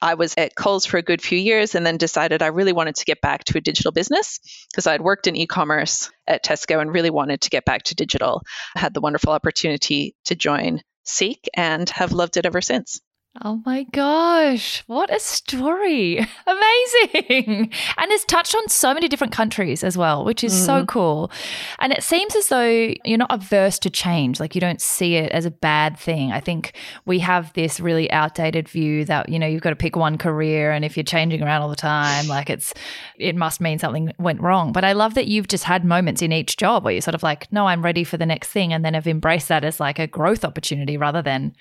I 0.03 0.15
was 0.15 0.35
at 0.37 0.55
Coles 0.55 0.85
for 0.85 0.99
a 0.99 1.03
good 1.03 1.23
few 1.23 1.39
years 1.39 1.75
and 1.75 1.87
then 1.87 1.97
decided 1.97 2.43
I 2.43 2.49
really 2.49 2.73
wanted 2.73 2.97
to 2.97 3.07
get 3.07 3.23
back 3.23 3.45
to 3.45 3.59
a 3.59 3.63
digital 3.63 3.93
business 3.93 4.41
because 4.71 4.87
I'd 4.87 5.01
worked 5.01 5.27
in 5.27 5.37
e 5.37 5.47
commerce 5.47 6.11
at 6.27 6.45
Tesco 6.45 6.81
and 6.81 6.93
really 6.93 7.11
wanted 7.11 7.41
to 7.43 7.51
get 7.51 7.65
back 7.65 7.85
to 7.85 7.95
digital. 7.95 8.43
I 8.75 8.81
had 8.81 8.93
the 8.93 9.01
wonderful 9.01 9.33
opportunity 9.33 10.15
to 10.27 10.35
join 10.35 10.83
Seek 11.07 11.49
and 11.55 11.89
have 11.91 12.13
loved 12.13 12.37
it 12.37 12.47
ever 12.47 12.61
since. 12.61 13.01
Oh 13.43 13.61
my 13.67 13.83
gosh, 13.83 14.83
what 14.87 15.15
a 15.15 15.21
story! 15.21 16.19
Amazing! 16.47 17.71
And 17.99 18.13
it's 18.13 18.25
touched 18.25 18.55
on 18.55 18.69
so 18.69 18.95
many 18.95 19.09
different 19.09 19.33
countries 19.33 19.85
as 19.85 19.99
well, 19.99 20.25
which 20.25 20.43
is 20.43 20.55
mm. 20.55 20.65
so 20.65 20.87
cool. 20.87 21.31
And 21.79 21.93
it 21.93 22.03
seems 22.03 22.35
as 22.35 22.49
though 22.49 22.95
you're 23.05 23.19
not 23.19 23.33
averse 23.33 23.79
to 23.81 23.91
change, 23.91 24.41
like 24.41 24.55
you 24.55 24.61
don't 24.61 24.81
see 24.81 25.17
it 25.17 25.31
as 25.33 25.45
a 25.45 25.51
bad 25.51 25.99
thing. 25.99 26.33
I 26.33 26.41
think 26.41 26.73
we 27.05 27.19
have 27.19 27.53
this 27.53 27.79
really 27.79 28.11
outdated 28.11 28.69
view 28.69 29.05
that, 29.05 29.29
you 29.29 29.39
know, 29.39 29.47
you've 29.47 29.63
got 29.63 29.71
to 29.71 29.77
pick 29.77 29.97
one 29.97 30.17
career 30.17 30.71
and 30.71 30.85
if 30.85 30.97
you're 30.97 31.05
changing 31.05 31.43
around 31.43 31.63
all 31.63 31.69
the 31.69 31.77
time, 31.77 32.29
like 32.29 32.49
it's 32.49 32.73
it 33.19 33.37
must 33.37 33.61
mean 33.61 33.79
something 33.79 34.13
went 34.19 34.41
wrong. 34.41 34.73
But 34.73 34.85
I 34.85 34.93
love 34.93 35.15
that 35.15 35.27
you've 35.27 35.49
just 35.49 35.65
had 35.65 35.85
moments 35.85 36.23
in 36.23 36.33
each 36.33 36.57
job 36.57 36.85
where 36.85 36.93
you're 36.93 37.03
sort 37.03 37.15
of 37.15 37.23
like, 37.23 37.53
no, 37.53 37.67
I'm 37.67 37.85
ready 37.85 38.05
for 38.05 38.17
the 38.17 38.27
next 38.27 38.49
thing 38.49 38.73
and 38.73 38.85
then 38.85 38.95
have 38.95 39.07
embraced 39.07 39.49
that 39.49 39.65
as 39.65 39.79
like 39.79 39.99
a 39.99 40.07
growth 40.07 40.45
opportunity 40.45 40.97
rather 40.97 41.21
than 41.21 41.55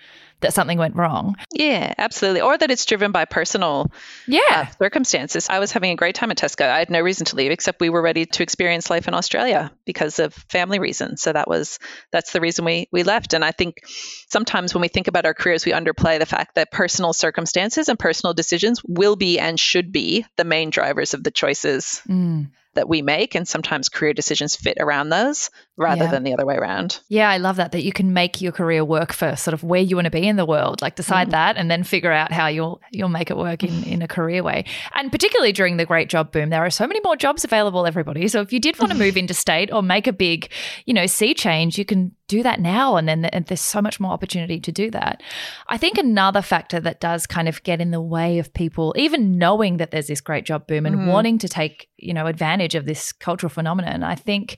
that 0.45 0.53
something 0.53 0.77
went 0.77 0.95
wrong. 0.95 1.35
Yeah, 1.53 1.93
absolutely. 1.97 2.41
Or 2.41 2.57
that 2.57 2.71
it's 2.71 2.85
driven 2.85 3.11
by 3.11 3.25
personal 3.25 3.91
yeah. 4.27 4.41
Uh, 4.49 4.65
circumstances. 4.77 5.47
I 5.49 5.59
was 5.59 5.71
having 5.71 5.91
a 5.91 5.95
great 5.95 6.15
time 6.15 6.31
at 6.31 6.37
Tesco. 6.37 6.69
I 6.69 6.79
had 6.79 6.89
no 6.89 7.01
reason 7.01 7.25
to 7.27 7.35
leave 7.35 7.51
except 7.51 7.81
we 7.81 7.89
were 7.89 8.01
ready 8.01 8.25
to 8.25 8.43
experience 8.43 8.89
life 8.89 9.07
in 9.07 9.13
Australia 9.13 9.71
because 9.85 10.19
of 10.19 10.33
family 10.33 10.79
reasons. 10.79 11.21
So 11.21 11.33
that 11.33 11.47
was 11.47 11.79
that's 12.11 12.31
the 12.31 12.41
reason 12.41 12.65
we 12.65 12.87
we 12.91 13.03
left. 13.03 13.33
And 13.33 13.43
I 13.43 13.51
think 13.51 13.81
sometimes 14.29 14.73
when 14.73 14.81
we 14.81 14.87
think 14.87 15.07
about 15.07 15.25
our 15.25 15.33
careers, 15.33 15.65
we 15.65 15.71
underplay 15.71 16.19
the 16.19 16.25
fact 16.25 16.55
that 16.55 16.71
personal 16.71 17.13
circumstances 17.13 17.89
and 17.89 17.97
personal 17.97 18.33
decisions 18.33 18.81
will 18.83 19.15
be 19.15 19.39
and 19.39 19.59
should 19.59 19.91
be 19.91 20.25
the 20.37 20.45
main 20.45 20.69
drivers 20.69 21.13
of 21.13 21.23
the 21.23 21.31
choices. 21.31 22.01
Mm 22.07 22.49
that 22.75 22.87
we 22.87 23.01
make 23.01 23.35
and 23.35 23.47
sometimes 23.47 23.89
career 23.89 24.13
decisions 24.13 24.55
fit 24.55 24.77
around 24.79 25.09
those 25.09 25.49
rather 25.77 26.05
yeah. 26.05 26.11
than 26.11 26.23
the 26.23 26.33
other 26.33 26.45
way 26.45 26.55
around. 26.55 26.99
Yeah, 27.09 27.29
I 27.29 27.37
love 27.37 27.57
that 27.57 27.71
that 27.73 27.83
you 27.83 27.91
can 27.91 28.13
make 28.13 28.41
your 28.41 28.51
career 28.51 28.85
work 28.85 29.11
for 29.11 29.35
sort 29.35 29.53
of 29.53 29.63
where 29.63 29.81
you 29.81 29.95
want 29.95 30.05
to 30.05 30.11
be 30.11 30.27
in 30.27 30.35
the 30.35 30.45
world. 30.45 30.81
Like 30.81 30.95
decide 30.95 31.29
mm. 31.29 31.31
that 31.31 31.57
and 31.57 31.69
then 31.69 31.83
figure 31.83 32.11
out 32.11 32.31
how 32.31 32.47
you'll 32.47 32.81
you'll 32.91 33.09
make 33.09 33.29
it 33.29 33.37
work 33.37 33.63
in, 33.63 33.83
in 33.83 34.01
a 34.01 34.07
career 34.07 34.43
way. 34.43 34.65
And 34.93 35.11
particularly 35.11 35.51
during 35.51 35.77
the 35.77 35.85
great 35.85 36.09
job 36.09 36.31
boom, 36.31 36.49
there 36.49 36.65
are 36.65 36.69
so 36.69 36.87
many 36.87 36.99
more 37.03 37.15
jobs 37.15 37.43
available 37.43 37.85
everybody. 37.85 38.27
So 38.27 38.41
if 38.41 38.53
you 38.53 38.59
did 38.59 38.79
want 38.79 38.91
to 38.91 38.97
move 39.05 39.17
interstate 39.17 39.73
or 39.73 39.81
make 39.81 40.07
a 40.07 40.13
big, 40.13 40.49
you 40.85 40.93
know, 40.93 41.07
sea 41.07 41.33
change, 41.33 41.77
you 41.77 41.85
can 41.85 42.15
do 42.27 42.43
that 42.43 42.59
now 42.59 42.95
and 42.95 43.07
then 43.07 43.25
and 43.25 43.45
there's 43.45 43.61
so 43.61 43.81
much 43.81 43.99
more 43.99 44.11
opportunity 44.11 44.59
to 44.59 44.71
do 44.71 44.89
that. 44.91 45.21
I 45.67 45.77
think 45.77 45.97
another 45.97 46.41
factor 46.41 46.79
that 46.79 46.99
does 46.99 47.27
kind 47.27 47.47
of 47.47 47.63
get 47.63 47.81
in 47.81 47.91
the 47.91 48.01
way 48.01 48.39
of 48.39 48.53
people 48.53 48.93
even 48.97 49.37
knowing 49.37 49.77
that 49.77 49.91
there's 49.91 50.07
this 50.07 50.21
great 50.21 50.45
job 50.45 50.67
boom 50.67 50.85
and 50.85 50.95
mm. 50.95 51.07
wanting 51.07 51.37
to 51.39 51.47
take, 51.47 51.89
you 51.97 52.13
know, 52.13 52.27
advantage 52.27 52.75
of 52.75 52.85
this 52.85 53.11
cultural 53.11 53.49
phenomenon. 53.49 54.03
I 54.03 54.15
think 54.15 54.57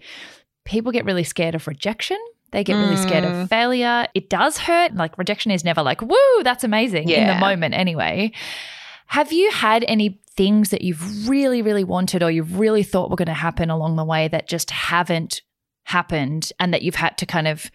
people 0.66 0.92
get 0.92 1.06
really 1.06 1.24
scared 1.24 1.56
of 1.56 1.68
rejection. 1.68 2.18
They 2.52 2.64
get 2.64 2.76
really 2.76 2.96
mm. 2.96 3.04
scared 3.04 3.26
of 3.26 3.32
mm. 3.32 3.50
failure. 3.50 4.08
It 4.14 4.30
does 4.30 4.58
hurt. 4.58 4.96
Like 4.96 5.18
rejection 5.18 5.52
is 5.52 5.64
never 5.64 5.84
like, 5.84 6.02
woo, 6.02 6.44
that's 6.44 6.64
amazing 6.64 7.10
yeah. 7.10 7.22
in 7.22 7.28
the 7.28 7.40
moment 7.40 7.74
anyway. 7.74 8.32
Have 9.08 9.32
you 9.32 9.52
had 9.52 9.86
any 9.88 10.22
things 10.38 10.70
that 10.70 10.82
you've 10.82 11.28
really, 11.28 11.62
really 11.62 11.84
wanted 11.84 12.22
or 12.22 12.30
you've 12.30 12.60
really 12.60 12.84
thought 12.84 13.10
were 13.10 13.16
going 13.16 13.28
to 13.28 13.34
happen 13.34 13.70
along 13.70 13.96
the 13.96 14.06
way 14.06 14.28
that 14.28 14.48
just 14.48 14.70
haven't 14.70 15.42
happened 15.88 16.52
and 16.60 16.74
that 16.74 16.82
you've 16.82 16.96
had 16.96 17.18
to 17.18 17.26
kind 17.26 17.48
of 17.48 17.72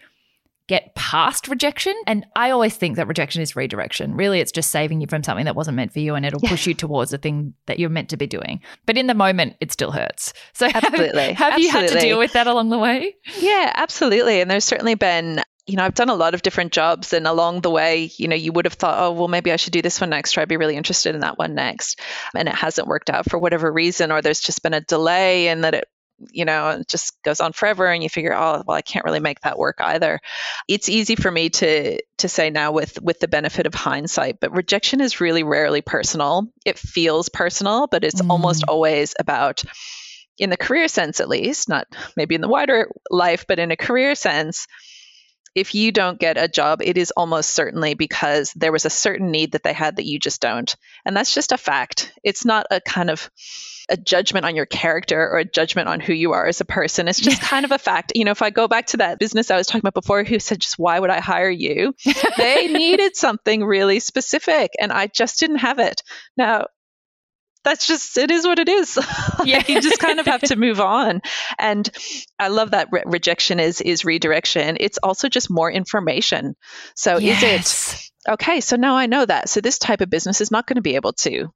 get 0.67 0.93
past 0.95 1.47
rejection. 1.47 1.95
And 2.05 2.25
I 2.35 2.51
always 2.51 2.75
think 2.75 2.95
that 2.95 3.07
rejection 3.07 3.41
is 3.41 3.55
redirection. 3.55 4.15
Really, 4.15 4.39
it's 4.39 4.51
just 4.51 4.69
saving 4.69 5.01
you 5.01 5.07
from 5.07 5.23
something 5.23 5.45
that 5.45 5.55
wasn't 5.55 5.75
meant 5.75 5.91
for 5.91 5.99
you 5.99 6.13
and 6.13 6.23
it'll 6.25 6.39
yeah. 6.43 6.49
push 6.49 6.67
you 6.67 6.75
towards 6.75 7.11
the 7.11 7.17
thing 7.17 7.55
that 7.65 7.79
you're 7.79 7.89
meant 7.89 8.09
to 8.09 8.17
be 8.17 8.27
doing. 8.27 8.61
But 8.85 8.97
in 8.97 9.07
the 9.07 9.15
moment, 9.15 9.55
it 9.59 9.71
still 9.71 9.91
hurts. 9.91 10.33
So, 10.53 10.67
absolutely. 10.73 11.33
have, 11.33 11.53
have 11.53 11.53
absolutely. 11.53 11.63
you 11.63 11.71
had 11.71 11.89
to 11.89 11.99
deal 11.99 12.19
with 12.19 12.33
that 12.33 12.47
along 12.47 12.69
the 12.69 12.77
way? 12.77 13.15
Yeah, 13.39 13.71
absolutely. 13.75 14.41
And 14.41 14.49
there's 14.49 14.63
certainly 14.63 14.95
been 14.95 15.41
you 15.65 15.77
know, 15.77 15.83
I've 15.85 15.93
done 15.93 16.09
a 16.09 16.15
lot 16.15 16.33
of 16.33 16.41
different 16.41 16.73
jobs, 16.73 17.13
and 17.13 17.25
along 17.25 17.61
the 17.61 17.69
way, 17.69 18.11
you 18.17 18.27
know, 18.27 18.35
you 18.35 18.51
would 18.51 18.65
have 18.65 18.73
thought, 18.73 18.99
oh, 18.99 19.13
well, 19.13 19.29
maybe 19.29 19.49
I 19.49 19.55
should 19.55 19.71
do 19.71 19.81
this 19.81 20.01
one 20.01 20.09
next, 20.09 20.37
or 20.37 20.41
I'd 20.41 20.49
be 20.49 20.57
really 20.57 20.75
interested 20.75 21.15
in 21.15 21.21
that 21.21 21.37
one 21.37 21.55
next. 21.55 22.01
And 22.35 22.49
it 22.49 22.53
hasn't 22.53 22.87
worked 22.87 23.09
out 23.09 23.29
for 23.29 23.37
whatever 23.37 23.71
reason, 23.71 24.11
or 24.11 24.21
there's 24.21 24.41
just 24.41 24.61
been 24.61 24.73
a 24.73 24.81
delay 24.81 25.47
and 25.47 25.63
that 25.63 25.73
it 25.73 25.87
you 26.31 26.45
know, 26.45 26.69
it 26.69 26.87
just 26.87 27.21
goes 27.23 27.39
on 27.39 27.53
forever 27.53 27.87
and 27.87 28.03
you 28.03 28.09
figure, 28.09 28.33
oh, 28.33 28.63
well, 28.65 28.77
I 28.77 28.81
can't 28.81 29.05
really 29.05 29.19
make 29.19 29.41
that 29.41 29.57
work 29.57 29.77
either. 29.79 30.19
It's 30.67 30.89
easy 30.89 31.15
for 31.15 31.31
me 31.31 31.49
to 31.49 31.99
to 32.17 32.29
say 32.29 32.49
now 32.49 32.71
with 32.71 33.01
with 33.01 33.19
the 33.19 33.27
benefit 33.27 33.65
of 33.65 33.73
hindsight, 33.73 34.39
but 34.39 34.55
rejection 34.55 35.01
is 35.01 35.21
really 35.21 35.43
rarely 35.43 35.81
personal. 35.81 36.47
It 36.65 36.77
feels 36.77 37.29
personal, 37.29 37.87
but 37.87 38.03
it's 38.03 38.21
mm. 38.21 38.29
almost 38.29 38.63
always 38.67 39.13
about 39.19 39.63
in 40.37 40.49
the 40.49 40.57
career 40.57 40.87
sense 40.87 41.19
at 41.19 41.29
least, 41.29 41.69
not 41.69 41.87
maybe 42.17 42.35
in 42.35 42.41
the 42.41 42.47
wider 42.47 42.89
life, 43.09 43.45
but 43.47 43.59
in 43.59 43.71
a 43.71 43.77
career 43.77 44.15
sense, 44.15 44.67
if 45.55 45.75
you 45.75 45.91
don't 45.91 46.19
get 46.19 46.37
a 46.37 46.47
job, 46.47 46.81
it 46.81 46.97
is 46.97 47.11
almost 47.11 47.53
certainly 47.53 47.93
because 47.93 48.51
there 48.55 48.71
was 48.71 48.85
a 48.85 48.89
certain 48.89 49.29
need 49.29 49.51
that 49.51 49.63
they 49.63 49.73
had 49.73 49.97
that 49.97 50.05
you 50.05 50.17
just 50.19 50.41
don't. 50.41 50.75
And 51.05 51.15
that's 51.15 51.33
just 51.33 51.51
a 51.51 51.57
fact. 51.57 52.11
It's 52.23 52.45
not 52.45 52.65
a 52.71 52.81
kind 52.81 53.09
of 53.09 53.29
a 53.89 53.97
judgment 53.97 54.45
on 54.45 54.55
your 54.55 54.65
character 54.65 55.29
or 55.29 55.37
a 55.37 55.45
judgment 55.45 55.89
on 55.89 55.99
who 55.99 56.13
you 56.13 56.33
are 56.33 56.45
as 56.47 56.61
a 56.61 56.65
person. 56.65 57.07
It's 57.07 57.19
just 57.19 57.41
kind 57.49 57.65
of 57.65 57.71
a 57.71 57.77
fact. 57.77 58.13
You 58.15 58.25
know, 58.25 58.31
if 58.31 58.41
I 58.41 58.49
go 58.49 58.67
back 58.67 58.87
to 58.87 58.97
that 58.97 59.19
business 59.19 59.51
I 59.51 59.57
was 59.57 59.67
talking 59.67 59.79
about 59.79 59.93
before, 59.93 60.23
who 60.23 60.39
said, 60.39 60.59
just 60.59 60.79
why 60.79 60.99
would 60.99 61.09
I 61.09 61.19
hire 61.19 61.49
you? 61.49 61.93
they 62.37 62.67
needed 62.67 63.15
something 63.15 63.63
really 63.63 63.99
specific 63.99 64.71
and 64.79 64.91
I 64.91 65.07
just 65.07 65.39
didn't 65.39 65.57
have 65.57 65.79
it. 65.79 66.01
Now, 66.37 66.67
that's 67.63 67.87
just 67.87 68.17
it 68.17 68.29
is 68.29 68.45
what 68.45 68.59
it 68.59 68.69
is. 68.69 68.99
Yeah, 69.45 69.61
you 69.67 69.81
just 69.81 69.99
kind 69.99 70.19
of 70.19 70.25
have 70.25 70.41
to 70.43 70.55
move 70.55 70.79
on. 70.79 71.21
And 71.59 71.89
I 72.39 72.47
love 72.47 72.71
that 72.71 72.87
re- 72.91 73.03
rejection 73.05 73.59
is 73.59 73.81
is 73.81 74.05
redirection. 74.05 74.77
It's 74.79 74.97
also 74.99 75.27
just 75.27 75.49
more 75.49 75.69
information. 75.69 76.55
So 76.95 77.17
yes. 77.17 77.43
is 77.43 78.09
it 78.27 78.31
okay? 78.33 78.61
So 78.61 78.77
now 78.77 78.95
I 78.95 79.07
know 79.07 79.25
that. 79.25 79.49
So 79.49 79.59
this 79.59 79.79
type 79.79 79.99
of 79.99 80.09
business 80.09 80.39
is 80.39 80.49
not 80.49 80.65
going 80.65 80.75
to 80.75 80.81
be 80.81 80.95
able 80.95 81.13
to 81.13 81.49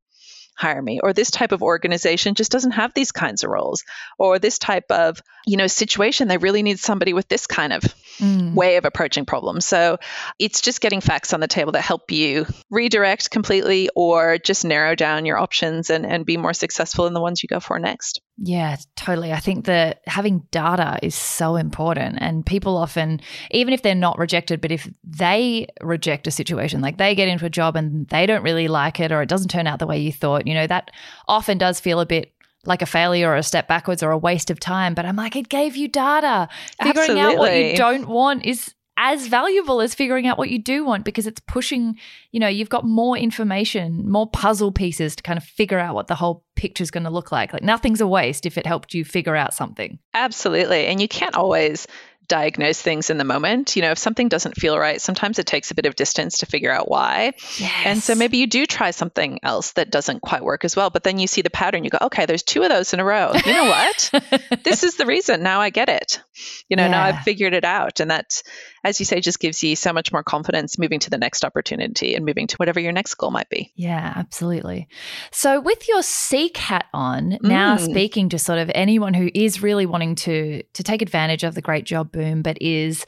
hire 0.58 0.82
me 0.82 1.00
or 1.02 1.14
this 1.14 1.30
type 1.32 1.52
of 1.52 1.62
organization 1.62 2.34
just 2.36 2.52
doesn't 2.52 2.72
have 2.72 2.94
these 2.94 3.12
kinds 3.12 3.44
of 3.44 3.50
roles 3.50 3.84
or 4.18 4.40
this 4.40 4.58
type 4.58 4.90
of 4.90 5.22
you 5.46 5.56
know 5.56 5.68
situation 5.68 6.28
they 6.28 6.38
really 6.38 6.64
need 6.64 6.80
somebody 6.80 7.14
with 7.14 7.28
this 7.28 7.46
kind 7.46 7.72
of 7.72 7.84
mm. 8.18 8.54
way 8.56 8.78
of 8.78 8.86
approaching 8.86 9.26
problems 9.26 9.66
so 9.66 9.98
it's 10.40 10.62
just 10.62 10.82
getting 10.82 11.00
facts 11.00 11.32
on 11.32 11.40
the 11.40 11.48
table 11.48 11.74
that 11.74 11.82
help 11.82 12.12
you 12.12 12.46
redirect 12.72 13.30
completely 13.30 13.90
or 13.96 14.40
just 14.40 14.66
narrow 14.66 14.96
down 14.96 15.26
your 15.26 15.38
options 15.38 15.90
and, 15.92 16.06
and 16.06 16.26
be 16.26 16.38
more 16.38 16.54
successful 16.54 17.06
in 17.06 17.14
the 17.14 17.22
ones 17.22 17.44
you 17.44 17.48
go 17.48 17.60
for 17.60 17.78
next 17.78 18.22
yeah, 18.40 18.76
totally. 18.96 19.34
I 19.34 19.40
think 19.40 19.66
that 19.66 20.02
having 20.06 20.40
data 20.52 21.00
is 21.02 21.16
so 21.16 21.56
important. 21.56 22.20
And 22.22 22.46
people 22.46 22.78
often, 22.78 23.20
even 23.50 23.74
if 23.74 23.82
they're 23.82 23.96
not 23.96 24.20
rejected, 24.20 24.62
but 24.62 24.72
if 24.72 24.88
they 25.04 25.68
reject 25.82 26.28
a 26.28 26.32
situation, 26.32 26.80
like 26.80 26.98
they 26.98 27.16
get 27.16 27.28
into 27.28 27.46
a 27.46 27.50
job 27.50 27.76
and 27.76 28.08
they 28.10 28.28
don't 28.28 28.44
really 28.44 28.68
like 28.68 29.00
it 29.00 29.12
or 29.12 29.24
it 29.24 29.30
doesn't 29.30 29.50
turn 29.50 29.66
out 29.66 29.80
the 29.80 29.88
way 29.88 29.98
you 29.98 30.12
thought, 30.12 30.46
you 30.46 30.54
know, 30.54 30.68
that 30.68 30.92
often 31.28 31.58
does 31.58 31.80
feel 31.80 32.00
a 32.00 32.06
bit 32.06 32.32
like 32.64 32.84
a 32.84 32.86
failure 32.86 33.30
or 33.30 33.38
a 33.38 33.44
step 33.44 33.68
backwards 33.68 34.04
or 34.04 34.12
a 34.12 34.18
waste 34.18 34.52
of 34.52 34.60
time. 34.60 34.94
But 34.94 35.06
I'm 35.06 35.16
like, 35.16 35.36
it 35.36 35.50
gave 35.50 35.76
you 35.76 35.88
data. 35.88 36.48
Figuring 36.84 37.18
Absolutely. 37.18 37.22
out 37.22 37.38
what 37.38 37.56
you 37.56 37.76
don't 37.76 38.08
want 38.08 38.46
is 38.46 38.74
as 38.98 39.28
valuable 39.28 39.80
as 39.80 39.94
figuring 39.94 40.26
out 40.26 40.38
what 40.38 40.50
you 40.50 40.58
do 40.58 40.84
want 40.84 41.06
because 41.06 41.28
it's 41.28 41.40
pushing, 41.42 41.98
you 42.32 42.40
know, 42.40 42.48
you've 42.48 42.70
got 42.70 42.84
more 42.84 43.16
information, 43.16 44.10
more 44.10 44.28
puzzle 44.28 44.72
pieces 44.72 45.16
to 45.16 45.24
kind 45.24 45.38
of 45.38 45.44
figure 45.44 45.80
out 45.80 45.94
what 45.96 46.08
the 46.08 46.16
whole 46.16 46.44
picture 46.56 46.82
is 46.82 46.92
going 46.92 47.04
to 47.04 47.10
look 47.12 47.32
like. 47.32 47.54
Like 47.54 47.64
nothing's 47.64 48.02
a 48.02 48.08
waste 48.08 48.48
if 48.48 48.58
it 48.58 48.66
helped 48.66 48.94
you 48.96 49.06
figure 49.06 49.36
out 49.36 49.54
something. 49.54 50.00
Absolutely. 50.16 50.88
And 50.88 51.00
you 51.00 51.08
can't 51.08 51.36
always 51.36 51.88
diagnose 52.28 52.82
things 52.82 53.10
in 53.10 53.18
the 53.18 53.24
moment. 53.24 53.76
You 53.76 53.82
know, 53.82 53.92
if 53.92 53.98
something 53.98 54.28
doesn't 54.28 54.56
feel 54.56 54.78
right, 54.78 55.00
sometimes 55.02 55.40
it 55.40 55.46
takes 55.46 55.72
a 55.72 55.76
bit 55.76 55.86
of 55.86 55.96
distance 55.96 56.40
to 56.40 56.46
figure 56.46 56.72
out 56.72 56.90
why. 56.90 57.34
Yes. 57.58 57.84
And 57.86 58.04
so 58.04 58.16
maybe 58.16 58.38
you 58.38 58.48
do 58.48 58.66
try 58.66 58.92
something 58.92 59.40
else 59.44 59.74
that 59.74 59.92
doesn't 59.92 60.22
quite 60.22 60.44
work 60.44 60.66
as 60.66 60.76
well, 60.76 60.90
but 60.90 61.04
then 61.04 61.20
you 61.20 61.28
see 61.28 61.42
the 61.42 61.50
pattern, 61.50 61.84
you 61.84 61.90
go, 61.90 62.00
okay, 62.02 62.26
there's 62.26 62.44
two 62.44 62.64
of 62.64 62.70
those 62.70 62.94
in 62.94 63.00
a 63.00 63.06
row. 63.06 63.32
You 63.46 63.54
know 63.54 63.66
what? 63.66 64.12
this 64.64 64.84
is 64.84 64.96
the 64.96 65.06
reason. 65.06 65.44
Now 65.44 65.62
I 65.62 65.70
get 65.70 65.90
it. 65.90 66.22
You 66.70 66.76
know, 66.76 66.84
yeah. 66.84 66.92
now 66.92 67.04
I've 67.04 67.24
figured 67.24 67.54
it 67.54 67.64
out. 67.64 68.00
And 68.00 68.12
that, 68.12 68.42
as 68.88 69.00
you 69.00 69.06
say, 69.06 69.20
just 69.20 69.40
gives 69.40 69.62
you 69.64 69.76
so 69.76 69.92
much 69.92 70.12
more 70.12 70.24
confidence 70.24 70.78
moving 70.78 71.00
to 71.00 71.10
the 71.10 71.18
next 71.18 71.44
opportunity 71.44 72.16
and 72.16 72.26
moving 72.26 72.48
to 72.48 72.56
whatever 72.56 72.80
your 72.80 72.94
next 72.94 73.14
goal 73.16 73.32
might 73.32 73.50
be. 73.50 73.72
Yeah, 73.76 74.14
absolutely. 74.16 74.88
So 75.32 75.60
with 75.60 75.88
your 75.88 76.02
Seek 76.02 76.58
hat 76.58 76.86
on, 76.94 77.32
mm. 77.32 77.42
now 77.42 77.76
speaking 77.78 78.30
to 78.30 78.40
sort 78.40 78.60
of 78.60 78.72
anyone 78.74 79.14
who 79.14 79.30
is 79.34 79.62
really 79.62 79.86
wanting 79.86 80.16
to 80.16 80.64
to 80.64 80.84
take 80.84 81.02
advantage 81.02 81.44
of 81.44 81.54
the 81.56 81.62
great 81.62 81.86
job 81.86 82.12
boom, 82.12 82.42
but 82.42 82.58
is 82.62 83.06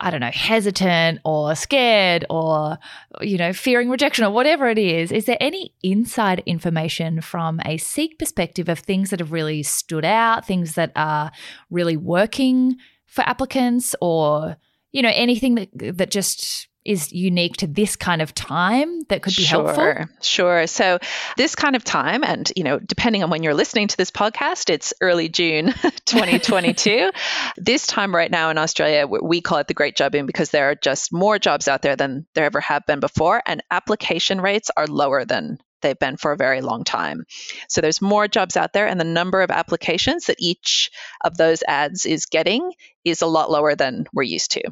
I 0.00 0.10
don't 0.10 0.20
know, 0.20 0.30
hesitant 0.30 1.20
or 1.24 1.54
scared 1.54 2.26
or, 2.28 2.78
you 3.20 3.38
know, 3.38 3.52
fearing 3.52 3.88
rejection 3.88 4.24
or 4.24 4.30
whatever 4.30 4.68
it 4.68 4.76
is, 4.76 5.12
is 5.12 5.24
there 5.26 5.36
any 5.40 5.72
inside 5.82 6.42
information 6.46 7.20
from 7.20 7.60
a 7.64 7.78
Seek 7.78 8.18
perspective 8.18 8.68
of 8.68 8.80
things 8.80 9.10
that 9.10 9.20
have 9.20 9.32
really 9.32 9.62
stood 9.62 10.04
out, 10.04 10.46
things 10.46 10.74
that 10.74 10.90
are 10.96 11.30
really 11.70 11.96
working 11.96 12.76
for 13.06 13.22
applicants 13.22 13.94
or, 14.00 14.56
you 14.94 15.02
know, 15.02 15.10
anything 15.12 15.56
that, 15.56 15.68
that 15.98 16.10
just 16.12 16.68
is 16.84 17.12
unique 17.12 17.56
to 17.56 17.66
this 17.66 17.96
kind 17.96 18.22
of 18.22 18.32
time 18.32 19.00
that 19.08 19.22
could 19.22 19.34
be 19.34 19.42
sure, 19.42 19.74
helpful? 19.74 20.14
Sure. 20.22 20.66
So 20.68 21.00
this 21.36 21.56
kind 21.56 21.74
of 21.74 21.82
time, 21.82 22.22
and 22.22 22.50
you 22.54 22.62
know, 22.62 22.78
depending 22.78 23.24
on 23.24 23.28
when 23.30 23.42
you're 23.42 23.54
listening 23.54 23.88
to 23.88 23.96
this 23.96 24.12
podcast, 24.12 24.70
it's 24.70 24.94
early 25.00 25.28
June 25.28 25.72
2022. 26.04 27.10
this 27.56 27.88
time 27.88 28.14
right 28.14 28.30
now 28.30 28.50
in 28.50 28.58
Australia, 28.58 29.06
we 29.06 29.40
call 29.40 29.58
it 29.58 29.66
the 29.66 29.74
Great 29.74 29.96
Job 29.96 30.12
Boom 30.12 30.26
because 30.26 30.50
there 30.50 30.70
are 30.70 30.76
just 30.76 31.12
more 31.12 31.40
jobs 31.40 31.66
out 31.66 31.82
there 31.82 31.96
than 31.96 32.26
there 32.34 32.44
ever 32.44 32.60
have 32.60 32.86
been 32.86 33.00
before, 33.00 33.42
and 33.46 33.64
application 33.72 34.40
rates 34.40 34.70
are 34.76 34.86
lower 34.86 35.24
than 35.24 35.58
they've 35.80 35.98
been 35.98 36.16
for 36.16 36.32
a 36.32 36.36
very 36.36 36.60
long 36.60 36.84
time. 36.84 37.24
So 37.68 37.80
there's 37.80 38.00
more 38.00 38.28
jobs 38.28 38.56
out 38.56 38.72
there, 38.72 38.86
and 38.86 39.00
the 39.00 39.04
number 39.04 39.42
of 39.42 39.50
applications 39.50 40.26
that 40.26 40.36
each 40.38 40.92
of 41.24 41.36
those 41.36 41.64
ads 41.66 42.06
is 42.06 42.26
getting 42.26 42.72
is 43.04 43.22
a 43.22 43.26
lot 43.26 43.50
lower 43.50 43.74
than 43.74 44.06
we're 44.12 44.22
used 44.22 44.52
to. 44.52 44.62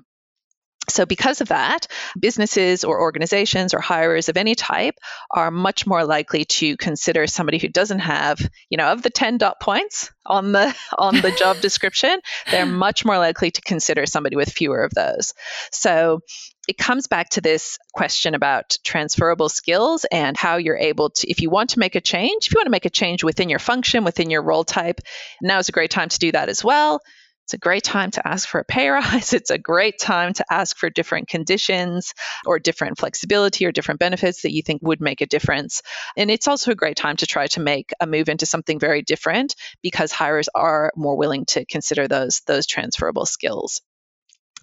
So, 0.89 1.07
because 1.07 1.41
of 1.41 1.49
that, 1.49 1.87
businesses 2.18 2.83
or 2.83 3.01
organizations 3.01 3.72
or 3.72 3.80
hirers 3.80 4.28
of 4.28 4.37
any 4.37 4.57
type 4.57 4.97
are 5.30 5.51
much 5.51 5.87
more 5.87 6.05
likely 6.05 6.45
to 6.45 6.76
consider 6.76 7.28
somebody 7.28 7.59
who 7.59 7.68
doesn't 7.68 8.01
have, 8.01 8.41
you 8.68 8.76
know, 8.76 8.91
of 8.91 9.01
the 9.01 9.11
10 9.11 9.39
dot 9.39 9.61
points 9.61 10.11
on 10.26 10.51
the 10.51 10.74
on 10.99 11.14
the 11.20 11.30
job 11.30 11.61
description, 11.61 12.20
they're 12.51 12.66
much 12.66 13.05
more 13.05 13.16
likely 13.16 13.53
to 13.53 13.61
consider 13.61 14.07
somebody 14.07 14.35
with 14.35 14.53
fewer 14.53 14.83
of 14.83 14.93
those. 14.93 15.35
So, 15.70 16.20
it 16.68 16.78
comes 16.78 17.07
back 17.07 17.30
to 17.30 17.41
this 17.41 17.78
question 17.93 18.35
about 18.35 18.76
transferable 18.85 19.49
skills 19.49 20.05
and 20.11 20.37
how 20.37 20.57
you're 20.57 20.76
able 20.76 21.11
to, 21.11 21.30
if 21.30 21.41
you 21.41 21.51
want 21.51 21.70
to 21.70 21.78
make 21.78 21.97
a 21.97 22.01
change, 22.01 22.47
if 22.47 22.55
you 22.55 22.59
want 22.59 22.66
to 22.66 22.70
make 22.70 22.87
a 22.87 22.91
change 22.91 23.24
within 23.24 23.49
your 23.49 23.59
function, 23.59 24.05
within 24.05 24.30
your 24.30 24.43
role 24.43 24.64
type, 24.64 25.01
now 25.41 25.59
is 25.59 25.68
a 25.68 25.72
great 25.72 25.91
time 25.91 26.09
to 26.09 26.18
do 26.18 26.33
that 26.33 26.49
as 26.49 26.64
well. 26.64 27.01
It's 27.45 27.55
a 27.55 27.59
great 27.59 27.82
time 27.82 28.11
to 28.12 28.26
ask 28.26 28.49
for 28.49 28.61
a 28.61 28.64
pay 28.64 28.88
rise. 28.88 29.32
It's 29.43 29.51
a 29.51 29.59
great 29.59 29.99
time 29.99 30.32
to 30.34 30.45
ask 30.51 30.76
for 30.76 30.90
different 30.90 31.28
conditions 31.28 32.14
or 32.47 32.59
different 32.59 32.99
flexibility 32.99 33.66
or 33.66 33.72
different 33.72 34.01
benefits 34.01 34.43
that 34.43 34.53
you 34.53 34.62
think 34.62 34.80
would 34.82 35.01
make 35.01 35.20
a 35.20 35.26
difference. 35.26 35.82
And 36.16 36.30
it's 36.30 36.49
also 36.49 36.70
a 36.70 36.76
great 36.76 36.97
time 36.97 37.16
to 37.16 37.26
try 37.26 37.49
to 37.49 37.61
make 37.61 37.93
a 38.01 38.07
move 38.07 38.28
into 38.28 38.47
something 38.47 38.78
very 38.78 39.03
different 39.03 39.57
because 39.82 40.12
hires 40.12 40.49
are 40.55 40.93
more 40.97 41.16
willing 41.16 41.45
to 41.47 41.64
consider 41.64 42.09
those 42.09 42.43
those 42.47 42.66
transferable 42.66 43.26
skills. 43.26 43.80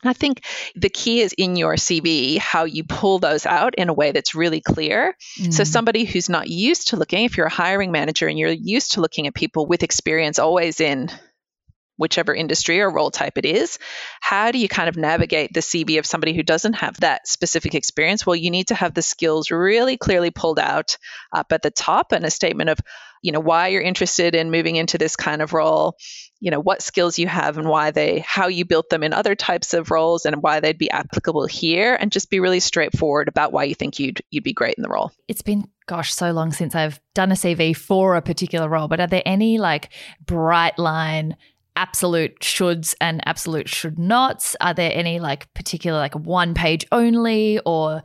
I 0.04 0.14
think 0.14 0.46
the 0.76 0.90
key 0.90 1.22
is 1.22 1.34
in 1.38 1.56
your 1.56 1.76
CV 1.76 2.38
how 2.38 2.64
you 2.64 2.84
pull 2.84 3.20
those 3.20 3.46
out 3.46 3.76
in 3.76 3.90
a 3.90 3.94
way 3.94 4.12
that's 4.12 4.34
really 4.34 4.62
clear. 4.62 5.16
Mm. 5.40 5.54
So, 5.54 5.64
somebody 5.64 6.06
who's 6.06 6.30
not 6.30 6.48
used 6.48 6.90
to 6.90 6.98
looking, 6.98 7.26
if 7.26 7.38
you're 7.38 7.48
a 7.48 7.52
hiring 7.52 7.92
manager 7.92 8.28
and 8.28 8.40
you're 8.40 8.50
used 8.50 8.94
to 8.94 9.02
looking 9.02 9.28
at 9.28 9.34
people 9.34 9.66
with 9.66 9.84
experience 9.84 10.40
always 10.40 10.80
in 10.80 11.12
whichever 12.00 12.34
industry 12.34 12.80
or 12.80 12.90
role 12.90 13.12
type 13.12 13.38
it 13.38 13.46
is. 13.46 13.78
How 14.22 14.52
do 14.52 14.58
you 14.58 14.70
kind 14.70 14.88
of 14.88 14.96
navigate 14.96 15.54
the 15.54 15.60
CV 15.60 16.00
of 16.00 16.06
somebody 16.06 16.34
who 16.34 16.44
doesn't 16.44 16.74
have 16.74 16.98
that 17.02 17.28
specific 17.28 17.76
experience? 17.76 18.26
Well, 18.26 18.38
you 18.38 18.52
need 18.52 18.70
to 18.70 18.76
have 18.76 18.94
the 18.94 19.02
skills 19.02 19.52
really 19.52 19.98
clearly 19.98 20.32
pulled 20.32 20.60
out 20.60 20.96
up 21.34 21.52
at 21.52 21.62
the 21.62 21.72
top 21.72 22.14
and 22.14 22.26
a 22.26 22.32
statement 22.32 22.70
of, 22.70 22.80
you 23.22 23.34
know, 23.34 23.42
why 23.42 23.68
you're 23.68 23.82
interested 23.82 24.34
in 24.34 24.50
moving 24.50 24.78
into 24.78 24.98
this 24.98 25.18
kind 25.18 25.42
of 25.42 25.52
role, 25.52 25.98
you 26.40 26.52
know, 26.52 26.62
what 26.62 26.82
skills 26.82 27.20
you 27.20 27.28
have 27.28 27.58
and 27.58 27.68
why 27.68 27.92
they, 27.92 28.24
how 28.26 28.48
you 28.48 28.64
built 28.64 28.90
them 28.90 29.04
in 29.04 29.12
other 29.12 29.36
types 29.36 29.74
of 29.74 29.92
roles 29.92 30.26
and 30.26 30.42
why 30.42 30.62
they'd 30.62 30.78
be 30.78 30.90
applicable 30.90 31.48
here, 31.48 31.96
and 31.96 32.14
just 32.14 32.30
be 32.30 32.40
really 32.40 32.62
straightforward 32.62 33.28
about 33.28 33.52
why 33.52 33.66
you 33.66 33.76
think 33.76 34.00
you'd 34.00 34.22
you'd 34.32 34.46
be 34.46 34.54
great 34.54 34.76
in 34.78 34.84
the 34.84 34.90
role. 34.90 35.12
It's 35.28 35.42
been 35.42 35.66
gosh, 35.86 36.14
so 36.14 36.32
long 36.32 36.52
since 36.52 36.76
I've 36.76 37.02
done 37.16 37.32
a 37.32 37.36
CV 37.36 37.76
for 37.76 38.16
a 38.16 38.22
particular 38.22 38.70
role, 38.70 38.88
but 38.88 39.00
are 39.00 39.08
there 39.08 39.24
any 39.26 39.58
like 39.58 39.90
bright 40.24 40.78
line 40.78 41.36
absolute 41.76 42.40
shoulds 42.40 42.96
and 43.00 43.22
absolute 43.28 43.70
should 43.70 43.98
nots? 43.98 44.56
Are 44.62 44.74
there 44.74 44.92
any 44.94 45.20
like 45.20 45.54
particular 45.54 45.98
like 45.98 46.16
one 46.16 46.54
page 46.54 46.86
only 46.92 47.60
or 47.66 48.04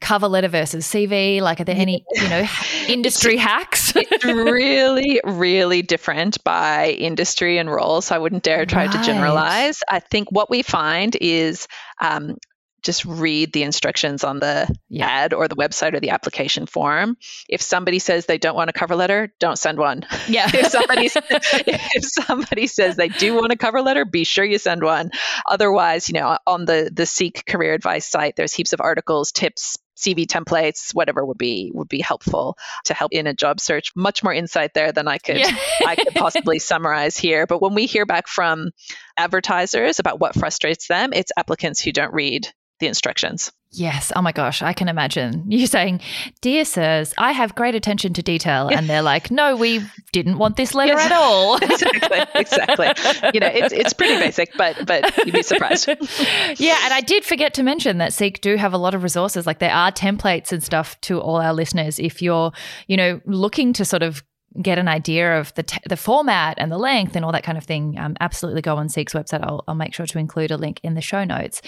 cover 0.00 0.28
letter 0.28 0.48
versus 0.48 0.86
CV? 0.86 1.40
Like, 1.40 1.60
are 1.60 1.64
there 1.64 1.76
any, 1.76 2.04
you 2.14 2.28
know, 2.28 2.44
industry 2.88 3.36
hacks? 3.36 3.94
it's 3.96 4.24
really, 4.24 5.20
really 5.24 5.82
different 5.82 6.42
by 6.44 6.90
industry 6.90 7.58
and 7.58 7.70
role. 7.70 8.00
So 8.00 8.14
I 8.14 8.18
wouldn't 8.18 8.42
dare 8.42 8.66
try 8.66 8.86
right. 8.86 8.92
to 8.92 9.02
generalize. 9.02 9.82
I 9.88 10.00
think 10.00 10.30
what 10.30 10.50
we 10.50 10.62
find 10.62 11.16
is 11.20 11.66
um, 12.00 12.36
just 12.84 13.04
read 13.04 13.52
the 13.52 13.62
instructions 13.62 14.22
on 14.22 14.38
the 14.38 14.72
yeah. 14.88 15.06
ad 15.06 15.32
or 15.32 15.48
the 15.48 15.56
website 15.56 15.94
or 15.94 16.00
the 16.00 16.10
application 16.10 16.66
form. 16.66 17.16
If 17.48 17.62
somebody 17.62 17.98
says 17.98 18.26
they 18.26 18.38
don't 18.38 18.54
want 18.54 18.70
a 18.70 18.74
cover 18.74 18.94
letter, 18.94 19.32
don't 19.40 19.58
send 19.58 19.78
one. 19.78 20.06
Yeah. 20.28 20.50
if 20.54 20.68
somebody 20.68 21.10
if 21.14 22.04
somebody 22.04 22.66
says 22.66 22.96
they 22.96 23.08
do 23.08 23.34
want 23.34 23.52
a 23.52 23.56
cover 23.56 23.82
letter, 23.82 24.04
be 24.04 24.24
sure 24.24 24.44
you 24.44 24.58
send 24.58 24.82
one. 24.82 25.10
Otherwise, 25.46 26.08
you 26.08 26.20
know, 26.20 26.38
on 26.46 26.66
the 26.66 26.90
the 26.92 27.06
Seek 27.06 27.46
career 27.46 27.72
advice 27.72 28.06
site, 28.06 28.36
there's 28.36 28.52
heaps 28.52 28.72
of 28.72 28.80
articles, 28.80 29.32
tips, 29.32 29.78
CV 29.96 30.26
templates, 30.26 30.94
whatever 30.94 31.24
would 31.24 31.38
be 31.38 31.70
would 31.74 31.88
be 31.88 32.00
helpful 32.00 32.56
to 32.84 32.94
help 32.94 33.12
in 33.12 33.26
a 33.26 33.34
job 33.34 33.60
search. 33.60 33.92
Much 33.96 34.22
more 34.22 34.32
insight 34.32 34.74
there 34.74 34.92
than 34.92 35.08
I 35.08 35.18
could 35.18 35.38
yeah. 35.38 35.56
I 35.86 35.96
could 35.96 36.14
possibly 36.14 36.58
summarize 36.58 37.16
here. 37.16 37.46
But 37.46 37.62
when 37.62 37.74
we 37.74 37.86
hear 37.86 38.06
back 38.06 38.28
from 38.28 38.70
advertisers 39.16 40.00
about 40.00 40.20
what 40.20 40.34
frustrates 40.34 40.88
them, 40.88 41.12
it's 41.12 41.32
applicants 41.36 41.80
who 41.80 41.92
don't 41.92 42.12
read 42.12 42.48
the 42.80 42.86
instructions. 42.86 43.52
Yes. 43.76 44.12
Oh 44.14 44.22
my 44.22 44.30
gosh. 44.30 44.62
I 44.62 44.72
can 44.72 44.88
imagine 44.88 45.50
you 45.50 45.66
saying, 45.76 46.00
Dear 46.40 46.64
sirs, 46.64 47.12
I 47.18 47.32
have 47.32 47.54
great 47.54 47.74
attention 47.74 48.12
to 48.14 48.22
detail. 48.22 48.68
And 48.68 48.88
they're 48.88 49.02
like, 49.02 49.30
No, 49.30 49.56
we 49.56 49.80
didn't 50.12 50.38
want 50.38 50.56
this 50.56 50.74
letter 50.74 50.92
yes. 50.92 51.06
at 51.06 51.12
all. 51.12 51.56
exactly. 51.62 52.24
Exactly. 52.34 53.30
You 53.34 53.40
know, 53.40 53.48
it's, 53.48 53.72
it's 53.72 53.92
pretty 53.92 54.16
basic, 54.16 54.56
but 54.56 54.86
but 54.86 55.16
you'd 55.26 55.34
be 55.34 55.42
surprised. 55.42 55.88
yeah. 56.56 56.78
And 56.84 56.94
I 56.94 57.00
did 57.04 57.24
forget 57.24 57.54
to 57.54 57.62
mention 57.62 57.98
that 57.98 58.12
Seek 58.12 58.40
do 58.40 58.56
have 58.56 58.72
a 58.72 58.78
lot 58.78 58.94
of 58.94 59.02
resources. 59.02 59.46
Like 59.46 59.58
there 59.58 59.72
are 59.72 59.90
templates 59.90 60.52
and 60.52 60.62
stuff 60.62 61.00
to 61.02 61.20
all 61.20 61.36
our 61.36 61.52
listeners. 61.52 61.98
If 61.98 62.22
you're, 62.22 62.52
you 62.86 62.96
know, 62.96 63.20
looking 63.26 63.72
to 63.74 63.84
sort 63.84 64.02
of 64.02 64.22
get 64.62 64.78
an 64.78 64.88
idea 64.88 65.38
of 65.38 65.52
the 65.54 65.62
t- 65.62 65.80
the 65.88 65.96
format 65.96 66.56
and 66.58 66.70
the 66.70 66.78
length 66.78 67.16
and 67.16 67.24
all 67.24 67.32
that 67.32 67.42
kind 67.42 67.58
of 67.58 67.64
thing, 67.64 67.98
um, 67.98 68.16
absolutely 68.20 68.62
go 68.62 68.76
on 68.76 68.88
Seek's 68.88 69.12
website. 69.12 69.42
I'll, 69.42 69.64
I'll 69.66 69.74
make 69.74 69.94
sure 69.94 70.06
to 70.06 70.18
include 70.18 70.50
a 70.50 70.56
link 70.56 70.80
in 70.82 70.94
the 70.94 71.00
show 71.00 71.24
notes. 71.24 71.60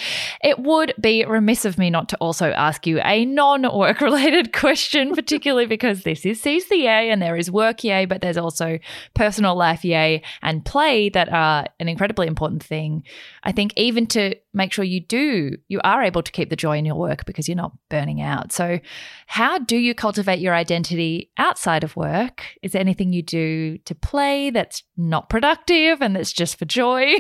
It 0.42 0.58
would 0.60 0.94
be 1.00 1.24
remiss 1.24 1.64
of 1.64 1.78
me 1.78 1.90
not 1.90 2.08
to 2.10 2.16
also 2.18 2.50
ask 2.50 2.86
you 2.86 3.00
a 3.00 3.24
non-work 3.24 4.00
related 4.00 4.52
question, 4.52 5.14
particularly 5.14 5.66
because 5.66 6.02
this 6.02 6.24
is 6.24 6.42
CCA 6.42 7.12
and 7.12 7.20
there 7.20 7.36
is 7.36 7.50
work 7.50 7.82
yay, 7.82 8.04
but 8.04 8.20
there's 8.20 8.36
also 8.36 8.78
personal 9.14 9.56
life 9.56 9.84
yay 9.84 10.22
and 10.42 10.64
play 10.64 11.08
that 11.10 11.28
are 11.32 11.66
an 11.80 11.88
incredibly 11.88 12.26
important 12.26 12.62
thing. 12.62 13.02
I 13.46 13.52
think 13.52 13.72
even 13.76 14.08
to 14.08 14.34
make 14.52 14.72
sure 14.72 14.84
you 14.84 14.98
do, 14.98 15.56
you 15.68 15.80
are 15.84 16.02
able 16.02 16.20
to 16.24 16.32
keep 16.32 16.50
the 16.50 16.56
joy 16.56 16.78
in 16.78 16.84
your 16.84 16.96
work 16.96 17.24
because 17.26 17.46
you're 17.46 17.56
not 17.56 17.76
burning 17.88 18.20
out. 18.20 18.50
So, 18.50 18.80
how 19.28 19.58
do 19.58 19.76
you 19.76 19.94
cultivate 19.94 20.40
your 20.40 20.52
identity 20.52 21.30
outside 21.38 21.84
of 21.84 21.94
work? 21.94 22.42
Is 22.60 22.72
there 22.72 22.80
anything 22.80 23.12
you 23.12 23.22
do 23.22 23.78
to 23.78 23.94
play 23.94 24.50
that's 24.50 24.82
not 24.96 25.28
productive 25.28 26.02
and 26.02 26.16
that's 26.16 26.32
just 26.32 26.58
for 26.58 26.64
joy? 26.64 27.18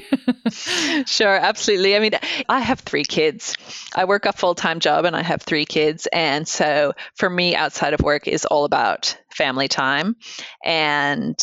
sure, 1.06 1.36
absolutely. 1.36 1.94
I 1.94 2.00
mean, 2.00 2.12
I 2.48 2.58
have 2.58 2.80
three 2.80 3.04
kids. 3.04 3.54
I 3.94 4.04
work 4.04 4.26
a 4.26 4.32
full 4.32 4.56
time 4.56 4.80
job 4.80 5.04
and 5.04 5.14
I 5.14 5.22
have 5.22 5.42
three 5.42 5.64
kids. 5.64 6.08
And 6.12 6.48
so, 6.48 6.92
for 7.14 7.30
me, 7.30 7.54
outside 7.54 7.94
of 7.94 8.00
work 8.00 8.26
is 8.26 8.44
all 8.44 8.64
about 8.64 9.16
family 9.30 9.68
time. 9.68 10.16
And 10.64 11.40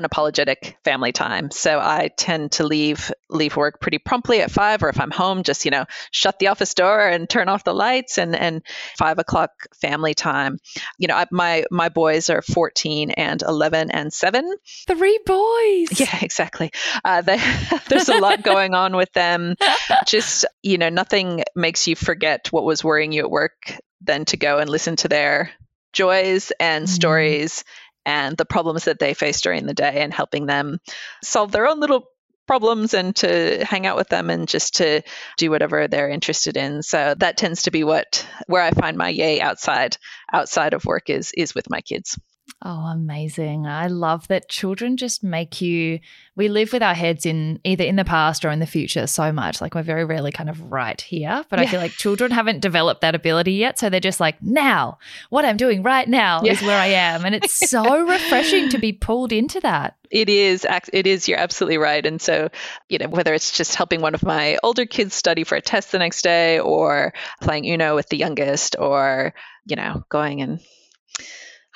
unapologetic 0.00 0.74
family 0.84 1.12
time. 1.12 1.50
So 1.50 1.78
I 1.78 2.10
tend 2.16 2.52
to 2.52 2.66
leave 2.66 3.12
leave 3.28 3.56
work 3.56 3.80
pretty 3.80 3.98
promptly 3.98 4.40
at 4.40 4.50
five, 4.50 4.82
or 4.82 4.88
if 4.88 5.00
I'm 5.00 5.10
home, 5.10 5.42
just 5.42 5.64
you 5.64 5.70
know 5.70 5.86
shut 6.10 6.38
the 6.38 6.48
office 6.48 6.74
door 6.74 7.06
and 7.06 7.28
turn 7.28 7.48
off 7.48 7.64
the 7.64 7.74
lights, 7.74 8.18
and 8.18 8.36
and 8.36 8.62
five 8.98 9.18
o'clock 9.18 9.50
family 9.80 10.14
time. 10.14 10.58
You 10.98 11.08
know, 11.08 11.14
I, 11.14 11.26
my 11.30 11.64
my 11.70 11.88
boys 11.88 12.30
are 12.30 12.42
14 12.42 13.10
and 13.10 13.42
11 13.42 13.90
and 13.90 14.12
seven. 14.12 14.56
Three 14.86 15.18
boys. 15.24 15.98
Yeah, 15.98 16.18
exactly. 16.22 16.70
Uh, 17.04 17.22
they, 17.22 17.40
there's 17.88 18.08
a 18.08 18.18
lot 18.18 18.42
going 18.42 18.74
on 18.74 18.96
with 18.96 19.12
them. 19.12 19.54
Just 20.06 20.44
you 20.62 20.78
know, 20.78 20.88
nothing 20.88 21.44
makes 21.54 21.86
you 21.86 21.96
forget 21.96 22.52
what 22.52 22.64
was 22.64 22.84
worrying 22.84 23.12
you 23.12 23.22
at 23.22 23.30
work 23.30 23.78
than 24.02 24.24
to 24.26 24.36
go 24.36 24.58
and 24.58 24.68
listen 24.68 24.96
to 24.96 25.08
their 25.08 25.50
joys 25.92 26.52
and 26.60 26.84
mm. 26.84 26.88
stories 26.88 27.64
and 28.06 28.36
the 28.36 28.46
problems 28.46 28.84
that 28.84 28.98
they 28.98 29.12
face 29.12 29.42
during 29.42 29.66
the 29.66 29.74
day 29.74 30.00
and 30.02 30.14
helping 30.14 30.46
them 30.46 30.78
solve 31.22 31.52
their 31.52 31.66
own 31.66 31.80
little 31.80 32.08
problems 32.46 32.94
and 32.94 33.16
to 33.16 33.64
hang 33.64 33.86
out 33.86 33.96
with 33.96 34.08
them 34.08 34.30
and 34.30 34.48
just 34.48 34.76
to 34.76 35.02
do 35.36 35.50
whatever 35.50 35.88
they're 35.88 36.08
interested 36.08 36.56
in. 36.56 36.82
So 36.82 37.14
that 37.18 37.36
tends 37.36 37.62
to 37.62 37.72
be 37.72 37.82
what 37.84 38.26
where 38.46 38.62
i 38.62 38.70
find 38.70 38.96
my 38.96 39.08
yay 39.08 39.40
outside 39.40 39.96
outside 40.32 40.72
of 40.72 40.84
work 40.84 41.10
is 41.10 41.32
is 41.36 41.54
with 41.54 41.68
my 41.68 41.80
kids 41.80 42.18
Oh, 42.62 42.86
amazing. 42.86 43.66
I 43.66 43.88
love 43.88 44.28
that 44.28 44.48
children 44.48 44.96
just 44.96 45.22
make 45.22 45.60
you, 45.60 46.00
we 46.36 46.48
live 46.48 46.72
with 46.72 46.82
our 46.82 46.94
heads 46.94 47.26
in 47.26 47.60
either 47.64 47.84
in 47.84 47.96
the 47.96 48.04
past 48.04 48.44
or 48.44 48.50
in 48.50 48.60
the 48.60 48.66
future 48.66 49.06
so 49.06 49.30
much. 49.30 49.60
Like 49.60 49.74
we're 49.74 49.82
very 49.82 50.04
rarely 50.04 50.32
kind 50.32 50.48
of 50.48 50.72
right 50.72 50.98
here. 51.00 51.44
But 51.50 51.58
yeah. 51.58 51.64
I 51.64 51.68
feel 51.68 51.80
like 51.80 51.90
children 51.98 52.30
haven't 52.30 52.60
developed 52.60 53.02
that 53.02 53.14
ability 53.14 53.52
yet. 53.52 53.78
So 53.78 53.90
they're 53.90 54.00
just 54.00 54.20
like, 54.20 54.42
now, 54.42 54.98
what 55.28 55.44
I'm 55.44 55.58
doing 55.58 55.82
right 55.82 56.08
now 56.08 56.40
yeah. 56.42 56.52
is 56.52 56.62
where 56.62 56.80
I 56.80 56.86
am. 56.86 57.26
And 57.26 57.34
it's 57.34 57.68
so 57.70 58.06
refreshing 58.06 58.70
to 58.70 58.78
be 58.78 58.92
pulled 58.92 59.32
into 59.32 59.60
that. 59.60 59.96
It 60.10 60.28
is. 60.28 60.66
It 60.92 61.06
is. 61.06 61.28
You're 61.28 61.38
absolutely 61.38 61.78
right. 61.78 62.06
And 62.06 62.22
so, 62.22 62.48
you 62.88 62.98
know, 62.98 63.08
whether 63.08 63.34
it's 63.34 63.56
just 63.56 63.74
helping 63.74 64.00
one 64.00 64.14
of 64.14 64.22
my 64.22 64.56
older 64.62 64.86
kids 64.86 65.14
study 65.14 65.44
for 65.44 65.56
a 65.56 65.60
test 65.60 65.92
the 65.92 65.98
next 65.98 66.22
day 66.22 66.58
or 66.58 67.12
playing 67.42 67.66
Uno 67.66 67.94
with 67.96 68.08
the 68.08 68.16
youngest 68.16 68.76
or, 68.78 69.34
you 69.66 69.76
know, 69.76 70.04
going 70.08 70.40
and 70.40 70.60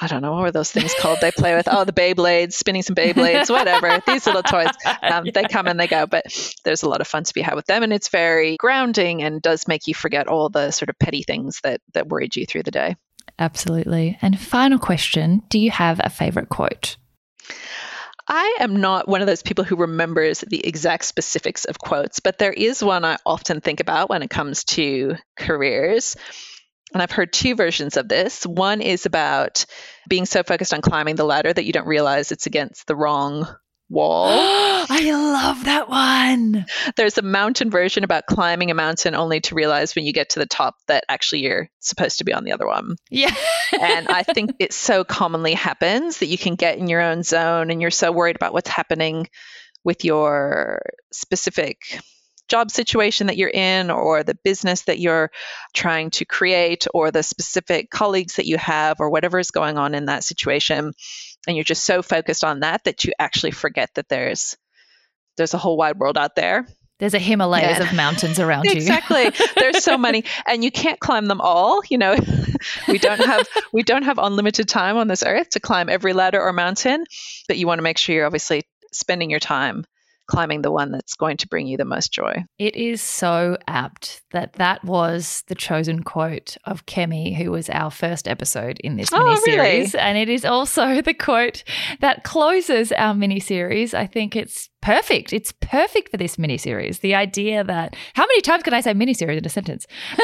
I 0.01 0.07
don't 0.07 0.23
know 0.23 0.33
what 0.33 0.43
were 0.43 0.51
those 0.51 0.71
things 0.71 0.95
called 0.99 1.19
they 1.21 1.31
play 1.31 1.55
with. 1.55 1.69
Oh, 1.71 1.85
the 1.85 1.93
Beyblades, 1.93 2.55
spinning 2.55 2.83
some 2.83 2.97
Beyblades, 2.97 3.51
whatever. 3.51 4.03
These 4.07 4.27
little 4.27 4.43
toys, 4.43 4.71
um, 5.03 5.27
they 5.33 5.45
come 5.45 5.67
and 5.67 5.79
they 5.79 5.87
go, 5.87 6.07
but 6.07 6.25
there's 6.65 6.83
a 6.83 6.89
lot 6.89 7.01
of 7.01 7.07
fun 7.07 7.25
to 7.25 7.35
be 7.35 7.43
had 7.43 7.55
with 7.55 7.67
them, 7.67 7.83
and 7.83 7.93
it's 7.93 8.09
very 8.09 8.57
grounding 8.57 9.23
and 9.23 9.43
does 9.43 9.69
make 9.69 9.87
you 9.87 9.95
forget 9.95 10.27
all 10.27 10.49
the 10.49 10.71
sort 10.71 10.89
of 10.89 10.99
petty 10.99 11.23
things 11.23 11.61
that 11.63 11.81
that 11.93 12.09
worried 12.09 12.35
you 12.37 12.47
through 12.47 12.63
the 12.63 12.71
day. 12.71 12.97
Absolutely. 13.39 14.19
And 14.23 14.39
final 14.39 14.79
question: 14.79 15.43
Do 15.49 15.59
you 15.59 15.71
have 15.71 16.01
a 16.03 16.11
favorite 16.11 16.49
quote? 16.49 16.97
I 18.33 18.59
am 18.61 18.77
not 18.77 19.09
one 19.09 19.23
of 19.23 19.27
those 19.27 19.43
people 19.43 19.65
who 19.65 19.75
remembers 19.75 20.41
the 20.41 20.65
exact 20.65 21.05
specifics 21.05 21.65
of 21.65 21.81
quotes, 21.81 22.21
but 22.21 22.39
there 22.39 22.53
is 22.53 22.83
one 22.83 23.05
I 23.05 23.19
often 23.27 23.61
think 23.61 23.81
about 23.81 24.09
when 24.09 24.23
it 24.23 24.31
comes 24.31 24.63
to 24.65 25.17
careers. 25.37 26.17
And 26.93 27.03
I've 27.03 27.13
heard 27.13 27.33
two 27.33 27.55
versions 27.55 27.97
of 27.97 28.09
this. 28.09 28.45
One 28.45 28.81
is 28.81 29.07
about 29.07 29.65
being 30.09 30.27
so 30.27 30.43
focused 30.43 30.75
on 30.75 30.81
climbing 30.81 31.17
the 31.17 31.25
ladder 31.25 31.53
that 31.53 31.65
you 31.65 31.73
don't 31.73 31.87
realize 31.87 32.33
it's 32.33 32.47
against 32.47 32.87
the 32.87 32.97
wrong 32.97 33.47
wall. 33.91 34.29
I 34.89 35.11
love 35.13 35.65
that 35.65 35.89
one. 35.89 36.65
There's 36.97 37.19
a 37.19 37.23
mountain 37.23 37.71
version 37.71 38.05
about 38.05 38.27
climbing 38.27 38.71
a 38.71 38.75
mountain 38.75 39.15
only 39.15 39.41
to 39.43 39.55
realize 39.55 39.95
when 39.95 40.07
you 40.07 40.13
get 40.13 40.31
to 40.31 40.39
the 40.39 40.47
top 40.47 40.77
that 40.87 41.05
actually 41.09 41.43
you're 41.43 41.69
supposed 41.81 42.19
to 42.19 42.25
be 42.25 42.33
on 42.33 42.45
the 42.45 42.53
other 42.53 42.67
one. 42.67 42.97
Yeah. 43.11 43.35
and 43.79 44.09
I 44.09 44.23
think 44.23 44.55
it 44.59 44.73
so 44.73 45.05
commonly 45.05 45.55
happens 45.55 46.19
that 46.19 46.27
you 46.27 46.39
can 46.39 46.55
get 46.55 46.79
in 46.79 46.89
your 46.89 47.03
own 47.03 47.23
zone 47.23 47.71
and 47.71 47.81
you're 47.81 47.91
so 47.91 48.11
worried 48.13 48.37
about 48.37 48.53
what's 48.53 48.71
happening 48.71 49.29
with 49.85 50.05
your 50.05 50.83
specific 51.13 52.01
job 52.51 52.71
situation 52.71 53.29
that 53.29 53.37
you're 53.37 53.49
in 53.49 53.91
or 53.91 54.23
the 54.23 54.37
business 54.45 54.83
that 54.83 54.99
you're 54.99 55.31
trying 55.75 56.11
to 56.11 56.25
create 56.25 56.87
or 56.93 57.11
the 57.11 57.23
specific 57.23 57.91
colleagues 57.91 58.37
that 58.37 58.47
you 58.47 58.59
have 58.59 59.01
or 59.01 59.09
whatever 59.09 59.39
is 59.39 59.51
going 59.51 59.79
on 59.79 59.95
in 59.95 60.07
that 60.07 60.25
situation 60.25 60.93
and 61.47 61.57
you're 61.57 61.65
just 61.65 61.85
so 61.85 62.03
focused 62.03 62.45
on 62.45 62.61
that 62.61 62.85
that 62.85 63.05
you 63.05 63.13
actually 63.19 63.53
forget 63.53 63.89
that 63.95 64.09
there's 64.09 64.57
there's 65.37 65.55
a 65.55 65.59
whole 65.59 65.77
wide 65.77 65.99
world 65.99 66.19
out 66.19 66.35
there 66.35 66.67
there's 66.99 67.15
a 67.15 67.19
Himalayas 67.19 67.79
yeah. 67.79 67.85
of 67.89 67.95
mountains 67.95 68.39
around 68.39 68.67
you. 68.67 68.73
exactly. 68.73 69.31
There's 69.57 69.83
so 69.83 69.97
many, 69.97 70.25
and 70.47 70.63
you 70.63 70.71
can't 70.71 71.01
climb 71.01 71.25
them 71.25 71.41
all. 71.41 71.81
You 71.89 71.97
know, 71.97 72.15
we 72.87 72.99
don't 72.99 73.25
have 73.25 73.49
we 73.73 73.83
don't 73.83 74.03
have 74.03 74.19
unlimited 74.19 74.69
time 74.69 74.99
on 74.99 75.09
this 75.09 75.23
earth 75.23 75.49
to 75.51 75.61
climb 75.61 75.89
every 75.89 76.13
ladder 76.13 76.41
or 76.41 76.53
mountain, 76.53 77.05
but 77.49 77.57
you 77.57 77.67
want 77.67 77.79
to 77.79 77.83
make 77.83 77.97
sure 77.97 78.15
you're 78.15 78.27
obviously 78.27 78.65
spending 78.93 79.31
your 79.31 79.41
time 79.41 79.87
climbing 80.31 80.63
the 80.63 80.71
one 80.71 80.93
that's 80.93 81.15
going 81.15 81.37
to 81.37 81.49
bring 81.49 81.67
you 81.67 81.77
the 81.77 81.85
most 81.85 82.13
joy. 82.13 82.45
It 82.59 82.77
is 82.77 83.03
so 83.03 83.59
apt 83.67 84.23
that 84.31 84.55
that 84.55 84.83
was 84.85 85.43
the 85.49 85.55
chosen 85.55 86.03
quote 86.03 86.57
of 86.65 86.87
Kemi, 86.87 87.35
who 87.35 87.51
was 87.51 87.69
our 87.69 87.91
first 87.91 88.29
episode 88.29 88.79
in 88.81 88.97
this 88.97 89.11
mini 89.11 89.37
series. 89.37 89.95
Really? 89.95 90.05
And 90.05 90.17
it 90.17 90.29
is 90.29 90.45
also 90.45 91.03
the 91.03 91.15
quote 91.15 91.65
that 92.01 92.23
closes 92.25 92.93
our 92.93 93.15
mini 93.15 93.41
series. 93.41 93.93
I 93.93 94.07
think 94.07 94.37
it's 94.37 94.71
perfect. 94.81 95.33
It's 95.33 95.53
perfect 95.61 96.11
for 96.11 96.17
this 96.17 96.39
mini 96.39 96.59
series. 96.59 97.01
The 97.01 97.15
idea 97.15 97.65
that 97.65 97.97
how 98.15 98.23
many 98.23 98.41
times 98.41 98.63
can 98.63 98.73
I 98.73 98.81
say 98.81 98.95
mini 98.95 99.15
series 99.15 99.39
in 99.39 99.45
a 99.45 99.49
sentence? 99.49 99.87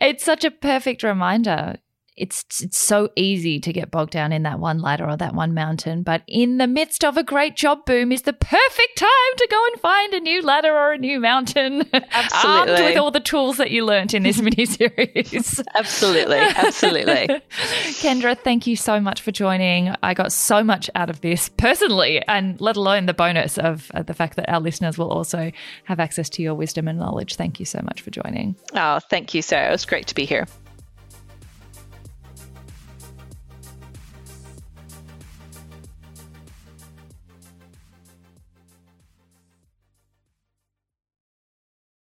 it's 0.00 0.24
such 0.24 0.44
a 0.44 0.50
perfect 0.50 1.02
reminder 1.02 1.76
it's 2.20 2.60
it's 2.60 2.78
so 2.78 3.10
easy 3.16 3.58
to 3.60 3.72
get 3.72 3.90
bogged 3.90 4.12
down 4.12 4.32
in 4.32 4.42
that 4.42 4.60
one 4.60 4.80
ladder 4.80 5.08
or 5.08 5.16
that 5.16 5.34
one 5.34 5.54
mountain, 5.54 6.02
but 6.02 6.22
in 6.28 6.58
the 6.58 6.66
midst 6.66 7.04
of 7.04 7.16
a 7.16 7.22
great 7.22 7.56
job 7.56 7.84
boom 7.86 8.12
is 8.12 8.22
the 8.22 8.32
perfect 8.32 8.96
time 8.98 9.32
to 9.38 9.48
go 9.50 9.66
and 9.72 9.80
find 9.80 10.12
a 10.12 10.20
new 10.20 10.42
ladder 10.42 10.72
or 10.72 10.92
a 10.92 10.98
new 10.98 11.18
mountain. 11.18 11.88
Absolutely. 11.92 12.10
Armed 12.44 12.70
with 12.70 12.96
all 12.98 13.10
the 13.10 13.20
tools 13.20 13.56
that 13.56 13.70
you 13.70 13.84
learnt 13.84 14.12
in 14.12 14.22
this 14.22 14.38
mini 14.42 14.66
series. 14.66 15.62
absolutely. 15.74 16.38
Absolutely. 16.38 17.40
Kendra, 17.50 18.38
thank 18.38 18.66
you 18.66 18.76
so 18.76 19.00
much 19.00 19.22
for 19.22 19.32
joining. 19.32 19.94
I 20.02 20.12
got 20.12 20.32
so 20.32 20.62
much 20.62 20.90
out 20.94 21.08
of 21.08 21.22
this 21.22 21.48
personally, 21.48 22.22
and 22.28 22.60
let 22.60 22.76
alone 22.76 23.06
the 23.06 23.14
bonus 23.14 23.56
of 23.56 23.90
uh, 23.94 24.02
the 24.02 24.14
fact 24.14 24.36
that 24.36 24.48
our 24.50 24.60
listeners 24.60 24.98
will 24.98 25.10
also 25.10 25.50
have 25.84 25.98
access 26.00 26.28
to 26.30 26.42
your 26.42 26.54
wisdom 26.54 26.86
and 26.86 26.98
knowledge. 26.98 27.36
Thank 27.36 27.58
you 27.58 27.66
so 27.66 27.80
much 27.82 28.02
for 28.02 28.10
joining. 28.10 28.56
Oh, 28.74 29.00
thank 29.08 29.32
you, 29.32 29.40
Sarah. 29.40 29.68
It 29.68 29.72
was 29.72 29.86
great 29.86 30.06
to 30.08 30.14
be 30.14 30.26
here. 30.26 30.46